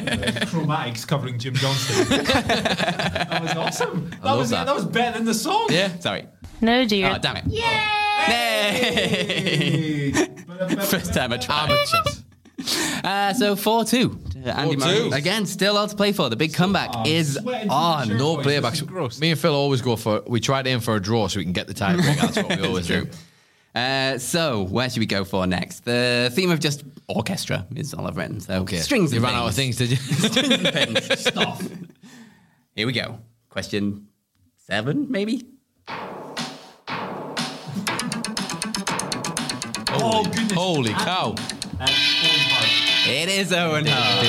Chromatics 0.46 1.04
covering 1.06 1.36
Jim 1.38 1.54
Johnston. 1.54 2.08
that 2.24 3.42
was 3.42 3.52
awesome. 3.56 4.10
That 4.10 4.24
love 4.24 4.38
was 4.38 4.50
that. 4.50 4.66
that 4.66 4.74
was 4.74 4.84
better 4.84 5.18
than 5.18 5.26
the 5.26 5.34
song. 5.34 5.66
yeah. 5.70 5.98
Sorry. 5.98 6.26
No, 6.60 6.84
dear. 6.86 7.10
Oh, 7.14 7.18
damn 7.18 7.38
it. 7.38 7.44
Yay! 7.48 7.88
First 10.86 11.12
time 11.12 11.32
I 11.32 11.38
tried. 11.38 11.70
Amateurs. 11.70 12.21
Uh, 13.02 13.34
so 13.34 13.56
4 13.56 13.84
2 13.84 14.18
Andy 14.44 14.76
Murray. 14.76 15.10
Again, 15.10 15.44
still 15.44 15.76
all 15.76 15.88
to 15.88 15.96
play 15.96 16.12
for. 16.12 16.30
The 16.30 16.36
big 16.36 16.54
comeback 16.54 17.04
is 17.06 17.34
sweating 17.34 17.68
through 17.68 17.76
on. 17.76 18.08
No 18.16 18.36
Boys, 18.36 18.46
playbacks. 18.46 18.86
gross. 18.86 19.18
Me 19.20 19.30
and 19.32 19.40
Phil 19.40 19.52
always 19.54 19.82
go 19.82 19.96
for. 19.96 20.22
We 20.28 20.38
try 20.38 20.62
to 20.62 20.70
aim 20.70 20.78
for 20.78 20.94
a 20.94 21.00
draw 21.00 21.26
so 21.26 21.38
we 21.40 21.44
can 21.44 21.52
get 21.52 21.66
the 21.66 21.74
tiebreak. 21.74 22.16
That's 22.20 22.36
what 22.36 22.60
we 22.60 22.64
always 22.66 22.86
do. 22.86 23.08
Uh, 23.74 24.18
so, 24.18 24.62
where 24.64 24.88
should 24.88 25.00
we 25.00 25.06
go 25.06 25.24
for 25.24 25.46
next? 25.48 25.84
The 25.84 26.30
theme 26.32 26.50
of 26.52 26.60
just 26.60 26.84
orchestra 27.08 27.66
is 27.74 27.92
all 27.92 28.06
I've 28.06 28.16
written. 28.16 28.38
So, 28.38 28.60
Okay. 28.60 28.76
strings 28.76 29.12
You 29.12 29.16
and 29.16 29.24
ran 29.24 29.34
out 29.34 29.48
of 29.48 29.54
things, 29.54 29.76
did 29.76 29.90
you? 29.90 29.96
things. 29.96 31.20
Stuff. 31.20 31.60
Here 32.76 32.86
we 32.86 32.92
go. 32.92 33.18
Question 33.48 34.06
seven, 34.68 35.06
maybe? 35.10 35.44
Oh, 39.94 40.22
goodness. 40.24 40.52
Holy 40.52 40.92
cow. 40.92 41.34
Uh, 41.80 41.86
Owen 41.86 41.88
Hart. 41.88 42.21
It 43.04 43.28
is 43.28 43.52
Owen 43.52 43.84
Hart. 43.86 44.26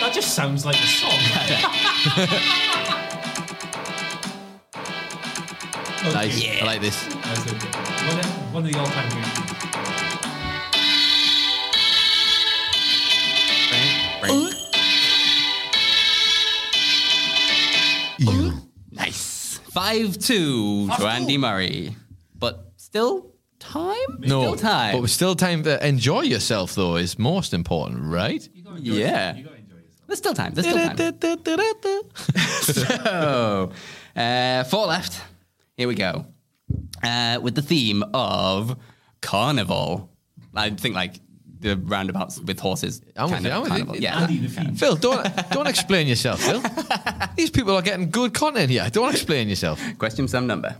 That 0.00 0.12
just 0.14 0.34
sounds 0.34 0.66
like 0.66 0.76
a 0.76 0.86
song. 0.86 1.18
Nice. 6.12 6.62
I 6.62 6.64
like 6.64 6.80
this. 6.80 7.04
One 7.04 8.18
of, 8.18 8.54
one 8.54 8.64
of 8.64 8.72
the 8.72 8.78
all-time 8.78 9.10
great. 14.20 14.54
Nice. 18.92 19.58
5 19.70 20.18
2 20.18 20.88
to 20.88 21.06
Andy 21.06 21.36
Murray. 21.36 21.96
But 22.38 22.72
still 22.76 23.34
time? 23.72 24.18
No, 24.20 24.40
Still 24.42 24.56
time. 24.56 24.94
but 24.94 25.02
we 25.02 25.08
still 25.08 25.34
time 25.34 25.62
to 25.64 25.86
enjoy 25.86 26.22
yourself, 26.22 26.74
though, 26.74 26.96
is 26.96 27.18
most 27.18 27.52
important, 27.54 28.02
right? 28.04 28.46
yeah. 28.76 29.36
There's 30.06 30.18
still 30.18 30.34
time. 30.34 30.54
There's 30.54 30.66
still 30.66 30.88
time. 30.88 30.96
so, 32.62 33.72
uh, 34.16 34.64
four 34.64 34.86
left. 34.86 35.22
Here 35.76 35.86
we 35.86 35.94
go. 35.94 36.24
Uh, 37.02 37.38
with 37.42 37.54
the 37.54 37.62
theme 37.62 38.02
of 38.14 38.76
carnival. 39.20 40.10
I 40.54 40.70
think 40.70 40.94
like 40.94 41.20
the 41.60 41.76
roundabouts 41.76 42.40
with 42.40 42.58
horses. 42.58 43.02
I'm 43.16 43.30
with 43.30 43.44
you, 43.44 43.50
I'm 43.50 43.62
with 43.62 43.70
you. 43.72 43.76
carnival. 43.76 43.96
Yeah. 43.96 44.20
Andy 44.22 44.38
the 44.38 44.72
Phil, 44.76 44.96
don't 44.96 45.26
don't 45.50 45.66
explain 45.68 46.06
yourself, 46.06 46.40
Phil. 46.42 46.62
These 47.36 47.50
people 47.50 47.74
are 47.74 47.82
getting 47.82 48.10
good 48.10 48.32
content 48.34 48.70
here. 48.70 48.88
Don't 48.90 49.10
explain 49.10 49.48
yourself. 49.48 49.80
Question 49.98 50.26
some 50.28 50.46
number. 50.46 50.76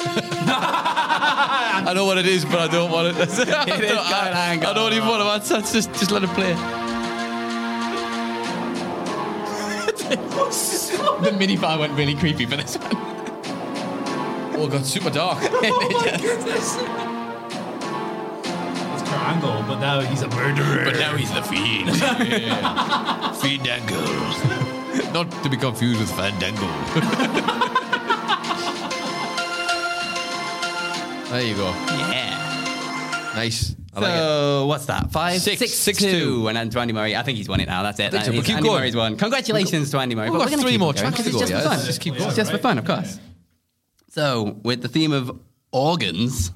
I 0.02 1.92
know 1.94 2.04
what 2.04 2.18
it 2.18 2.26
is, 2.26 2.44
but 2.44 2.58
I 2.58 2.66
don't 2.68 2.90
want 2.90 3.08
it. 3.08 3.16
I, 3.20 3.24
don't, 3.24 3.48
I, 3.48 4.56
going 4.56 4.66
I 4.66 4.72
don't 4.72 4.92
even 4.92 5.08
want 5.08 5.22
to 5.22 5.28
answer. 5.28 5.60
Just, 5.60 5.92
just 5.94 6.10
let 6.10 6.24
it 6.24 6.30
play. 6.30 6.54
the 11.30 11.36
mini 11.38 11.56
bar 11.56 11.78
went 11.78 11.92
really 11.92 12.14
creepy 12.14 12.46
for 12.46 12.56
this 12.56 12.76
one. 12.76 12.90
Oh, 14.56 14.66
it 14.66 14.72
got 14.72 14.86
super 14.86 15.10
dark. 15.10 15.38
Oh, 15.42 15.46
it's 18.92 19.02
Kurt 19.02 19.20
Angle, 19.20 19.62
but 19.68 19.78
now 19.80 20.00
he's 20.00 20.22
a 20.22 20.28
murderer. 20.28 20.84
But 20.84 20.96
now 20.96 21.16
he's 21.16 21.32
the 21.32 21.42
fiend. 21.42 21.96
Fandango. 23.36 24.00
Not 25.12 25.30
to 25.42 25.48
be 25.48 25.56
confused 25.56 26.00
with 26.00 26.10
Fandango. 26.10 26.66
There 31.30 31.42
you 31.42 31.54
go. 31.54 31.66
Yeah. 31.88 33.32
Nice. 33.34 33.74
I 33.94 34.00
like. 34.00 34.10
So 34.10 34.66
what's 34.66 34.86
that? 34.86 35.10
Five, 35.12 35.40
Six. 35.40 35.58
six, 35.58 35.72
Six, 35.72 35.98
two. 35.98 36.10
two. 36.10 36.48
And 36.48 36.56
then 36.56 36.70
to 36.70 36.80
Andy 36.80 36.92
Murray. 36.92 37.16
I 37.16 37.22
think 37.22 37.38
he's 37.38 37.48
won 37.48 37.60
it 37.60 37.66
now. 37.66 37.82
That's 37.82 37.98
it. 38.00 38.12
That 38.12 38.26
so, 38.26 38.32
but 38.32 38.38
is- 38.40 38.46
keep 38.46 38.56
Andy 38.56 38.68
going. 38.68 38.80
Murray's 38.80 38.96
won. 38.96 39.16
Congratulations 39.16 39.90
to 39.90 39.98
Andy 39.98 40.14
Murray. 40.14 40.30
We've 40.30 40.40
But 40.40 40.50
got 40.50 40.60
three 40.60 40.78
more 40.78 40.92
tracks 40.92 41.22
to 41.22 41.30
go, 41.30 41.38
just 41.38 41.50
yeah. 41.50 41.60
for 41.62 41.68
fun. 41.70 41.84
Just 41.86 42.00
keep 42.00 42.14
It's 42.14 42.24
going. 42.24 42.36
just 42.36 42.50
for 42.52 42.58
fun, 42.58 42.78
of 42.78 42.84
course. 42.84 43.18
So, 44.08 44.58
with 44.64 44.82
the 44.82 44.88
theme 44.88 45.12
of 45.12 45.38
organs, 45.72 46.50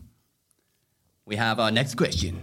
we 1.27 1.37
have 1.37 1.61
our 1.61 1.71
next 1.71 1.97
question. 1.97 2.41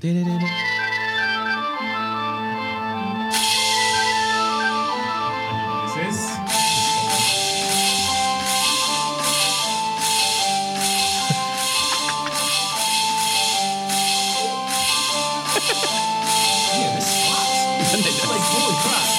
Yeah, 15.70 16.95
this 16.95 17.05
slaps. 17.05 17.93
like, 18.30 18.41
holy 18.41 18.76
crap. 18.82 19.12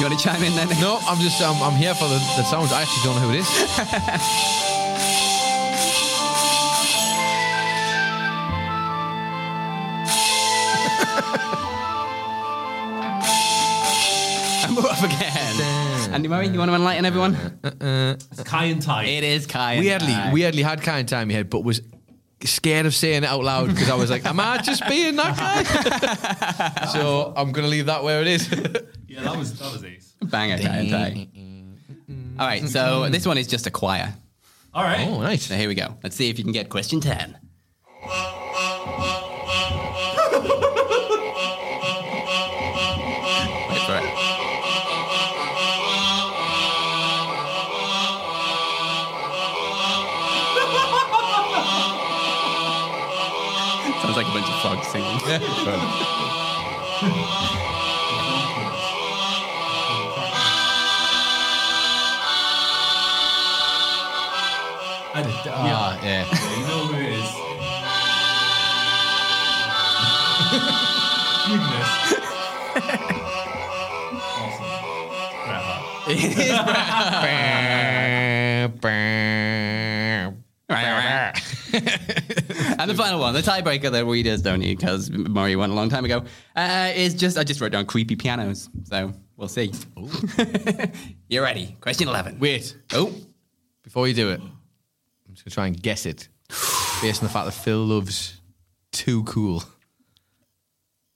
You 0.00 0.06
want 0.06 0.18
to 0.18 0.24
chime 0.24 0.42
in 0.42 0.54
then? 0.54 0.68
No, 0.80 0.98
I'm 1.06 1.18
just 1.18 1.42
I'm, 1.42 1.62
I'm 1.62 1.74
here 1.74 1.94
for 1.94 2.08
the, 2.08 2.18
the 2.36 2.42
sounds. 2.42 2.72
I 2.72 2.80
actually 2.82 3.02
don't 3.04 3.16
know 3.16 3.28
who 3.28 3.34
it 3.34 3.40
is. 3.40 3.50
And 14.62 14.76
we're 14.76 14.88
off 14.88 15.02
again. 15.02 15.29
Andy 16.12 16.28
Murray, 16.28 16.48
you 16.48 16.58
want 16.58 16.70
to 16.70 16.74
enlighten 16.74 17.04
everyone? 17.04 17.36
It's 17.62 18.42
Kai 18.42 18.66
En 18.66 18.80
Tai. 18.80 19.04
It 19.04 19.24
is 19.24 19.46
Kai. 19.46 19.74
and 19.74 19.84
weirdly, 19.84 20.12
Kai. 20.12 20.32
weirdly 20.32 20.62
had 20.62 20.82
kind 20.82 21.00
of 21.00 21.06
time 21.06 21.22
in 21.22 21.28
my 21.28 21.34
head, 21.34 21.50
but 21.50 21.64
was 21.64 21.80
scared 22.44 22.86
of 22.86 22.94
saying 22.94 23.22
it 23.22 23.26
out 23.26 23.44
loud 23.44 23.68
because 23.68 23.90
I 23.90 23.94
was 23.96 24.10
like, 24.10 24.24
"Am 24.26 24.40
I 24.40 24.58
just 24.58 24.86
being 24.88 25.16
that 25.16 25.36
guy?" 25.36 26.84
so 26.92 27.32
I'm 27.36 27.52
gonna 27.52 27.68
leave 27.68 27.86
that 27.86 28.02
where 28.02 28.20
it 28.20 28.26
is. 28.26 28.48
Yeah, 29.06 29.22
that 29.22 29.36
was 29.36 29.58
that 29.58 29.72
was 29.72 29.84
ace. 29.84 30.14
Banger, 30.22 30.58
Kai 30.58 30.78
En 30.78 30.88
Tai. 30.90 31.28
All 32.38 32.46
right, 32.46 32.66
so 32.68 33.08
this 33.10 33.26
one 33.26 33.38
is 33.38 33.46
just 33.46 33.66
a 33.66 33.70
choir. 33.70 34.14
All 34.72 34.84
right. 34.84 35.08
oh, 35.08 35.20
nice. 35.20 35.46
So 35.46 35.56
here 35.56 35.68
we 35.68 35.74
go. 35.74 35.98
Let's 36.02 36.14
see 36.16 36.30
if 36.30 36.38
you 36.38 36.44
can 36.44 36.52
get 36.52 36.68
question 36.68 37.00
10. 37.00 37.36
Sounds 54.10 54.24
like 54.24 54.26
a 54.26 54.32
bunch 54.32 54.48
of 54.48 54.60
frogs 54.60 54.86
singing. 54.88 55.20
I 65.12 65.22
did, 65.22 65.34
uh, 65.46 65.54
Ah, 65.56 66.00
yeah. 66.02 66.24
You 66.56 66.62
know 66.66 66.86
who 66.86 66.94
it 66.98 67.06
is. 67.18 67.30
Goodness. 71.46 71.90
awesome. 74.40 74.72
Bret 75.46 75.62
Hart. 81.02 81.36
and 82.80 82.90
the 82.90 82.94
final 82.94 83.20
one, 83.20 83.34
the 83.34 83.40
tiebreaker 83.40 83.90
that 83.92 84.06
we 84.06 84.22
just 84.22 84.44
don't 84.44 84.60
need 84.60 84.78
because 84.78 85.10
Murray 85.10 85.56
won 85.56 85.70
a 85.70 85.74
long 85.74 85.88
time 85.88 86.04
ago, 86.04 86.24
uh, 86.56 86.92
is 86.94 87.14
just, 87.14 87.38
I 87.38 87.44
just 87.44 87.60
wrote 87.60 87.72
down 87.72 87.86
creepy 87.86 88.16
pianos. 88.16 88.68
So 88.84 89.12
we'll 89.36 89.48
see. 89.48 89.72
You're 91.28 91.42
ready. 91.42 91.76
Question 91.80 92.08
11. 92.08 92.38
Wait. 92.38 92.76
Oh, 92.92 93.14
Before 93.82 94.08
you 94.08 94.14
do 94.14 94.30
it, 94.30 94.40
I'm 94.40 95.34
just 95.34 95.44
gonna 95.44 95.54
try 95.54 95.66
and 95.66 95.80
guess 95.80 96.06
it 96.06 96.28
based 97.02 97.22
on 97.22 97.28
the 97.28 97.32
fact 97.32 97.46
that 97.46 97.52
Phil 97.52 97.84
loves 97.84 98.40
too 98.92 99.22
cool. 99.24 99.62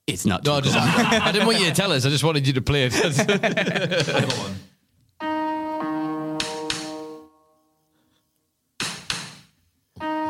it's 0.06 0.24
not. 0.24 0.44
No, 0.44 0.60
too 0.60 0.70
just, 0.70 0.78
cool. 0.78 0.86
I 1.22 1.32
didn't 1.32 1.46
want 1.46 1.60
you 1.60 1.66
to 1.66 1.74
tell 1.74 1.92
us. 1.92 2.06
I 2.06 2.10
just 2.10 2.24
wanted 2.24 2.46
you 2.46 2.52
to 2.54 2.62
play 2.62 2.88
it. 2.90 2.94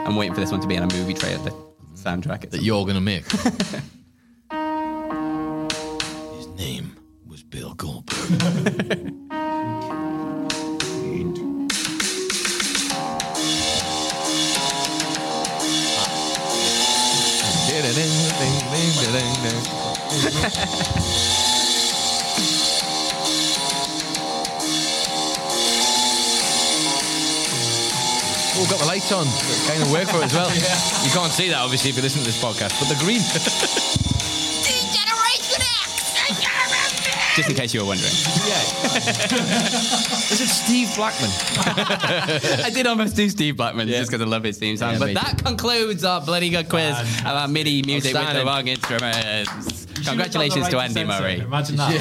I'm 0.04 0.16
waiting 0.16 0.34
for 0.34 0.40
this 0.40 0.50
one 0.50 0.60
to 0.60 0.66
be 0.66 0.76
on 0.76 0.82
a 0.82 0.94
movie 0.94 1.14
trailer, 1.14 1.42
the 1.42 1.50
soundtrack. 1.94 2.44
It. 2.44 2.50
That 2.50 2.62
you're 2.62 2.84
gonna 2.84 3.00
make. 3.00 3.24
His 6.36 6.46
name 6.58 6.94
was 7.26 7.42
Bill 7.42 7.74
Goldberg. 7.74 9.24
Oh, 28.56 28.66
got 28.70 28.78
the 28.80 28.86
lights 28.86 29.10
on. 29.12 29.26
Kind 29.66 29.82
of 29.82 29.90
work 29.90 30.08
for 30.08 30.18
it 30.18 30.26
as 30.30 30.34
well. 30.34 30.50
You 31.04 31.10
can't 31.10 31.32
see 31.32 31.48
that 31.50 31.58
obviously 31.58 31.90
if 31.90 31.96
you 31.96 32.02
listen 32.02 32.20
to 32.22 32.26
this 32.26 32.40
podcast, 32.42 32.78
but 32.80 32.88
the 32.88 32.96
green. 33.04 33.20
Just 37.34 37.50
in 37.50 37.56
case 37.56 37.74
you 37.74 37.80
were 37.80 37.86
wondering. 37.86 38.12
Yeah. 38.46 38.60
Is 40.30 40.40
it 40.40 40.46
Steve 40.48 40.94
Blackman? 40.94 41.30
I 42.64 42.70
did 42.72 42.86
almost 42.86 43.16
do 43.16 43.28
Steve 43.28 43.56
Blackman 43.56 43.88
just 43.88 44.08
because 44.08 44.22
I 44.24 44.28
love 44.28 44.44
his 44.44 44.56
theme 44.56 44.76
song. 44.76 44.92
Yeah, 44.92 44.98
but 45.00 45.08
me 45.08 45.14
that 45.14 45.42
concludes 45.44 46.04
our 46.04 46.20
bloody 46.20 46.48
good 46.50 46.68
quiz 46.68 46.96
about 47.22 47.50
MIDI 47.50 47.82
music 47.82 48.14
with 48.14 48.22
the 48.22 48.38
Outstanding. 48.38 48.46
wrong 48.46 48.68
instruments. 48.68 49.73
You 50.04 50.10
should 50.10 50.18
have 50.18 50.32
Congratulations 50.32 50.66
to 50.66 50.70
the 50.70 50.76
right 50.76 50.90
Andy 50.90 51.00
censor. 51.00 51.22
Murray. 51.22 51.38
Imagine 51.40 51.76
that. 51.76 51.94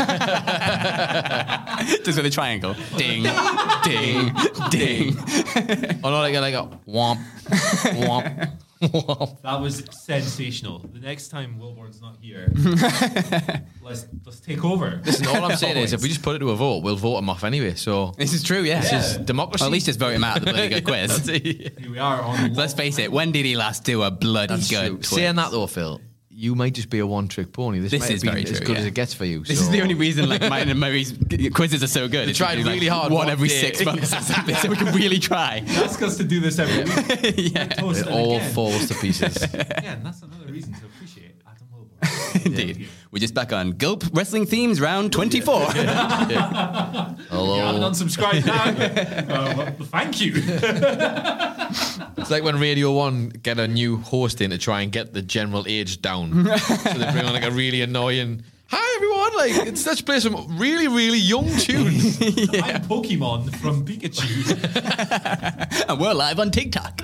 just 2.03 2.17
with 2.17 2.25
a 2.25 2.29
triangle. 2.29 2.75
Ding, 2.97 3.23
ding, 3.83 4.33
ding. 4.69 5.15
Oh 6.03 6.09
no, 6.09 6.19
like 6.19 6.35
a, 6.35 6.39
like 6.41 6.53
a 6.53 6.69
womp, 6.87 7.23
womp, 7.47 8.51
womp. 8.81 9.41
That 9.41 9.61
was 9.61 9.83
sensational. 9.91 10.79
The 10.79 10.99
next 10.99 11.29
time 11.29 11.55
Wilborn's 11.59 12.01
not 12.01 12.17
here, 12.19 12.51
let's 13.81 14.05
let's 14.25 14.41
take 14.41 14.65
over. 14.65 15.01
Listen, 15.05 15.27
all 15.27 15.45
I'm 15.49 15.55
saying 15.55 15.77
is, 15.77 15.93
if 15.93 16.01
we 16.01 16.09
just 16.09 16.23
put 16.23 16.35
it 16.35 16.39
to 16.39 16.49
a 16.51 16.55
vote, 16.55 16.83
we'll 16.83 16.97
vote 16.97 17.19
him 17.19 17.29
off 17.29 17.45
anyway. 17.45 17.75
So 17.75 18.13
This 18.17 18.33
is 18.33 18.43
true, 18.43 18.63
yeah. 18.63 18.81
this 18.81 18.91
is 18.91 19.17
democracy. 19.19 19.63
Or 19.63 19.67
at 19.67 19.71
least 19.71 19.85
just 19.85 19.99
vote 19.99 20.11
him 20.13 20.25
out 20.25 20.37
of 20.39 20.45
the 20.45 20.51
bloody 20.51 20.67
good 20.67 20.83
quiz. 20.83 21.25
Here 21.25 21.71
we 21.89 21.99
are 21.99 22.21
on. 22.21 22.53
Let's 22.53 22.73
face 22.73 22.99
it, 22.99 23.11
when 23.13 23.31
did 23.31 23.45
he 23.45 23.55
last 23.55 23.85
do 23.85 24.03
a 24.03 24.11
bloody 24.11 24.55
That's 24.55 24.69
good 24.69 25.03
true. 25.03 25.17
Saying 25.17 25.35
that 25.35 25.51
though, 25.51 25.67
Phil, 25.67 26.01
you 26.35 26.55
might 26.55 26.73
just 26.73 26.89
be 26.89 26.99
a 26.99 27.05
one-trick 27.05 27.51
pony. 27.53 27.79
This, 27.79 27.91
This 27.91 27.99
might 28.01 28.07
have 28.07 28.15
is 28.15 28.21
been 28.23 28.31
very 28.31 28.43
as 28.43 28.49
true, 28.57 28.59
good 28.65 28.73
yeah. 28.73 28.79
as 28.79 28.85
it 28.85 28.93
gets 28.93 29.13
for 29.13 29.25
you. 29.25 29.43
This 29.43 29.59
so- 29.59 29.65
is 29.65 29.69
the 29.69 29.81
only 29.81 29.93
reason 29.93 30.27
like 30.27 30.41
mine 30.49 30.67
and 30.69 30.79
Murray's 30.79 31.13
quizzes 31.53 31.83
are 31.83 31.87
so 31.87 32.07
good. 32.07 32.27
It's 32.29 32.37
tried 32.37 32.55
because, 32.55 32.71
really 32.73 32.89
like, 32.89 32.97
hard 32.99 33.11
one 33.11 33.25
one 33.25 33.29
every 33.29 33.49
day. 33.49 33.61
six 33.61 33.85
months 33.85 34.13
or 34.13 34.19
something, 34.21 34.55
so 34.55 34.69
we 34.69 34.75
can 34.75 34.93
really 34.95 35.19
try. 35.19 35.63
Ask 35.67 36.01
us 36.01 36.17
to 36.17 36.23
do 36.23 36.39
this 36.39 36.57
every 36.59 36.83
week. 36.83 37.35
yeah, 37.53 37.67
Toast 37.67 38.01
It 38.01 38.07
it 38.07 38.11
all 38.11 38.35
again. 38.37 38.53
falls 38.53 38.87
to 38.87 38.95
pieces. 38.95 39.41
Again, 39.53 40.01
that's 40.03 40.21
another 40.23 40.51
reason 40.51 40.73
to 40.73 40.85
appreciate 40.85 41.35
Adam 41.47 41.67
Wilborn. 41.73 42.45
indeed. 42.45 42.87
We're 43.13 43.19
just 43.19 43.35
back 43.35 43.53
on 43.53 43.73
Gulp 43.73 44.03
Wrestling 44.11 44.47
Themes 44.47 44.81
round 44.81 45.13
24. 45.13 45.53
You 45.75 45.85
haven't 45.85 47.19
Hello. 47.29 47.89
unsubscribed 47.89 48.45
now. 48.47 48.63
uh, 49.35 49.55
well, 49.55 49.87
thank 49.89 50.19
you. 50.19 50.33
It's 52.17 52.31
like 52.31 52.43
when 52.43 52.59
Radio 52.59 52.91
One 52.91 53.29
get 53.29 53.59
a 53.59 53.67
new 53.67 53.97
host 53.97 54.41
in 54.41 54.49
to 54.51 54.57
try 54.57 54.81
and 54.81 54.91
get 54.91 55.13
the 55.13 55.21
general 55.21 55.65
age 55.67 56.01
down. 56.01 56.31
so 56.57 56.93
they 56.93 57.11
bring 57.11 57.25
on 57.25 57.33
like 57.33 57.43
a 57.43 57.51
really 57.51 57.81
annoying. 57.81 58.43
Hi 58.67 58.95
everyone! 58.95 59.35
Like 59.35 59.67
it's 59.67 59.85
let's 59.85 60.01
play 60.01 60.19
some 60.19 60.57
really 60.57 60.87
really 60.87 61.17
young 61.17 61.49
tunes. 61.57 62.19
I'm 62.21 62.81
Pokemon 62.83 63.53
from 63.57 63.85
Pikachu. 63.85 64.55
and 65.89 65.99
we're 65.99 66.13
live 66.13 66.39
on 66.39 66.49
TikTok. 66.49 67.01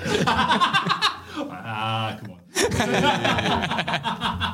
Ah, 1.50 2.18
come 2.20 2.32
on. 2.32 2.40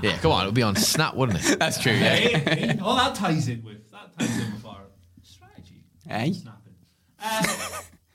yeah, 0.03 0.19
come 0.19 0.33
on, 0.33 0.43
it 0.43 0.47
would 0.47 0.55
be 0.55 0.63
on 0.63 0.77
Snap, 0.77 1.15
wouldn't 1.15 1.39
it? 1.45 1.59
That's 1.59 1.79
true, 1.81 1.93
yeah. 1.93 2.15
Hey, 2.15 2.39
hey, 2.39 2.79
oh, 2.83 2.97
that 2.97 3.15
ties 3.15 3.49
in 3.49 3.63
with 3.65 3.91
that 3.91 4.19
ties 4.19 4.39
in 4.39 4.53
with 4.53 4.65
our 4.65 4.83
strategy. 5.23 5.85
Hey? 6.07 6.33
Snapping. 6.33 6.75
Uh, 7.23 7.43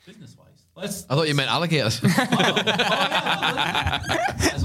business 0.06 0.36
wise, 0.38 0.64
let's. 0.76 1.04
I 1.10 1.14
thought 1.14 1.28
you 1.28 1.34
meant 1.34 1.50
alligators. 1.50 2.00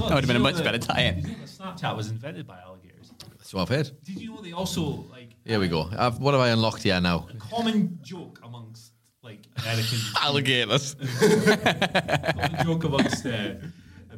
That 0.08 0.14
would 0.14 0.24
have 0.24 0.26
been 0.26 0.36
a 0.36 0.40
much 0.40 0.62
better 0.64 0.78
tie-in. 0.78 1.22
Snapchat 1.44 1.96
was 1.96 2.10
invented 2.10 2.46
by 2.46 2.58
alligators. 2.60 3.12
That's 3.36 3.52
what 3.52 3.62
I've 3.62 3.68
heard. 3.68 3.90
Did 4.04 4.20
you 4.20 4.30
know 4.34 4.40
they 4.40 4.52
also 4.52 5.04
like 5.10 5.34
Here 5.44 5.58
we 5.60 5.68
go. 5.68 5.90
I've, 5.96 6.18
what 6.18 6.32
have 6.32 6.40
I 6.40 6.48
unlocked 6.50 6.82
here 6.82 7.00
now? 7.00 7.26
a 7.30 7.36
common 7.36 7.98
joke 8.02 8.40
amongst 8.42 8.92
like 9.22 9.40
Americans? 9.58 10.14
Alligators. 10.22 10.94
common 11.18 12.64
joke 12.64 12.84
amongst 12.84 13.26
uh, 13.26 13.54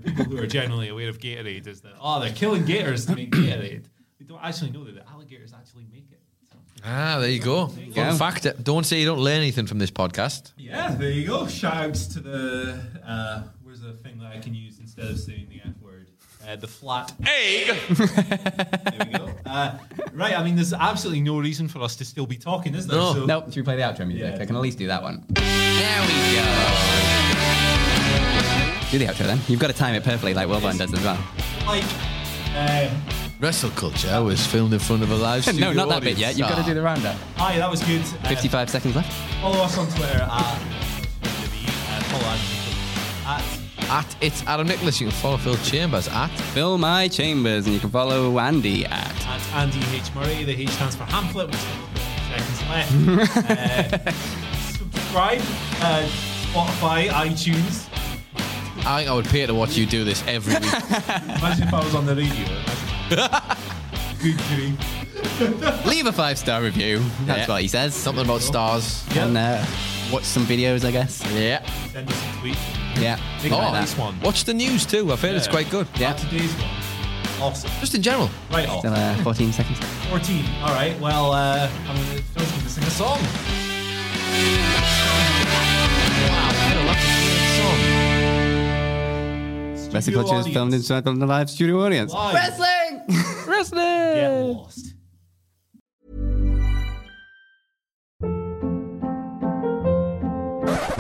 people 0.01 0.25
who 0.25 0.39
are 0.39 0.47
generally 0.47 0.89
aware 0.89 1.09
of 1.09 1.19
Gatorade 1.19 1.67
is 1.67 1.81
that 1.83 1.93
oh 2.01 2.21
they're 2.21 2.33
killing 2.33 2.65
gators 2.65 3.07
to 3.07 3.15
make 3.15 3.31
Gatorade. 3.31 3.85
They 4.19 4.25
don't 4.27 4.43
actually 4.43 4.71
know 4.71 4.85
that 4.85 4.95
the 4.95 5.09
alligators 5.09 5.53
actually 5.53 5.87
make 5.93 6.07
it. 6.11 6.21
So, 6.53 6.59
Ah, 6.85 7.19
there 7.21 7.31
you 7.31 7.41
go. 7.41 7.71
you 7.79 7.93
Fun 7.93 8.11
go. 8.11 8.17
fact. 8.17 8.47
Don't 8.65 8.85
say 8.85 9.01
you 9.01 9.07
don't 9.07 9.19
learn 9.19 9.39
anything 9.39 9.67
from 9.67 9.79
this 9.79 9.91
podcast. 9.91 10.53
yeah, 10.57 10.95
there 10.95 11.11
you 11.11 11.27
go. 11.27 11.47
Shout 11.47 11.75
outs 11.77 12.07
to 12.09 12.21
the 12.21 12.81
uh, 13.07 13.43
where's 13.63 13.81
the 13.81 13.93
thing 13.95 14.19
that 14.19 14.33
I 14.33 14.39
can 14.39 14.55
use 14.55 14.79
instead 14.79 15.07
of 15.07 15.19
saying 15.19 15.49
the 15.51 15.61
F 15.69 15.75
word? 15.83 16.11
Uh, 16.47 16.57
the 16.57 16.67
flat 16.67 17.13
egg. 17.27 17.67
there 17.89 19.07
we 19.07 19.13
go. 19.19 19.31
Uh, 19.45 19.79
right, 20.15 20.39
I 20.39 20.43
mean, 20.43 20.57
there's 20.57 20.73
absolutely 20.73 21.21
no 21.21 21.39
reason 21.39 21.69
for 21.69 21.83
us 21.83 21.97
to 21.97 22.05
still 22.05 22.27
be 22.27 22.39
talking, 22.39 22.75
is 22.75 22.87
there? 22.87 22.97
No. 22.99 23.13
So, 23.13 23.27
Nope, 23.27 23.47
should 23.49 23.57
we 23.57 23.63
play 23.63 23.77
the 23.77 23.83
outro 23.83 24.07
music? 24.07 24.35
Yeah. 24.37 24.43
I 24.43 24.47
can 24.47 24.57
at 24.57 24.63
least 24.63 24.79
do 24.79 24.87
that 24.87 25.03
one. 25.03 25.25
There 25.29 26.01
we 26.03 26.37
go. 26.37 28.77
Do 28.91 28.99
the 28.99 29.07
outro 29.07 29.27
then. 29.27 29.41
You've 29.47 29.61
got 29.61 29.69
to 29.69 29.73
time 29.73 29.95
it 29.95 30.03
perfectly 30.03 30.35
like 30.35 30.49
Wilborn 30.49 30.77
does 30.79 30.93
as 30.93 31.01
well. 31.05 31.19
like, 31.67 31.85
uh, 32.55 32.91
Wrestle 33.39 33.71
Culture 33.71 34.23
was 34.23 34.45
filmed 34.47 34.73
in 34.73 34.81
front 34.81 35.03
of 35.03 35.11
a 35.11 35.15
live 35.17 35.43
studio 35.45 35.69
no, 35.69 35.73
not 35.73 35.89
that 35.89 36.03
bit 36.03 36.19
yet. 36.19 36.37
You've 36.37 36.49
got 36.49 36.59
to 36.59 36.65
do 36.65 36.75
the 36.75 36.83
roundup. 36.83 37.17
hi, 37.37 37.57
that 37.59 37.71
was 37.71 37.83
good. 37.85 38.01
Uh, 38.03 38.29
55 38.29 38.69
seconds 38.69 38.97
left. 38.97 39.13
Follow 39.41 39.61
us 39.63 39.79
on 39.79 39.87
Twitter 39.89 40.19
at, 40.21 40.57
follow 42.11 42.25
Andy 42.25 42.51
at 43.27 43.91
At 43.91 44.17
it's 44.21 44.43
Adam 44.47 44.67
Nicholas. 44.67 45.01
You 45.01 45.07
can 45.07 45.17
follow 45.17 45.37
Phil 45.37 45.57
Chambers 45.59 46.09
at 46.09 46.29
Fill 46.53 46.77
my 46.77 47.07
chambers, 47.09 47.67
and 47.67 47.75
you 47.75 47.81
can 47.81 47.91
follow 47.91 48.39
Andy 48.41 48.85
at. 48.87 49.27
at 49.27 49.53
Andy 49.55 49.81
H. 49.97 50.13
Murray. 50.15 50.43
The 50.45 50.61
H 50.63 50.69
stands 50.71 50.97
for 50.97 51.05
Hamlet, 51.05 51.47
which 51.47 51.57
is 51.57 51.63
seconds 52.29 52.63
left. 52.69 53.51
uh, 54.07 54.13
subscribe, 54.73 55.41
uh, 55.81 56.07
Spotify, 56.53 57.09
iTunes. 57.09 57.87
I 58.87 58.99
think 59.01 59.11
I 59.11 59.15
would 59.15 59.27
pay 59.27 59.47
to 59.47 59.55
watch 59.55 59.77
you 59.77 59.87
do 59.87 60.05
this 60.05 60.23
every 60.27 60.55
week. 60.55 60.63
Imagine 61.39 61.69
if 61.69 61.75
I 61.75 61.85
was 61.85 61.95
on 61.95 62.07
the 62.07 62.17
radio. 62.17 62.47
Good 64.21 64.39
grief. 64.49 65.87
Leave 65.87 66.07
a 66.07 66.13
five 66.13 66.39
star 66.39 66.63
review. 66.63 67.01
That's 67.25 67.47
Yeah. 67.49 67.55
what 67.55 67.63
he 67.63 67.69
says. 67.69 67.95
Something 67.95 68.25
about 68.25 68.41
stars. 68.43 69.05
And 69.17 69.37
uh, 69.37 69.65
watch 70.13 70.25
some 70.25 70.45
videos, 70.45 70.85
I 70.85 70.91
guess. 70.91 71.23
Yeah. 71.33 71.65
Send 71.93 72.11
us 72.11 72.23
a 72.37 72.39
tweet. 72.41 72.57
Yeah. 72.99 73.17
Think 73.39 73.55
Oh, 73.55 73.59
about 73.59 73.81
this 73.81 73.97
one. 73.97 74.19
Watch 74.21 74.45
the 74.45 74.55
news 74.55 74.85
too. 74.87 75.11
I've 75.13 75.21
heard 75.21 75.35
it's 75.37 75.47
Yeah. 75.47 75.53
quite 75.53 75.71
good. 75.71 75.87
Yeah. 75.97 76.13
Today's 76.15 76.53
one. 76.55 76.71
Awesome. 77.41 77.71
Just 77.81 77.95
in 77.95 78.03
general. 78.03 78.29
Right 78.51 78.69
off. 78.69 78.81
Still 78.81 78.93
uh, 78.95 79.15
14 79.23 79.53
seconds. 79.53 79.79
14. 80.11 80.45
All 80.63 80.75
right. 80.75 80.99
Well, 81.01 81.33
uh, 81.33 81.71
I'm 81.89 81.97
going 81.97 82.19
to 82.19 82.23
Phil's 82.23 82.51
going 82.51 82.63
to 82.63 82.69
sing 82.69 82.85
a 82.85 82.91
song. 82.91 83.19
Wrestling 89.93 90.03
Studio 90.15 90.23
Culture 90.23 90.49
is 90.49 90.55
filmed 90.55 90.69
audience. 90.69 90.85
inside 90.85 91.05
from 91.05 91.19
the 91.19 91.27
live 91.27 91.51
studio 91.51 91.85
audience. 91.85 92.13
Live. 92.13 92.35
Wrestling! 92.35 93.03
Wrestling! 93.47 94.15
Get 94.15 94.31
lost. 94.31 94.95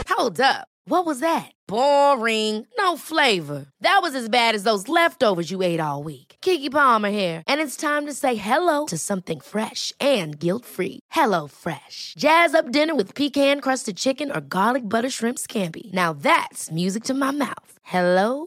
Hold 0.09 0.41
up. 0.41 0.67
What 0.87 1.07
was 1.07 1.21
that? 1.21 1.53
Boring. 1.69 2.67
No 2.77 2.97
flavor. 2.97 3.67
That 3.81 4.01
was 4.03 4.17
as 4.17 4.29
bad 4.29 4.57
as 4.57 4.65
those 4.65 4.89
leftovers 4.89 5.51
you 5.53 5.63
ate 5.63 5.79
all 5.79 6.03
week. 6.03 6.37
Keke 6.43 6.71
Palmer 6.71 7.11
here, 7.11 7.45
and 7.47 7.61
it's 7.61 7.77
time 7.77 8.07
to 8.07 8.13
say 8.15 8.35
hello 8.35 8.87
to 8.87 8.99
something 8.99 9.41
fresh 9.41 9.93
and 10.01 10.39
guilt-free. 10.39 11.01
Hello 11.11 11.47
Fresh. 11.47 12.15
Jazz 12.19 12.55
up 12.55 12.73
dinner 12.73 12.95
with 12.95 13.15
pecan-crusted 13.15 13.97
chicken 13.97 14.33
or 14.33 14.41
garlic 14.41 14.89
butter 14.89 15.11
shrimp 15.11 15.39
scampi. 15.39 15.93
Now 15.93 16.13
that's 16.13 16.71
music 16.71 17.05
to 17.05 17.15
my 17.15 17.31
mouth. 17.31 17.73
Hello 17.83 18.47